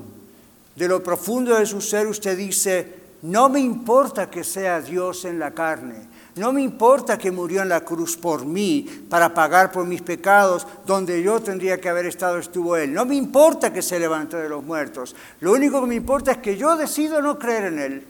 de 0.75 0.89
lo 0.89 1.01
profundo 1.01 1.55
de 1.55 1.65
su 1.65 1.79
ser 1.79 2.05
usted 2.07 2.35
dice, 2.37 2.95
no 3.21 3.47
me 3.47 3.61
importa 3.61 4.29
que 4.29 4.43
sea 4.43 4.81
Dios 4.81 5.23
en 5.23 5.39
la 5.39 5.51
carne, 5.51 6.05
no 6.35 6.51
me 6.51 6.63
importa 6.63 7.17
que 7.17 7.31
murió 7.31 7.61
en 7.61 7.69
la 7.69 7.85
cruz 7.85 8.17
por 8.17 8.43
mí 8.43 9.05
para 9.09 9.33
pagar 9.33 9.71
por 9.71 9.85
mis 9.85 10.01
pecados, 10.01 10.67
donde 10.85 11.23
yo 11.23 11.39
tendría 11.39 11.79
que 11.79 11.87
haber 11.87 12.07
estado 12.07 12.39
estuvo 12.39 12.75
Él. 12.75 12.91
No 12.91 13.05
me 13.05 13.15
importa 13.15 13.71
que 13.71 13.81
se 13.81 14.01
levantó 14.01 14.35
de 14.35 14.49
los 14.49 14.65
muertos. 14.65 15.15
Lo 15.39 15.53
único 15.53 15.79
que 15.79 15.87
me 15.87 15.95
importa 15.95 16.33
es 16.33 16.37
que 16.39 16.57
yo 16.57 16.75
decido 16.75 17.21
no 17.21 17.39
creer 17.39 17.71
en 17.71 17.79
Él. 17.79 18.07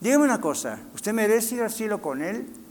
Dígame 0.00 0.24
una 0.24 0.40
cosa, 0.40 0.78
¿usted 0.94 1.12
merece 1.12 1.56
ir 1.56 1.62
al 1.62 1.70
cielo 1.70 2.00
con 2.00 2.22
Él? 2.22 2.64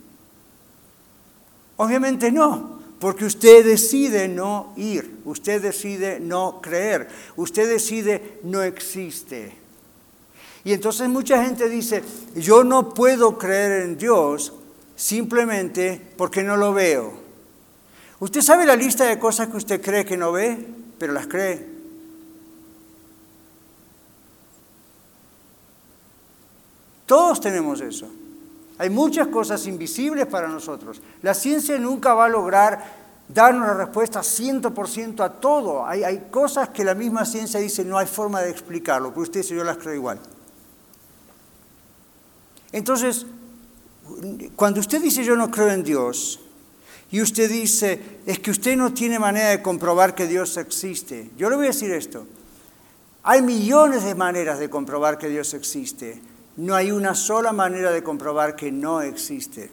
Obviamente 1.76 2.32
no. 2.32 2.76
Porque 2.98 3.26
usted 3.26 3.64
decide 3.64 4.26
no 4.26 4.72
ir, 4.76 5.18
usted 5.26 5.60
decide 5.60 6.18
no 6.18 6.60
creer, 6.62 7.08
usted 7.36 7.68
decide 7.68 8.40
no 8.42 8.62
existe. 8.62 9.54
Y 10.64 10.72
entonces 10.72 11.08
mucha 11.08 11.44
gente 11.44 11.68
dice, 11.68 12.02
yo 12.34 12.64
no 12.64 12.94
puedo 12.94 13.36
creer 13.36 13.82
en 13.82 13.98
Dios 13.98 14.54
simplemente 14.96 16.00
porque 16.16 16.42
no 16.42 16.56
lo 16.56 16.72
veo. 16.72 17.12
Usted 18.18 18.40
sabe 18.40 18.64
la 18.64 18.74
lista 18.74 19.04
de 19.04 19.18
cosas 19.18 19.48
que 19.48 19.58
usted 19.58 19.82
cree 19.82 20.06
que 20.06 20.16
no 20.16 20.32
ve, 20.32 20.66
pero 20.98 21.12
las 21.12 21.26
cree. 21.26 21.66
Todos 27.04 27.40
tenemos 27.40 27.80
eso. 27.82 28.10
Hay 28.78 28.90
muchas 28.90 29.28
cosas 29.28 29.66
invisibles 29.66 30.26
para 30.26 30.48
nosotros. 30.48 31.00
La 31.22 31.34
ciencia 31.34 31.78
nunca 31.78 32.14
va 32.14 32.26
a 32.26 32.28
lograr 32.28 33.06
darnos 33.28 33.66
la 33.66 33.74
respuesta 33.74 34.20
100% 34.20 35.24
a 35.24 35.30
todo. 35.40 35.86
Hay, 35.86 36.04
hay, 36.04 36.28
cosas 36.30 36.68
que 36.68 36.84
la 36.84 36.94
misma 36.94 37.24
ciencia 37.24 37.58
dice 37.58 37.84
no 37.84 37.98
hay 37.98 38.06
forma 38.06 38.42
de 38.42 38.50
explicarlo, 38.50 39.10
pero 39.10 39.22
usted 39.22 39.40
dice 39.40 39.54
yo 39.54 39.64
las 39.64 39.78
creo 39.78 39.94
igual. 39.94 40.20
Entonces, 42.72 43.26
cuando 44.54 44.80
usted 44.80 45.00
dice 45.00 45.24
yo 45.24 45.36
no 45.36 45.50
creo 45.50 45.70
en 45.70 45.82
Dios, 45.82 46.40
y 47.10 47.20
usted 47.20 47.48
dice, 47.48 48.00
es 48.26 48.40
que 48.40 48.50
usted 48.50 48.76
no 48.76 48.92
tiene 48.92 49.18
manera 49.18 49.50
de 49.50 49.62
comprobar 49.62 50.14
que 50.14 50.26
Dios 50.26 50.56
existe. 50.56 51.30
Yo 51.36 51.48
le 51.48 51.56
voy 51.56 51.66
a 51.66 51.68
decir 51.68 51.92
esto. 51.92 52.26
Hay 53.22 53.42
millones 53.42 54.04
de 54.04 54.14
maneras 54.14 54.58
de 54.58 54.68
comprobar 54.68 55.16
que 55.16 55.28
Dios 55.28 55.54
existe. 55.54 56.20
No 56.56 56.74
hay 56.74 56.90
una 56.90 57.14
sola 57.14 57.52
manera 57.52 57.90
de 57.90 58.02
comprobar 58.02 58.56
que 58.56 58.72
no 58.72 59.02
existe. 59.02 59.70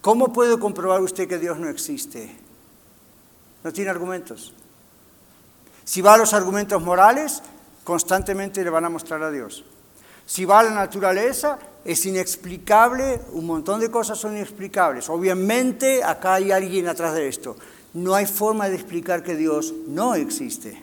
¿Cómo 0.00 0.32
puede 0.32 0.58
comprobar 0.58 1.00
usted 1.00 1.28
que 1.28 1.38
Dios 1.38 1.58
no 1.58 1.68
existe? 1.68 2.34
No 3.62 3.72
tiene 3.72 3.90
argumentos. 3.90 4.52
Si 5.84 6.00
va 6.00 6.14
a 6.14 6.18
los 6.18 6.32
argumentos 6.32 6.82
morales, 6.82 7.42
constantemente 7.84 8.64
le 8.64 8.70
van 8.70 8.84
a 8.86 8.90
mostrar 8.90 9.22
a 9.22 9.30
Dios. 9.30 9.64
Si 10.26 10.44
va 10.46 10.60
a 10.60 10.62
la 10.62 10.70
naturaleza, 10.70 11.58
es 11.84 12.06
inexplicable, 12.06 13.20
un 13.32 13.46
montón 13.46 13.80
de 13.80 13.90
cosas 13.90 14.18
son 14.18 14.36
inexplicables. 14.36 15.10
Obviamente 15.10 16.02
acá 16.02 16.34
hay 16.34 16.50
alguien 16.50 16.88
atrás 16.88 17.14
de 17.14 17.28
esto. 17.28 17.56
No 17.92 18.14
hay 18.14 18.26
forma 18.26 18.68
de 18.68 18.76
explicar 18.76 19.22
que 19.22 19.36
Dios 19.36 19.74
no 19.86 20.14
existe. 20.14 20.82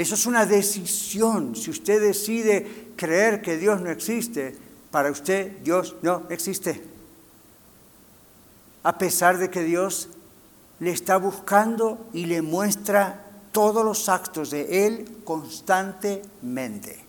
Eso 0.00 0.14
es 0.14 0.24
una 0.24 0.46
decisión. 0.46 1.54
Si 1.54 1.68
usted 1.68 2.00
decide 2.00 2.92
creer 2.96 3.42
que 3.42 3.58
Dios 3.58 3.82
no 3.82 3.90
existe, 3.90 4.56
para 4.90 5.10
usted 5.10 5.58
Dios 5.58 5.96
no 6.00 6.22
existe. 6.30 6.82
A 8.82 8.96
pesar 8.96 9.36
de 9.36 9.50
que 9.50 9.62
Dios 9.62 10.08
le 10.78 10.90
está 10.90 11.18
buscando 11.18 12.08
y 12.14 12.24
le 12.24 12.40
muestra 12.40 13.26
todos 13.52 13.84
los 13.84 14.08
actos 14.08 14.50
de 14.50 14.86
Él 14.86 15.18
constantemente. 15.22 17.04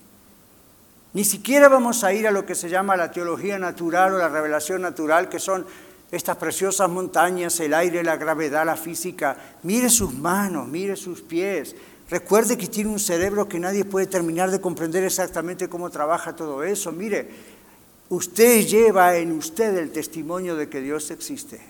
Ni 1.14 1.24
siquiera 1.24 1.70
vamos 1.70 2.04
a 2.04 2.12
ir 2.12 2.28
a 2.28 2.32
lo 2.32 2.46
que 2.46 2.56
se 2.56 2.68
llama 2.68 2.98
la 2.98 3.10
teología 3.10 3.58
natural 3.58 4.16
o 4.16 4.18
la 4.18 4.28
revelación 4.28 4.82
natural, 4.82 5.30
que 5.30 5.40
son 5.40 5.66
estas 6.12 6.36
preciosas 6.36 6.90
montañas, 6.90 7.58
el 7.62 7.74
aire, 7.74 8.04
la 8.04 8.18
gravedad, 8.18 8.66
la 8.66 8.76
física. 8.76 9.38
Mire 9.64 9.90
sus 9.90 10.14
manos, 10.14 10.68
mire 10.68 10.98
sus 10.98 11.22
pies. 11.22 11.74
Recuerde 12.12 12.58
que 12.58 12.68
tiene 12.68 12.90
un 12.90 13.00
cerebro 13.00 13.48
que 13.48 13.58
nadie 13.58 13.86
puede 13.86 14.06
terminar 14.06 14.52
de 14.52 14.60
comprender 14.60 15.02
exactamente 15.06 15.70
cómo 15.70 15.90
trabaja 15.90 16.36
todo 16.36 16.62
eso. 16.62 16.92
Mire, 16.92 17.30
usted 18.10 18.68
lleva 18.68 19.16
en 19.16 19.32
usted 19.32 19.78
el 19.78 19.94
testimonio 19.94 20.58
de 20.58 20.68
que 20.68 20.82
Dios 20.82 21.10
existe. 21.10 21.62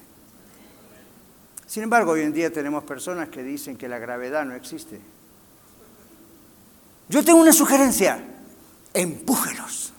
Sin 1.67 1.83
embargo, 1.83 2.13
hoy 2.13 2.21
en 2.21 2.33
día 2.33 2.51
tenemos 2.51 2.83
personas 2.85 3.29
que 3.29 3.43
dicen 3.43 3.77
que 3.77 3.87
la 3.87 3.99
gravedad 3.99 4.43
no 4.43 4.55
existe. 4.55 4.99
Yo 7.07 7.23
tengo 7.23 7.39
una 7.39 7.53
sugerencia 7.53 8.25
empújelos. 8.95 9.93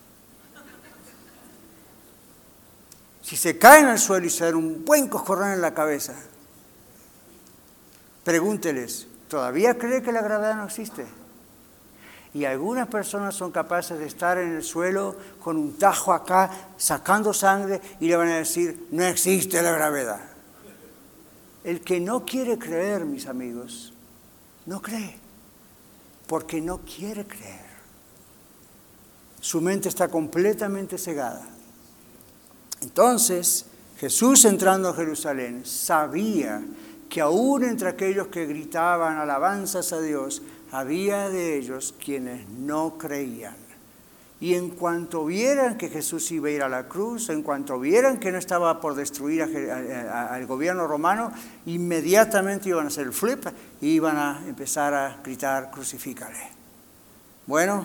Si 3.23 3.37
se 3.37 3.59
caen 3.59 3.87
al 3.87 4.01
suelo 4.01 4.27
y 4.27 4.31
se 4.31 4.45
dan 4.45 4.57
un 4.57 4.85
buen 4.85 5.07
coscorrón 5.07 5.53
en 5.53 5.61
la 5.61 5.73
cabeza, 5.73 6.17
pregúnteles, 8.25 9.07
¿todavía 9.33 9.79
cree 9.79 10.03
que 10.03 10.13
la 10.13 10.21
gravedad 10.21 10.57
no 10.57 10.67
existe? 10.67 11.07
Y 12.35 12.45
algunas 12.45 12.87
personas 12.87 13.35
son 13.35 13.51
capaces 13.51 13.99
de 13.99 14.05
estar 14.05 14.37
en 14.37 14.57
el 14.57 14.63
suelo 14.63 15.17
con 15.41 15.57
un 15.57 15.79
tajo 15.79 16.13
acá, 16.13 16.51
sacando 16.77 17.33
sangre, 17.33 17.81
y 17.99 18.09
le 18.09 18.17
van 18.17 18.29
a 18.29 18.37
decir, 18.37 18.89
no 18.91 19.03
existe 19.05 19.63
la 19.63 19.73
gravedad. 19.73 20.21
El 21.65 21.81
que 21.81 21.99
no 21.99 22.27
quiere 22.27 22.59
creer, 22.59 23.07
mis 23.07 23.27
amigos, 23.27 23.95
no 24.67 24.83
cree, 24.83 25.17
porque 26.27 26.61
no 26.61 26.81
quiere 26.81 27.27
creer. 27.27 27.73
Su 29.41 29.63
mente 29.63 29.89
está 29.89 30.09
completamente 30.09 30.99
cegada. 30.99 31.49
Entonces, 32.83 33.65
Jesús 33.97 34.45
entrando 34.45 34.91
a 34.91 34.95
Jerusalén 34.95 35.65
sabía 35.65 36.63
que 37.13 37.21
aún 37.21 37.63
entre 37.63 37.91
aquellos 37.91 38.29
que 38.29 38.47
gritaban 38.47 39.19
alabanzas 39.19 39.93
a 39.93 40.01
Dios, 40.01 40.41
había 40.71 41.29
de 41.29 41.59
ellos 41.59 41.95
quienes 42.03 42.49
no 42.49 42.97
creían. 42.97 43.55
Y 44.41 44.55
en 44.55 44.71
cuanto 44.71 45.27
vieran 45.27 45.77
que 45.77 45.91
Jesús 45.91 46.33
iba 46.33 46.49
a 46.49 46.53
ir 46.53 46.63
a 46.63 46.71
la 46.71 46.89
cruz, 46.89 47.29
en 47.29 47.43
cuanto 47.43 47.79
vieran 47.79 48.19
que 48.19 48.33
no 48.33 48.39
estaba 48.39 48.81
por 48.81 48.95
destruir 48.95 49.43
al 49.43 50.47
gobierno 50.47 50.87
romano, 50.87 51.31
inmediatamente 51.67 52.71
iban 52.71 52.87
a 52.87 52.89
hacer 52.89 53.09
el 53.09 53.13
flip 53.13 53.45
y 53.83 53.89
iban 53.89 54.17
a 54.17 54.43
empezar 54.49 54.95
a 54.95 55.21
gritar, 55.23 55.71
crucifícale. 55.71 56.49
Bueno, 57.47 57.85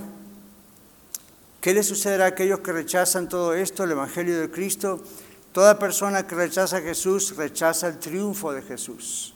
¿Qué 1.60 1.74
le 1.74 1.84
sucederá 1.84 2.26
a 2.26 2.28
aquellos 2.30 2.60
que 2.60 2.72
rechazan 2.72 3.28
todo 3.28 3.54
esto, 3.54 3.84
el 3.84 3.92
Evangelio 3.92 4.40
de 4.40 4.50
Cristo? 4.50 5.02
Toda 5.58 5.80
persona 5.80 6.28
que 6.28 6.36
rechaza 6.36 6.78
a 6.78 6.82
Jesús 6.82 7.36
rechaza 7.36 7.88
el 7.88 7.98
triunfo 7.98 8.54
de 8.54 8.62
Jesús. 8.62 9.34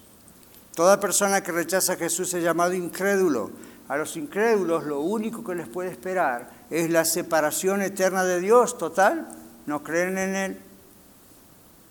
Toda 0.76 1.00
persona 1.00 1.42
que 1.42 1.52
rechaza 1.52 1.94
a 1.94 1.96
Jesús 1.96 2.32
es 2.36 2.44
llamado 2.44 2.74
incrédulo. 2.74 3.50
A 3.88 3.98
los 3.98 4.16
incrédulos 4.16 4.84
lo 4.84 5.00
único 5.00 5.44
que 5.44 5.56
les 5.56 5.68
puede 5.68 5.90
esperar 5.90 6.48
es 6.70 6.92
la 6.92 7.06
separación 7.06 7.82
eterna 7.82 8.24
de 8.24 8.40
Dios 8.40 8.78
total. 8.78 9.30
No 9.66 9.82
creen 9.82 10.20
en 10.20 10.36
Él. 10.36 10.60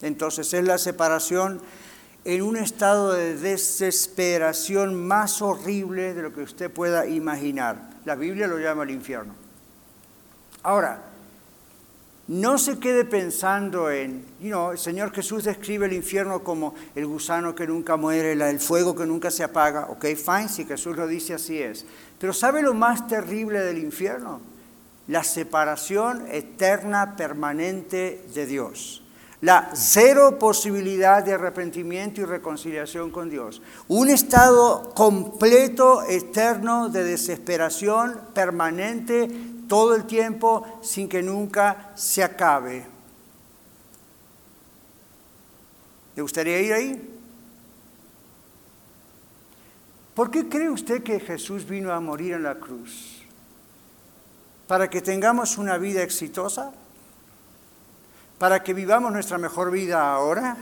Entonces 0.01 0.55
es 0.55 0.63
la 0.63 0.79
separación 0.79 1.61
en 2.25 2.43
un 2.43 2.57
estado 2.57 3.13
de 3.15 3.37
desesperación 3.37 4.95
más 4.95 5.43
horrible 5.43 6.15
de 6.15 6.23
lo 6.23 6.33
que 6.33 6.43
usted 6.43 6.71
pueda 6.71 7.05
imaginar. 7.05 7.91
La 8.05 8.15
Biblia 8.15 8.47
lo 8.47 8.61
llama 8.61 8.85
el 8.85 8.91
infierno. 8.91 9.35
Ahora, 10.63 11.10
no 12.31 12.59
se 12.59 12.79
quede 12.79 13.05
pensando 13.05 13.91
en, 13.91 14.25
you 14.41 14.71
el 14.71 14.79
Señor 14.79 15.13
Jesús 15.13 15.43
describe 15.43 15.87
el 15.87 15.93
infierno 15.93 16.45
como 16.45 16.75
el 16.95 17.05
gusano 17.05 17.57
que 17.57 17.67
nunca 17.67 17.97
muere, 17.97 18.35
el 18.35 18.61
fuego 18.61 18.95
que 18.95 19.05
nunca 19.05 19.33
se 19.33 19.43
apaga. 19.43 19.87
Ok, 19.91 20.07
fine, 20.15 20.49
si 20.49 20.65
Jesús 20.65 20.97
lo 20.97 21.09
dice 21.09 21.35
así 21.35 21.59
es. 21.59 21.85
Pero 22.21 22.33
¿sabe 22.33 22.63
lo 22.63 22.73
más 22.73 23.09
terrible 23.09 23.59
del 23.63 23.79
infierno? 23.79 24.41
La 25.09 25.25
separación 25.25 26.25
eterna, 26.31 27.17
permanente 27.17 28.25
de 28.33 28.47
Dios. 28.47 29.03
La 29.41 29.71
cero 29.73 30.39
posibilidad 30.39 31.25
de 31.25 31.33
arrepentimiento 31.33 32.21
y 32.21 32.27
reconciliación 32.27 33.11
con 33.11 33.29
Dios. 33.29 33.61
Un 33.89 34.09
estado 34.09 34.93
completo, 34.95 36.03
eterno, 36.05 36.91
de 36.91 37.03
desesperación 37.03 38.21
permanente, 38.35 39.29
todo 39.71 39.95
el 39.95 40.05
tiempo 40.05 40.67
sin 40.83 41.09
que 41.09 41.23
nunca 41.23 41.93
se 41.95 42.25
acabe. 42.25 42.85
¿Le 46.17 46.23
gustaría 46.23 46.61
ir 46.61 46.73
ahí? 46.73 47.21
¿Por 50.13 50.29
qué 50.29 50.49
cree 50.49 50.69
usted 50.69 51.05
que 51.05 51.21
Jesús 51.21 51.69
vino 51.69 51.93
a 51.93 52.01
morir 52.01 52.33
en 52.33 52.43
la 52.43 52.57
cruz? 52.57 53.23
¿Para 54.67 54.91
que 54.91 55.03
tengamos 55.03 55.57
una 55.57 55.79
vida 55.79 56.03
exitosa? 56.03 56.73
¿Para 58.39 58.65
que 58.65 58.75
vivamos 58.75 59.13
nuestra 59.13 59.39
mejor 59.39 59.71
vida 59.71 60.13
ahora? 60.13 60.57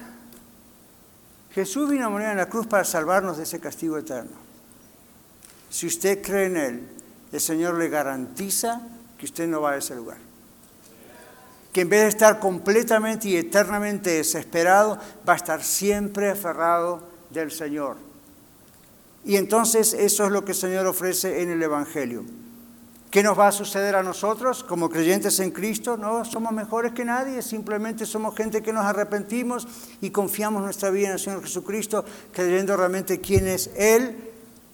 Jesús 1.52 1.88
vino 1.88 2.04
a 2.04 2.10
morir 2.10 2.28
en 2.28 2.36
la 2.36 2.50
cruz 2.50 2.66
para 2.66 2.84
salvarnos 2.84 3.38
de 3.38 3.44
ese 3.44 3.58
castigo 3.58 3.96
eterno. 3.96 4.36
Si 5.70 5.86
usted 5.86 6.20
cree 6.20 6.44
en 6.44 6.56
Él, 6.58 6.88
el 7.32 7.40
Señor 7.40 7.78
le 7.78 7.88
garantiza 7.88 8.82
que 9.18 9.26
usted 9.26 9.48
no 9.48 9.60
va 9.60 9.72
a 9.72 9.76
ese 9.76 9.94
lugar. 9.94 10.18
Que 11.72 11.82
en 11.82 11.88
vez 11.88 12.02
de 12.02 12.08
estar 12.08 12.38
completamente 12.38 13.28
y 13.28 13.36
eternamente 13.36 14.10
desesperado, 14.10 14.98
va 15.28 15.34
a 15.34 15.36
estar 15.36 15.62
siempre 15.62 16.30
aferrado 16.30 17.02
del 17.30 17.50
Señor. 17.50 17.96
Y 19.24 19.36
entonces 19.36 19.92
eso 19.92 20.24
es 20.24 20.32
lo 20.32 20.44
que 20.44 20.52
el 20.52 20.58
Señor 20.58 20.86
ofrece 20.86 21.42
en 21.42 21.50
el 21.50 21.62
Evangelio. 21.62 22.24
¿Qué 23.10 23.22
nos 23.22 23.38
va 23.38 23.48
a 23.48 23.52
suceder 23.52 23.96
a 23.96 24.02
nosotros 24.02 24.62
como 24.62 24.90
creyentes 24.90 25.40
en 25.40 25.50
Cristo? 25.50 25.96
No 25.96 26.24
somos 26.26 26.52
mejores 26.52 26.92
que 26.92 27.06
nadie, 27.06 27.40
simplemente 27.40 28.04
somos 28.04 28.36
gente 28.36 28.62
que 28.62 28.72
nos 28.72 28.84
arrepentimos 28.84 29.66
y 30.02 30.10
confiamos 30.10 30.62
nuestra 30.62 30.90
vida 30.90 31.08
en 31.08 31.12
el 31.14 31.18
Señor 31.18 31.42
Jesucristo, 31.42 32.04
creyendo 32.32 32.76
realmente 32.76 33.18
quién 33.20 33.48
es 33.48 33.70
Él 33.76 34.27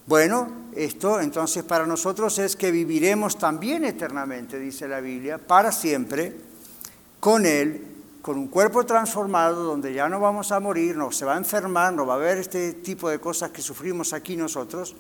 bueno, 0.07 0.49
esto 0.75 1.21
entonces 1.21 1.65
para 1.65 1.87
nosotros 1.87 2.39
es 2.39 2.57
que 2.57 2.71
viviremos 2.71 3.39
también 3.39 3.85
eternamente, 3.85 4.59
dice 4.59 4.87
la 4.87 5.01
Biblia, 5.01 5.39
para 5.39 5.73
siempre, 5.73 6.37
con 7.21 7.47
Él, 7.47 7.87
con 8.21 8.37
un 8.37 8.49
cuerpo 8.49 8.85
transformado 8.85 9.65
donde 9.65 9.95
ya 9.95 10.09
no 10.09 10.21
vamos 10.21 10.53
a 10.53 10.61
morir, 10.61 10.97
no 10.97 11.11
se 11.11 11.25
va 11.25 11.35
a 11.35 11.39
enfermar, 11.39 11.93
no 11.95 12.05
va 12.07 12.15
a 12.15 12.17
haber 12.17 12.39
este 12.39 12.75
tipo 12.75 13.09
de 13.09 13.19
cosas 13.19 13.51
que 13.51 13.63
sufrimos 13.63 14.13
aquí 14.13 14.37
nosotros. 14.37 14.95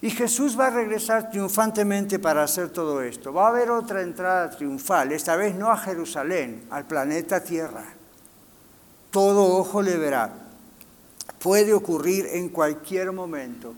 Y 0.00 0.10
Jesús 0.10 0.58
va 0.58 0.68
a 0.68 0.70
regresar 0.70 1.30
triunfantemente 1.30 2.18
para 2.18 2.44
hacer 2.44 2.68
todo 2.68 3.02
esto. 3.02 3.32
Va 3.32 3.46
a 3.46 3.48
haber 3.48 3.70
otra 3.70 4.02
entrada 4.02 4.50
triunfal, 4.50 5.12
esta 5.12 5.36
vez 5.36 5.54
no 5.54 5.70
a 5.70 5.76
Jerusalén, 5.76 6.66
al 6.70 6.86
planeta 6.86 7.42
Tierra. 7.42 7.84
Todo 9.10 9.56
ojo 9.56 9.82
le 9.82 9.96
verá. 9.96 10.45
Puede 11.46 11.72
ocurrir 11.72 12.26
en 12.32 12.48
cualquier 12.48 13.12
momento. 13.12 13.72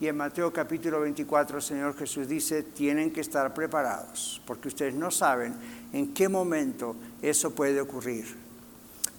Y 0.00 0.08
en 0.08 0.16
Mateo 0.16 0.52
capítulo 0.52 0.98
24 1.02 1.58
el 1.58 1.62
Señor 1.62 1.96
Jesús 1.96 2.26
dice, 2.26 2.64
tienen 2.64 3.12
que 3.12 3.20
estar 3.20 3.54
preparados, 3.54 4.42
porque 4.44 4.66
ustedes 4.66 4.92
no 4.92 5.08
saben 5.12 5.54
en 5.92 6.12
qué 6.14 6.28
momento 6.28 6.96
eso 7.22 7.52
puede 7.52 7.80
ocurrir. 7.80 8.26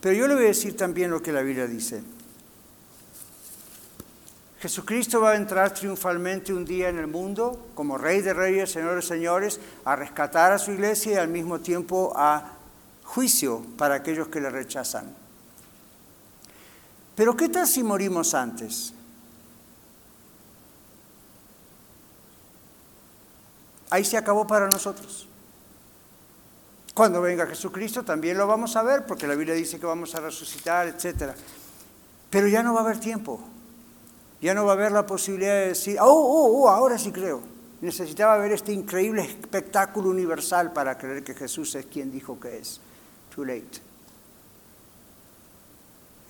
Pero 0.01 0.13
yo 0.17 0.27
le 0.27 0.33
voy 0.33 0.43
a 0.43 0.47
decir 0.47 0.75
también 0.75 1.11
lo 1.11 1.21
que 1.21 1.31
la 1.31 1.43
Biblia 1.43 1.65
dice. 1.65 2.03
Jesucristo 4.59 5.21
va 5.21 5.31
a 5.31 5.35
entrar 5.37 5.73
triunfalmente 5.73 6.51
un 6.51 6.65
día 6.65 6.89
en 6.89 6.97
el 6.97 7.07
mundo 7.07 7.67
como 7.73 7.97
Rey 7.97 8.19
de 8.19 8.33
Reyes, 8.33 8.69
Señor 8.69 8.95
de 8.95 9.01
Señores, 9.01 9.61
a 9.85 9.95
rescatar 9.95 10.51
a 10.51 10.59
su 10.59 10.71
iglesia 10.71 11.13
y 11.13 11.15
al 11.15 11.29
mismo 11.29 11.61
tiempo 11.61 12.11
a 12.17 12.51
juicio 13.05 13.65
para 13.77 13.95
aquellos 13.95 14.27
que 14.27 14.41
le 14.41 14.49
rechazan. 14.49 15.22
Pero 17.15 17.37
¿qué 17.37 17.49
tal 17.49 17.67
si 17.67 17.83
morimos 17.83 18.33
antes? 18.33 18.93
Ahí 23.89 24.03
se 24.03 24.17
acabó 24.17 24.47
para 24.47 24.67
nosotros. 24.67 25.27
Cuando 26.95 27.21
venga 27.21 27.45
Jesucristo 27.45 28.03
también 28.03 28.37
lo 28.37 28.47
vamos 28.47 28.75
a 28.75 28.83
ver, 28.83 29.05
porque 29.05 29.27
la 29.27 29.35
Biblia 29.35 29.53
dice 29.53 29.79
que 29.79 29.85
vamos 29.85 30.15
a 30.15 30.19
resucitar, 30.19 30.87
etc. 30.87 31.33
Pero 32.29 32.47
ya 32.47 32.63
no 32.63 32.73
va 32.73 32.81
a 32.81 32.83
haber 32.83 32.99
tiempo. 32.99 33.39
Ya 34.41 34.53
no 34.53 34.65
va 34.65 34.71
a 34.71 34.75
haber 34.75 34.91
la 34.91 35.05
posibilidad 35.05 35.53
de 35.53 35.67
decir, 35.69 35.97
oh, 35.99 36.05
oh, 36.05 36.63
oh, 36.63 36.69
ahora 36.69 36.97
sí 36.97 37.11
creo. 37.11 37.41
Necesitaba 37.81 38.37
ver 38.37 38.53
este 38.53 38.73
increíble 38.73 39.23
espectáculo 39.23 40.09
universal 40.09 40.73
para 40.73 40.97
creer 40.97 41.23
que 41.23 41.33
Jesús 41.33 41.75
es 41.75 41.85
quien 41.85 42.11
dijo 42.11 42.39
que 42.39 42.57
es. 42.57 42.79
Too 43.35 43.45
late. 43.45 43.92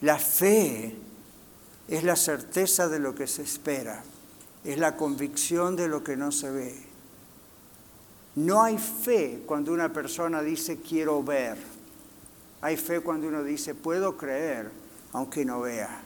La 0.04 0.20
fe 0.20 0.94
es 1.88 2.04
la 2.04 2.18
certeza 2.18 2.90
de 2.90 3.00
lo 3.00 3.16
que 3.16 3.26
se 3.26 3.42
espera, 3.42 4.04
es 4.66 4.78
la 4.78 4.98
convicción 4.98 5.78
de 5.78 5.88
lo 5.88 6.04
que 6.04 6.18
no 6.18 6.34
se 6.34 6.52
ve. 6.52 6.76
No 8.36 8.62
hay 8.62 8.78
fe 8.78 9.44
cuando 9.46 9.72
una 9.72 9.94
persona 9.94 10.42
dice 10.42 10.82
quiero 10.82 11.24
ver. 11.24 11.56
Hay 12.60 12.76
fe 12.76 13.00
cuando 13.00 13.30
uno 13.30 13.46
dice 13.46 13.76
puedo 13.76 14.18
creer 14.18 14.72
aunque 15.14 15.46
no 15.46 15.62
vea. 15.62 16.02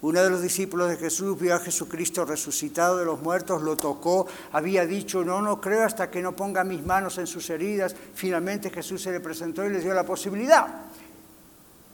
Uno 0.00 0.20
de 0.20 0.30
los 0.30 0.42
discípulos 0.42 0.88
de 0.88 0.96
Jesús 0.96 1.38
vio 1.38 1.54
a 1.54 1.60
Jesucristo 1.60 2.24
resucitado 2.24 2.96
de 2.96 3.04
los 3.04 3.22
muertos, 3.22 3.62
lo 3.62 3.76
tocó, 3.76 4.26
había 4.50 4.84
dicho, 4.84 5.24
no, 5.24 5.42
no 5.42 5.60
creo 5.60 5.84
hasta 5.84 6.10
que 6.10 6.22
no 6.22 6.34
ponga 6.34 6.64
mis 6.64 6.84
manos 6.84 7.18
en 7.18 7.28
sus 7.28 7.50
heridas. 7.50 7.94
Finalmente 8.14 8.70
Jesús 8.70 9.00
se 9.00 9.12
le 9.12 9.20
presentó 9.20 9.64
y 9.64 9.70
le 9.70 9.80
dio 9.80 9.94
la 9.94 10.04
posibilidad. 10.04 10.88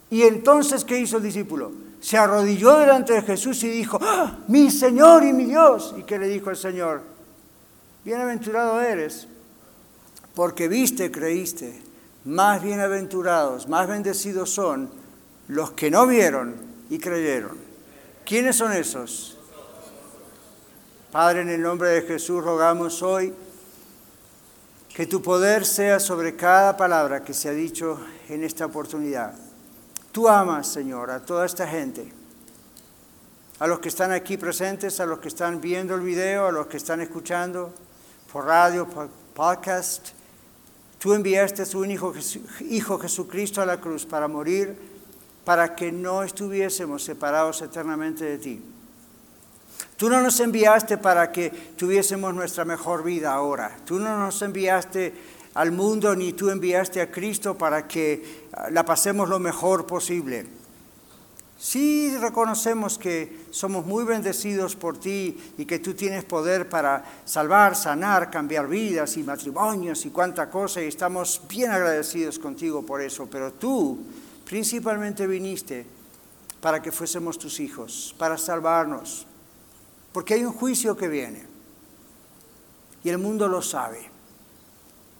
Y 0.09 0.23
entonces, 0.23 0.85
¿qué 0.85 0.99
hizo 0.99 1.17
el 1.17 1.23
discípulo? 1.23 1.71
Se 1.99 2.17
arrodilló 2.17 2.77
delante 2.77 3.13
de 3.13 3.21
Jesús 3.21 3.63
y 3.63 3.69
dijo, 3.69 3.97
¡Ah, 4.01 4.37
mi 4.47 4.69
Señor 4.69 5.23
y 5.23 5.33
mi 5.33 5.45
Dios. 5.45 5.95
¿Y 5.97 6.03
qué 6.03 6.19
le 6.19 6.27
dijo 6.27 6.49
el 6.49 6.55
Señor? 6.55 7.01
Bienaventurado 8.03 8.79
eres, 8.81 9.27
porque 10.35 10.67
viste, 10.67 11.11
creíste. 11.11 11.81
Más 12.25 12.61
bienaventurados, 12.61 13.67
más 13.67 13.87
bendecidos 13.87 14.49
son 14.51 14.89
los 15.47 15.71
que 15.71 15.89
no 15.89 16.05
vieron 16.07 16.55
y 16.89 16.99
creyeron. 16.99 17.57
¿Quiénes 18.25 18.55
son 18.55 18.73
esos? 18.73 19.37
Padre, 21.11 21.41
en 21.41 21.49
el 21.49 21.61
nombre 21.61 21.89
de 21.89 22.01
Jesús 22.01 22.43
rogamos 22.43 23.01
hoy 23.01 23.33
que 24.93 25.05
tu 25.05 25.21
poder 25.21 25.65
sea 25.65 25.99
sobre 25.99 26.35
cada 26.35 26.77
palabra 26.77 27.23
que 27.23 27.33
se 27.33 27.49
ha 27.49 27.53
dicho 27.53 27.99
en 28.29 28.43
esta 28.43 28.65
oportunidad. 28.65 29.44
Tú 30.15 30.29
amas, 30.29 30.67
Señor, 30.67 31.11
a 31.11 31.19
toda 31.19 31.45
esta 31.45 31.67
gente, 31.67 32.09
a 33.59 33.67
los 33.67 33.79
que 33.79 33.89
están 33.89 34.13
aquí 34.13 34.37
presentes, 34.37 35.01
a 35.01 35.05
los 35.05 35.19
que 35.19 35.27
están 35.27 35.59
viendo 35.59 35.93
el 35.93 35.99
video, 35.99 36.47
a 36.47 36.53
los 36.53 36.67
que 36.67 36.77
están 36.77 37.01
escuchando 37.01 37.73
por 38.31 38.45
radio, 38.45 38.87
por 38.87 39.09
podcast. 39.33 40.11
Tú 40.99 41.13
enviaste 41.13 41.63
a 41.63 41.65
tu 41.65 41.81
único 41.81 42.13
Hijo 42.61 42.97
Jesucristo 42.97 43.61
a 43.61 43.65
la 43.65 43.81
cruz 43.81 44.05
para 44.05 44.29
morir 44.29 44.77
para 45.43 45.75
que 45.75 45.91
no 45.91 46.23
estuviésemos 46.23 47.03
separados 47.03 47.61
eternamente 47.61 48.23
de 48.23 48.37
ti. 48.37 48.63
Tú 49.97 50.09
no 50.09 50.21
nos 50.21 50.39
enviaste 50.39 50.97
para 50.97 51.29
que 51.29 51.49
tuviésemos 51.49 52.33
nuestra 52.33 52.63
mejor 52.63 53.03
vida 53.03 53.33
ahora. 53.33 53.75
Tú 53.83 53.99
no 53.99 54.17
nos 54.17 54.41
enviaste 54.41 55.13
al 55.55 55.71
mundo 55.71 56.15
ni 56.15 56.33
tú 56.33 56.49
enviaste 56.49 57.01
a 57.01 57.09
Cristo 57.09 57.57
para 57.57 57.87
que 57.87 58.45
ah, 58.53 58.69
la 58.69 58.85
pasemos 58.85 59.27
lo 59.27 59.39
mejor 59.39 59.87
posible. 59.87 60.45
Sí 61.57 62.15
reconocemos 62.17 62.97
que 62.99 63.47
somos 63.49 63.85
muy 63.85 64.03
bendecidos 64.03 64.75
por 64.75 64.99
ti 64.99 65.53
y 65.57 65.65
que 65.65 65.79
tú 65.79 65.93
tienes 65.93 66.23
poder 66.23 66.69
para 66.69 67.03
salvar, 67.25 67.75
sanar, 67.75 68.29
cambiar 68.29 68.67
vidas 68.67 69.17
y 69.17 69.23
matrimonios 69.23 70.05
y 70.05 70.11
cuánta 70.11 70.49
cosa 70.49 70.81
y 70.81 70.87
estamos 70.87 71.41
bien 71.49 71.71
agradecidos 71.71 72.37
contigo 72.37 72.85
por 72.85 73.01
eso, 73.01 73.27
pero 73.27 73.51
tú 73.53 73.99
Principalmente 74.45 75.25
viniste 75.25 75.85
para 76.61 76.81
que 76.81 76.91
fuésemos 76.91 77.37
tus 77.39 77.59
hijos, 77.59 78.15
para 78.17 78.37
salvarnos, 78.37 79.25
porque 80.13 80.35
hay 80.35 80.45
un 80.45 80.53
juicio 80.53 80.95
que 80.95 81.07
viene 81.07 81.43
y 83.03 83.09
el 83.09 83.17
mundo 83.17 83.47
lo 83.47 83.61
sabe. 83.61 84.14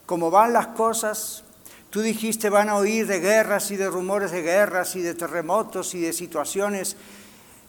Como 0.05 0.29
van 0.29 0.53
las 0.53 0.67
cosas, 0.67 1.43
tú 1.89 2.01
dijiste 2.01 2.49
van 2.49 2.69
a 2.69 2.75
oír 2.75 3.07
de 3.07 3.19
guerras 3.19 3.71
y 3.71 3.75
de 3.75 3.89
rumores 3.89 4.31
de 4.31 4.41
guerras 4.41 4.95
y 4.95 5.01
de 5.01 5.15
terremotos 5.15 5.95
y 5.95 6.01
de 6.01 6.13
situaciones 6.13 6.95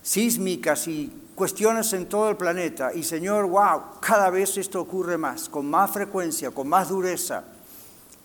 sísmicas 0.03 0.87
y 0.87 1.13
cuestiones 1.35 1.93
en 1.93 2.07
todo 2.07 2.31
el 2.31 2.37
planeta. 2.37 2.93
Y 2.95 3.03
Señor, 3.03 3.47
wow, 3.47 4.01
cada 4.01 4.31
vez 4.31 4.57
esto 4.57 4.81
ocurre 4.81 5.19
más, 5.19 5.49
con 5.49 5.69
más 5.69 5.91
frecuencia, 5.91 6.51
con 6.51 6.69
más 6.69 6.89
dureza. 6.89 7.45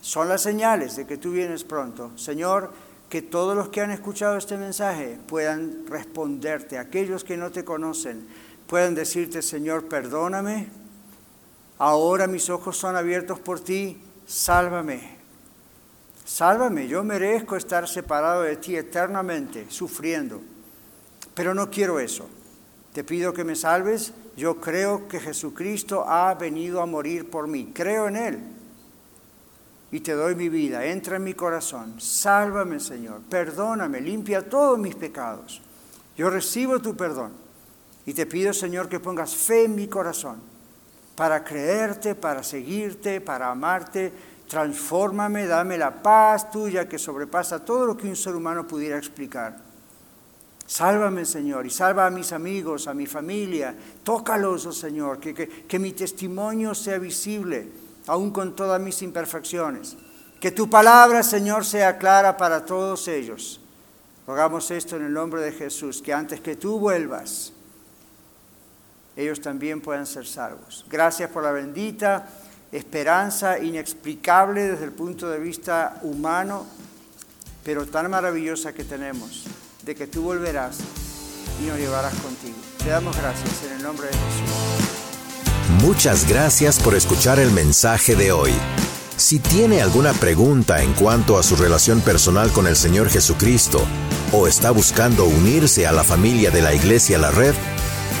Son 0.00 0.28
las 0.28 0.42
señales 0.42 0.96
de 0.96 1.06
que 1.06 1.16
tú 1.16 1.30
vienes 1.30 1.64
pronto. 1.64 2.10
Señor, 2.16 2.72
que 3.08 3.22
todos 3.22 3.54
los 3.54 3.68
que 3.68 3.80
han 3.80 3.90
escuchado 3.90 4.36
este 4.36 4.56
mensaje 4.56 5.18
puedan 5.26 5.86
responderte, 5.86 6.78
aquellos 6.78 7.24
que 7.24 7.36
no 7.36 7.50
te 7.50 7.64
conocen, 7.64 8.26
puedan 8.66 8.94
decirte, 8.94 9.42
Señor, 9.42 9.86
perdóname, 9.86 10.68
ahora 11.82 12.28
mis 12.28 12.48
ojos 12.48 12.76
son 12.76 12.94
abiertos 12.94 13.40
por 13.40 13.58
ti, 13.58 14.00
sálvame. 14.24 15.16
Sálvame, 16.24 16.86
yo 16.86 17.02
merezco 17.02 17.56
estar 17.56 17.88
separado 17.88 18.42
de 18.42 18.56
ti 18.56 18.76
eternamente, 18.76 19.66
sufriendo, 19.68 20.40
pero 21.34 21.54
no 21.54 21.70
quiero 21.70 21.98
eso. 21.98 22.28
Te 22.92 23.02
pido 23.02 23.32
que 23.32 23.42
me 23.42 23.56
salves, 23.56 24.12
yo 24.36 24.60
creo 24.60 25.08
que 25.08 25.18
Jesucristo 25.18 26.04
ha 26.06 26.32
venido 26.34 26.80
a 26.80 26.86
morir 26.86 27.28
por 27.28 27.48
mí, 27.48 27.72
creo 27.74 28.06
en 28.06 28.16
Él 28.16 28.38
y 29.90 29.98
te 30.00 30.12
doy 30.12 30.36
mi 30.36 30.48
vida. 30.48 30.86
Entra 30.86 31.16
en 31.16 31.24
mi 31.24 31.34
corazón. 31.34 32.00
Sálvame, 32.00 32.80
Señor. 32.80 33.20
Perdóname. 33.28 34.00
Limpia 34.00 34.48
todos 34.48 34.78
mis 34.78 34.94
pecados. 34.94 35.60
Yo 36.16 36.30
recibo 36.30 36.80
tu 36.80 36.96
perdón. 36.96 37.32
Y 38.06 38.14
te 38.14 38.24
pido, 38.24 38.54
Señor, 38.54 38.88
que 38.88 39.00
pongas 39.00 39.36
fe 39.36 39.64
en 39.64 39.74
mi 39.74 39.88
corazón 39.88 40.51
para 41.16 41.44
creerte, 41.44 42.14
para 42.14 42.42
seguirte, 42.42 43.20
para 43.20 43.50
amarte. 43.50 44.12
Transfórmame, 44.48 45.46
dame 45.46 45.78
la 45.78 46.02
paz 46.02 46.50
tuya 46.50 46.88
que 46.88 46.98
sobrepasa 46.98 47.64
todo 47.64 47.86
lo 47.86 47.96
que 47.96 48.08
un 48.08 48.16
ser 48.16 48.34
humano 48.34 48.66
pudiera 48.66 48.98
explicar. 48.98 49.56
Sálvame, 50.66 51.24
Señor, 51.24 51.66
y 51.66 51.70
salva 51.70 52.06
a 52.06 52.10
mis 52.10 52.32
amigos, 52.32 52.86
a 52.86 52.94
mi 52.94 53.06
familia. 53.06 53.74
Tócalos, 54.02 54.66
oh 54.66 54.72
Señor, 54.72 55.18
que, 55.18 55.34
que, 55.34 55.48
que 55.48 55.78
mi 55.78 55.92
testimonio 55.92 56.74
sea 56.74 56.98
visible 56.98 57.68
aún 58.06 58.30
con 58.30 58.56
todas 58.56 58.80
mis 58.80 59.02
imperfecciones. 59.02 59.96
Que 60.40 60.50
tu 60.50 60.68
palabra, 60.68 61.22
Señor, 61.22 61.64
sea 61.64 61.98
clara 61.98 62.36
para 62.36 62.64
todos 62.64 63.06
ellos. 63.08 63.60
Rogamos 64.26 64.70
esto 64.70 64.96
en 64.96 65.06
el 65.06 65.12
nombre 65.12 65.40
de 65.42 65.52
Jesús, 65.52 66.00
que 66.00 66.12
antes 66.12 66.40
que 66.40 66.56
tú 66.56 66.78
vuelvas, 66.78 67.51
ellos 69.16 69.40
también 69.40 69.80
puedan 69.80 70.06
ser 70.06 70.26
salvos. 70.26 70.84
Gracias 70.88 71.30
por 71.30 71.42
la 71.42 71.52
bendita 71.52 72.28
esperanza 72.72 73.58
inexplicable 73.58 74.62
desde 74.62 74.84
el 74.84 74.92
punto 74.92 75.28
de 75.28 75.38
vista 75.38 75.98
humano, 76.02 76.66
pero 77.64 77.86
tan 77.86 78.10
maravillosa 78.10 78.72
que 78.72 78.84
tenemos, 78.84 79.44
de 79.82 79.94
que 79.94 80.06
tú 80.06 80.22
volverás 80.22 80.78
y 81.62 81.66
nos 81.66 81.78
llevarás 81.78 82.14
contigo. 82.14 82.56
Te 82.78 82.88
damos 82.88 83.16
gracias 83.16 83.62
en 83.64 83.76
el 83.76 83.82
nombre 83.82 84.06
de 84.06 84.14
Jesús. 84.14 84.82
Muchas 85.82 86.28
gracias 86.28 86.80
por 86.80 86.94
escuchar 86.94 87.38
el 87.38 87.50
mensaje 87.50 88.16
de 88.16 88.32
hoy. 88.32 88.52
Si 89.16 89.38
tiene 89.38 89.82
alguna 89.82 90.12
pregunta 90.14 90.82
en 90.82 90.94
cuanto 90.94 91.38
a 91.38 91.42
su 91.42 91.54
relación 91.56 92.00
personal 92.00 92.50
con 92.50 92.66
el 92.66 92.76
Señor 92.76 93.08
Jesucristo 93.08 93.84
o 94.32 94.48
está 94.48 94.70
buscando 94.70 95.26
unirse 95.26 95.86
a 95.86 95.92
la 95.92 96.02
familia 96.02 96.50
de 96.50 96.62
la 96.62 96.74
Iglesia 96.74 97.18
La 97.18 97.30
Red, 97.30 97.54